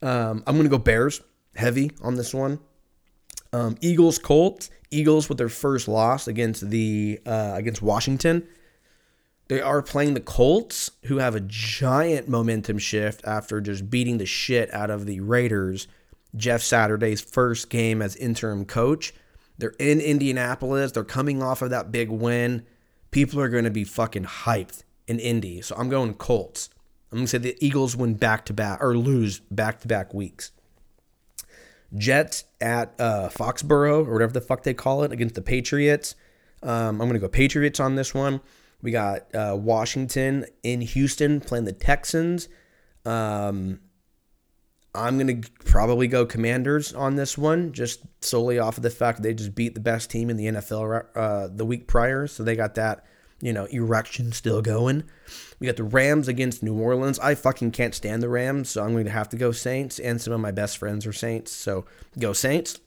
Um, 0.01 0.43
I'm 0.45 0.55
gonna 0.55 0.69
go 0.69 0.77
Bears 0.77 1.21
heavy 1.55 1.91
on 2.01 2.15
this 2.15 2.33
one. 2.33 2.59
Um, 3.51 3.77
Eagles 3.81 4.19
Colts. 4.19 4.69
Eagles 4.91 5.27
with 5.27 5.39
their 5.39 5.49
first 5.49 5.87
loss 5.87 6.27
against 6.27 6.69
the 6.69 7.19
uh, 7.25 7.53
against 7.55 7.81
Washington. 7.81 8.47
They 9.53 9.61
are 9.61 9.83
playing 9.83 10.15
the 10.15 10.19
Colts, 10.19 10.89
who 11.03 11.19
have 11.19 11.35
a 11.35 11.39
giant 11.39 12.27
momentum 12.27 12.79
shift 12.79 13.21
after 13.23 13.61
just 13.61 13.87
beating 13.87 14.17
the 14.17 14.25
shit 14.25 14.73
out 14.73 14.89
of 14.89 15.05
the 15.05 15.19
Raiders. 15.19 15.87
Jeff 16.35 16.63
Saturday's 16.63 17.21
first 17.21 17.69
game 17.69 18.01
as 18.01 18.15
interim 18.15 18.65
coach. 18.65 19.13
They're 19.59 19.75
in 19.77 20.01
Indianapolis. 20.01 20.91
They're 20.91 21.03
coming 21.03 21.43
off 21.43 21.61
of 21.61 21.69
that 21.69 21.91
big 21.91 22.09
win. 22.09 22.65
People 23.11 23.39
are 23.41 23.47
going 23.47 23.65
to 23.65 23.69
be 23.69 23.83
fucking 23.83 24.23
hyped 24.23 24.85
in 25.05 25.19
Indy. 25.19 25.61
So 25.61 25.75
I'm 25.77 25.87
going 25.87 26.15
Colts. 26.15 26.71
I'm 27.11 27.19
going 27.19 27.25
to 27.25 27.29
say 27.29 27.37
the 27.37 27.55
Eagles 27.63 27.95
win 27.95 28.15
back 28.15 28.45
to 28.45 28.53
back 28.53 28.81
or 28.81 28.97
lose 28.97 29.39
back 29.51 29.81
to 29.81 29.87
back 29.87 30.15
weeks. 30.15 30.51
Jets 31.95 32.45
at 32.59 32.99
uh, 32.99 33.29
Foxborough 33.29 34.07
or 34.07 34.13
whatever 34.13 34.33
the 34.33 34.41
fuck 34.41 34.63
they 34.63 34.73
call 34.73 35.03
it 35.03 35.11
against 35.11 35.35
the 35.35 35.43
Patriots. 35.43 36.15
Um, 36.63 36.99
I'm 36.99 37.07
going 37.07 37.13
to 37.13 37.19
go 37.19 37.29
Patriots 37.29 37.79
on 37.79 37.93
this 37.93 38.15
one. 38.15 38.41
We 38.83 38.91
got 38.91 39.33
uh, 39.33 39.57
Washington 39.59 40.45
in 40.61 40.81
Houston 40.81 41.39
playing 41.39 41.65
the 41.65 41.71
Texans. 41.71 42.49
Um, 43.05 43.79
I'm 44.93 45.17
going 45.17 45.41
to 45.41 45.49
probably 45.65 46.07
go 46.07 46.25
Commanders 46.25 46.93
on 46.93 47.15
this 47.15 47.37
one, 47.37 47.71
just 47.71 48.01
solely 48.21 48.59
off 48.59 48.77
of 48.77 48.83
the 48.83 48.91
fact 48.91 49.23
they 49.23 49.33
just 49.33 49.55
beat 49.55 49.73
the 49.73 49.79
best 49.79 50.11
team 50.11 50.29
in 50.29 50.37
the 50.37 50.45
NFL 50.45 51.05
uh, 51.15 51.47
the 51.51 51.65
week 51.65 51.87
prior. 51.87 52.27
So 52.27 52.43
they 52.43 52.55
got 52.55 52.75
that, 52.75 53.05
you 53.41 53.53
know, 53.53 53.65
erection 53.65 54.33
still 54.33 54.61
going. 54.61 55.03
We 55.59 55.65
got 55.65 55.77
the 55.77 55.83
Rams 55.85 56.27
against 56.27 56.61
New 56.61 56.77
Orleans. 56.77 57.17
I 57.19 57.35
fucking 57.35 57.71
can't 57.71 57.95
stand 57.95 58.21
the 58.21 58.29
Rams, 58.29 58.69
so 58.69 58.83
I'm 58.83 58.91
going 58.91 59.05
to 59.05 59.11
have 59.11 59.29
to 59.29 59.37
go 59.37 59.53
Saints. 59.53 59.97
And 59.97 60.21
some 60.21 60.33
of 60.33 60.41
my 60.41 60.51
best 60.51 60.77
friends 60.77 61.07
are 61.07 61.13
Saints, 61.13 61.53
so 61.53 61.85
go 62.19 62.33
Saints. 62.33 62.79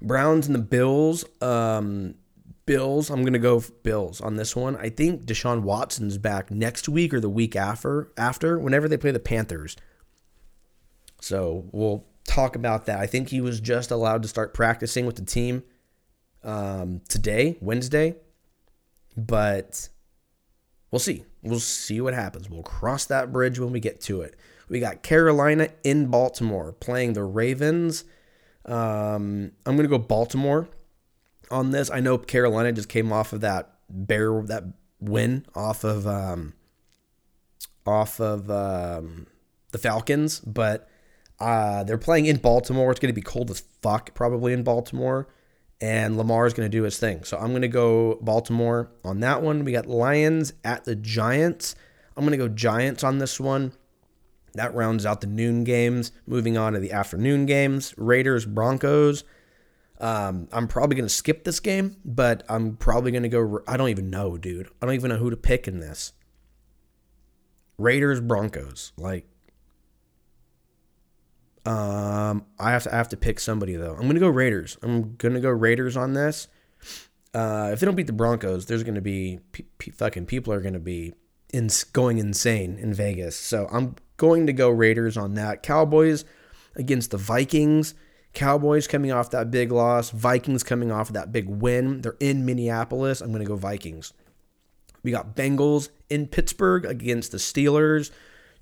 Browns 0.00 0.46
and 0.46 0.54
the 0.54 0.60
Bills. 0.60 1.24
Um, 1.42 2.14
Bills. 2.68 3.08
I'm 3.08 3.24
gonna 3.24 3.38
go 3.38 3.64
Bills 3.82 4.20
on 4.20 4.36
this 4.36 4.54
one. 4.54 4.76
I 4.76 4.90
think 4.90 5.24
Deshaun 5.24 5.62
Watson's 5.62 6.18
back 6.18 6.50
next 6.50 6.86
week 6.86 7.14
or 7.14 7.18
the 7.18 7.30
week 7.30 7.56
after. 7.56 8.12
After 8.18 8.58
whenever 8.58 8.86
they 8.88 8.98
play 8.98 9.10
the 9.10 9.18
Panthers. 9.18 9.74
So 11.22 11.64
we'll 11.72 12.04
talk 12.24 12.54
about 12.54 12.84
that. 12.84 13.00
I 13.00 13.06
think 13.06 13.30
he 13.30 13.40
was 13.40 13.58
just 13.58 13.90
allowed 13.90 14.20
to 14.20 14.28
start 14.28 14.52
practicing 14.52 15.06
with 15.06 15.16
the 15.16 15.24
team 15.24 15.62
um, 16.44 17.00
today, 17.08 17.56
Wednesday, 17.62 18.16
but 19.16 19.88
we'll 20.90 20.98
see. 20.98 21.24
We'll 21.42 21.60
see 21.60 22.02
what 22.02 22.12
happens. 22.12 22.50
We'll 22.50 22.62
cross 22.62 23.06
that 23.06 23.32
bridge 23.32 23.58
when 23.58 23.72
we 23.72 23.80
get 23.80 24.02
to 24.02 24.20
it. 24.20 24.36
We 24.68 24.78
got 24.78 25.02
Carolina 25.02 25.70
in 25.84 26.08
Baltimore 26.08 26.74
playing 26.74 27.14
the 27.14 27.24
Ravens. 27.24 28.04
Um, 28.66 29.52
I'm 29.64 29.74
gonna 29.74 29.88
go 29.88 29.96
Baltimore 29.96 30.68
on 31.50 31.70
this. 31.70 31.90
I 31.90 32.00
know 32.00 32.18
Carolina 32.18 32.72
just 32.72 32.88
came 32.88 33.12
off 33.12 33.32
of 33.32 33.40
that 33.40 33.74
bear 33.88 34.42
that 34.42 34.64
win 35.00 35.46
off 35.54 35.84
of 35.84 36.06
um, 36.06 36.54
off 37.86 38.20
of 38.20 38.50
um, 38.50 39.26
the 39.72 39.78
Falcons, 39.78 40.40
but 40.40 40.88
uh, 41.40 41.84
they're 41.84 41.98
playing 41.98 42.26
in 42.26 42.36
Baltimore. 42.36 42.90
It's 42.90 43.00
going 43.00 43.12
to 43.12 43.18
be 43.18 43.22
cold 43.22 43.50
as 43.50 43.62
fuck 43.82 44.14
probably 44.14 44.52
in 44.52 44.62
Baltimore, 44.62 45.28
and 45.80 46.16
Lamar 46.16 46.46
is 46.46 46.54
going 46.54 46.70
to 46.70 46.76
do 46.76 46.82
his 46.82 46.98
thing. 46.98 47.24
So 47.24 47.38
I'm 47.38 47.50
going 47.50 47.62
to 47.62 47.68
go 47.68 48.18
Baltimore 48.20 48.90
on 49.04 49.20
that 49.20 49.42
one. 49.42 49.64
We 49.64 49.72
got 49.72 49.86
Lions 49.86 50.52
at 50.64 50.84
the 50.84 50.96
Giants. 50.96 51.74
I'm 52.16 52.24
going 52.24 52.38
to 52.38 52.48
go 52.48 52.48
Giants 52.48 53.04
on 53.04 53.18
this 53.18 53.38
one. 53.38 53.72
That 54.54 54.74
rounds 54.74 55.06
out 55.06 55.20
the 55.20 55.26
noon 55.26 55.62
games. 55.62 56.10
Moving 56.26 56.58
on 56.58 56.72
to 56.72 56.80
the 56.80 56.92
afternoon 56.92 57.46
games 57.46 57.94
Raiders, 57.96 58.44
Broncos. 58.44 59.24
Um, 60.00 60.48
I'm 60.52 60.68
probably 60.68 60.96
going 60.96 61.08
to 61.08 61.14
skip 61.14 61.44
this 61.44 61.60
game, 61.60 61.96
but 62.04 62.44
I'm 62.48 62.76
probably 62.76 63.10
going 63.10 63.24
to 63.24 63.28
go. 63.28 63.60
I 63.66 63.76
don't 63.76 63.88
even 63.88 64.10
know, 64.10 64.36
dude. 64.36 64.68
I 64.80 64.86
don't 64.86 64.94
even 64.94 65.10
know 65.10 65.16
who 65.16 65.30
to 65.30 65.36
pick 65.36 65.66
in 65.66 65.80
this. 65.80 66.12
Raiders, 67.78 68.20
Broncos. 68.20 68.92
Like, 68.96 69.26
um, 71.64 72.46
I 72.58 72.70
have 72.70 72.84
to 72.84 72.94
I 72.94 72.96
have 72.96 73.08
to 73.10 73.16
pick 73.16 73.38
somebody 73.38 73.74
though. 73.76 73.94
I'm 73.94 74.06
gonna 74.06 74.20
go 74.20 74.28
Raiders. 74.28 74.78
I'm 74.82 75.16
gonna 75.16 75.40
go 75.40 75.50
Raiders 75.50 75.96
on 75.96 76.14
this. 76.14 76.48
Uh, 77.34 77.70
if 77.72 77.80
they 77.80 77.84
don't 77.84 77.94
beat 77.94 78.06
the 78.06 78.12
Broncos, 78.12 78.66
there's 78.66 78.82
gonna 78.82 79.02
be 79.02 79.40
fucking 79.94 80.26
people 80.26 80.52
are 80.52 80.62
gonna 80.62 80.78
be 80.78 81.12
in 81.52 81.68
going 81.92 82.18
insane 82.18 82.78
in 82.78 82.94
Vegas. 82.94 83.36
So 83.36 83.68
I'm 83.70 83.96
going 84.16 84.46
to 84.46 84.52
go 84.52 84.70
Raiders 84.70 85.16
on 85.16 85.34
that. 85.34 85.62
Cowboys 85.62 86.24
against 86.74 87.10
the 87.10 87.16
Vikings. 87.18 87.94
Cowboys 88.34 88.86
coming 88.86 89.10
off 89.10 89.30
that 89.30 89.50
big 89.50 89.72
loss. 89.72 90.10
Vikings 90.10 90.62
coming 90.62 90.92
off 90.92 91.12
that 91.12 91.32
big 91.32 91.48
win. 91.48 92.02
They're 92.02 92.16
in 92.20 92.44
Minneapolis. 92.44 93.20
I'm 93.20 93.32
gonna 93.32 93.44
go 93.44 93.56
Vikings. 93.56 94.12
We 95.02 95.10
got 95.10 95.34
Bengals 95.34 95.90
in 96.10 96.26
Pittsburgh 96.26 96.84
against 96.84 97.32
the 97.32 97.38
Steelers. 97.38 98.10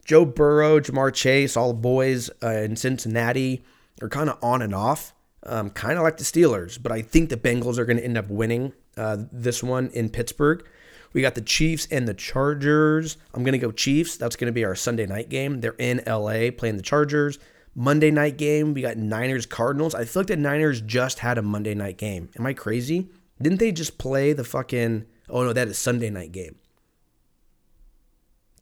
Joe 0.05 0.25
Burrow, 0.25 0.79
Ja'Marr 0.79 1.13
Chase, 1.13 1.57
all 1.57 1.69
the 1.69 1.75
boys 1.75 2.31
uh, 2.43 2.51
in 2.51 2.77
Cincinnati 2.77 3.65
are 4.01 4.09
kind 4.09 4.31
of 4.31 4.39
on 4.43 4.63
and 4.63 4.75
off, 4.75 5.15
um, 5.43 5.71
kind 5.71 5.99
of 5.99 6.05
like 6.05 6.19
the 6.19 6.25
Steelers. 6.25 6.81
But 6.81 6.93
I 6.93 7.03
think 7.03 7.29
the 7.29 7.37
Bengals 7.37 7.79
are 7.79 7.85
going 7.85 7.97
to 7.97 8.05
end 8.05 8.17
up 8.17 8.29
winning 8.29 8.73
uh, 8.97 9.19
this 9.33 9.63
one 9.63 9.89
in 9.89 10.11
Pittsburgh. 10.11 10.65
We 11.13 11.23
got 11.23 11.35
the 11.35 11.41
Chiefs 11.41 11.89
and 11.91 12.07
the 12.07 12.15
Chargers. 12.15 13.17
I'm 13.35 13.43
going 13.43 13.53
to 13.53 13.59
go 13.59 13.73
Chiefs. 13.73 14.17
That's 14.17 14.37
going 14.37 14.47
to 14.47 14.53
be 14.53 14.65
our 14.65 14.75
Sunday 14.75 15.07
night 15.07 15.29
game. 15.29 15.61
They're 15.61 15.75
in 15.79 16.03
LA 16.07 16.51
playing 16.57 16.77
the 16.77 16.83
Chargers. 16.83 17.39
Monday 17.79 18.11
night 18.11 18.39
game, 18.39 18.73
we 18.73 18.81
got 18.81 18.97
Niners 18.97 19.45
Cardinals. 19.45 19.95
I 19.95 20.07
feel 20.07 20.21
like 20.21 20.29
the 20.29 20.37
Niners 20.37 20.81
just 20.81 21.19
had 21.19 21.37
a 21.37 21.43
Monday 21.43 21.75
night 21.75 21.99
game. 21.99 22.31
Am 22.39 22.47
I 22.47 22.55
crazy? 22.55 23.11
Didn't 23.41 23.59
they 23.59 23.71
just 23.71 23.99
play 23.99 24.33
the 24.33 24.45
fucking. 24.45 25.05
Oh 25.29 25.45
no, 25.45 25.53
that 25.53 25.69
is 25.69 25.77
Sunday 25.77 26.09
night 26.09 26.33
game. 26.33 26.57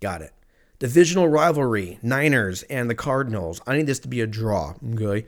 Got 0.00 0.22
it. 0.22 0.32
Divisional 0.80 1.28
rivalry, 1.28 2.00
Niners 2.02 2.64
and 2.64 2.90
the 2.90 2.96
Cardinals. 2.96 3.60
I 3.68 3.76
need 3.76 3.86
this 3.86 4.00
to 4.00 4.08
be 4.08 4.20
a 4.20 4.26
draw. 4.26 4.74
Okay. 4.94 5.26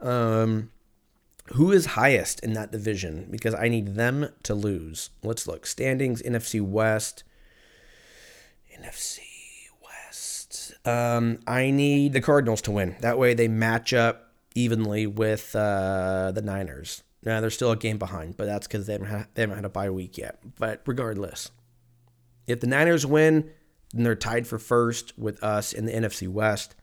Um, 0.00 0.70
who 1.52 1.70
is 1.70 1.86
highest 1.86 2.40
in 2.40 2.54
that 2.54 2.72
division? 2.72 3.28
Because 3.30 3.54
I 3.54 3.68
need 3.68 3.94
them 3.94 4.30
to 4.42 4.54
lose. 4.54 5.10
Let's 5.22 5.46
look. 5.46 5.64
Standings, 5.64 6.22
NFC 6.22 6.60
West. 6.60 7.22
NFC. 8.76 9.27
Um, 10.88 11.40
I 11.46 11.70
need 11.70 12.12
the 12.12 12.20
Cardinals 12.20 12.62
to 12.62 12.70
win. 12.70 12.96
That 13.00 13.18
way 13.18 13.34
they 13.34 13.48
match 13.48 13.92
up 13.92 14.32
evenly 14.54 15.06
with 15.06 15.54
uh, 15.54 16.32
the 16.32 16.42
Niners. 16.42 17.02
Now 17.24 17.40
they're 17.40 17.50
still 17.50 17.72
a 17.72 17.76
game 17.76 17.98
behind, 17.98 18.36
but 18.36 18.46
that's 18.46 18.66
because 18.66 18.86
they 18.86 18.94
haven't 18.94 19.08
had, 19.08 19.26
they 19.34 19.42
haven't 19.42 19.56
had 19.56 19.64
a 19.64 19.70
bye 19.70 19.90
week 19.90 20.16
yet. 20.16 20.38
But 20.58 20.82
regardless, 20.86 21.50
if 22.46 22.60
the 22.60 22.66
Niners 22.66 23.04
win, 23.04 23.50
then 23.92 24.04
they're 24.04 24.14
tied 24.14 24.46
for 24.46 24.58
first 24.58 25.18
with 25.18 25.42
us 25.42 25.72
in 25.72 25.86
the 25.86 25.92
NFC 25.92 26.28
West. 26.28 26.74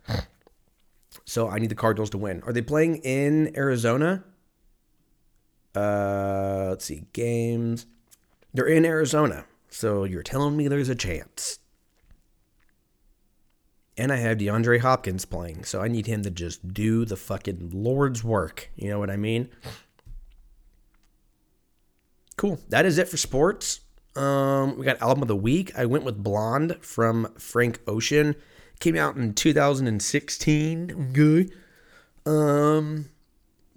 So 1.26 1.50
I 1.50 1.60
need 1.60 1.70
the 1.70 1.76
Cardinals 1.76 2.10
to 2.12 2.18
win. 2.18 2.42
Are 2.46 2.54
they 2.54 2.62
playing 2.62 2.98
in 2.98 3.56
Arizona? 3.58 4.24
Uh, 5.74 6.68
let's 6.70 6.86
see, 6.86 7.06
games. 7.14 7.86
They're 8.54 8.68
in 8.68 8.86
Arizona. 8.86 9.46
So 9.70 10.04
you're 10.04 10.24
telling 10.24 10.56
me 10.56 10.68
there's 10.68 10.90
a 10.90 10.96
chance. 10.96 11.60
And 13.98 14.12
I 14.12 14.18
have 14.18 14.38
DeAndre 14.38 14.82
Hopkins 14.82 15.24
playing, 15.24 15.64
so 15.64 15.82
I 15.82 15.88
need 15.88 16.06
him 16.06 16.22
to 16.24 16.30
just 16.30 16.74
do 16.74 17.06
the 17.06 17.16
fucking 17.16 17.72
Lord's 17.74 18.24
work. 18.24 18.70
You 18.76 18.90
know 18.90 19.00
what 19.00 19.10
I 19.10 19.16
mean? 19.16 19.50
Cool. 22.36 22.60
That 22.70 22.86
is 22.86 22.98
it 22.98 23.08
for 23.08 23.16
sports. 23.16 23.80
Um, 24.16 24.78
we 24.78 24.86
got 24.86 25.02
album 25.02 25.22
of 25.22 25.28
the 25.28 25.36
week. 25.36 25.78
I 25.78 25.86
went 25.86 26.04
with 26.04 26.22
Blonde 26.22 26.78
from 26.82 27.34
Frank 27.38 27.80
Ocean. 27.88 28.36
Came 28.80 28.98
out 28.98 29.16
in 29.16 29.34
2016. 29.34 31.14
Good. 31.14 31.52
Um, 32.26 33.10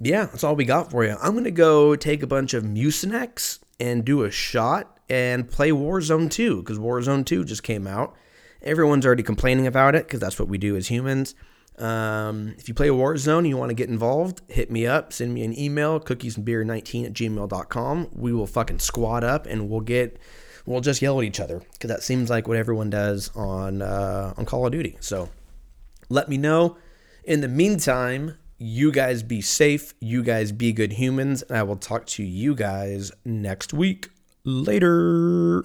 yeah, 0.00 0.26
that's 0.26 0.44
all 0.44 0.56
we 0.56 0.64
got 0.64 0.90
for 0.90 1.04
you. 1.04 1.16
I'm 1.20 1.34
gonna 1.34 1.50
go 1.50 1.94
take 1.96 2.22
a 2.22 2.26
bunch 2.26 2.54
of 2.54 2.64
Mucinex 2.64 3.60
and 3.78 4.04
do 4.04 4.22
a 4.22 4.30
shot 4.30 4.98
and 5.08 5.50
play 5.50 5.70
Warzone 5.70 6.30
2 6.30 6.62
because 6.62 6.78
Warzone 6.78 7.24
2 7.24 7.44
just 7.44 7.62
came 7.62 7.86
out. 7.86 8.14
Everyone's 8.62 9.06
already 9.06 9.22
complaining 9.22 9.66
about 9.66 9.94
it 9.94 10.06
because 10.06 10.20
that's 10.20 10.38
what 10.38 10.48
we 10.48 10.58
do 10.58 10.76
as 10.76 10.88
humans. 10.88 11.34
Um, 11.78 12.54
if 12.58 12.68
you 12.68 12.74
play 12.74 12.88
Warzone 12.88 13.38
and 13.38 13.48
you 13.48 13.56
want 13.56 13.70
to 13.70 13.74
get 13.74 13.88
involved, 13.88 14.42
hit 14.48 14.70
me 14.70 14.86
up. 14.86 15.12
Send 15.12 15.32
me 15.32 15.44
an 15.44 15.58
email, 15.58 16.00
cookiesandbeer19 16.00 17.06
at 17.06 17.12
gmail.com. 17.12 18.08
We 18.12 18.32
will 18.32 18.46
fucking 18.46 18.80
squad 18.80 19.22
up 19.22 19.46
and 19.46 19.70
we'll 19.70 19.80
get, 19.80 20.18
we'll 20.66 20.80
just 20.80 21.00
yell 21.00 21.20
at 21.20 21.24
each 21.24 21.38
other 21.38 21.62
because 21.72 21.88
that 21.88 22.02
seems 22.02 22.30
like 22.30 22.48
what 22.48 22.56
everyone 22.56 22.90
does 22.90 23.30
on, 23.36 23.80
uh, 23.80 24.34
on 24.36 24.44
Call 24.44 24.66
of 24.66 24.72
Duty. 24.72 24.96
So 25.00 25.28
let 26.08 26.28
me 26.28 26.36
know. 26.36 26.76
In 27.24 27.42
the 27.42 27.48
meantime, 27.48 28.36
you 28.58 28.90
guys 28.90 29.22
be 29.22 29.40
safe. 29.40 29.94
You 30.00 30.24
guys 30.24 30.50
be 30.50 30.72
good 30.72 30.94
humans. 30.94 31.42
And 31.42 31.56
I 31.56 31.62
will 31.62 31.76
talk 31.76 32.06
to 32.06 32.24
you 32.24 32.56
guys 32.56 33.12
next 33.24 33.72
week. 33.72 34.08
Later. 34.44 35.62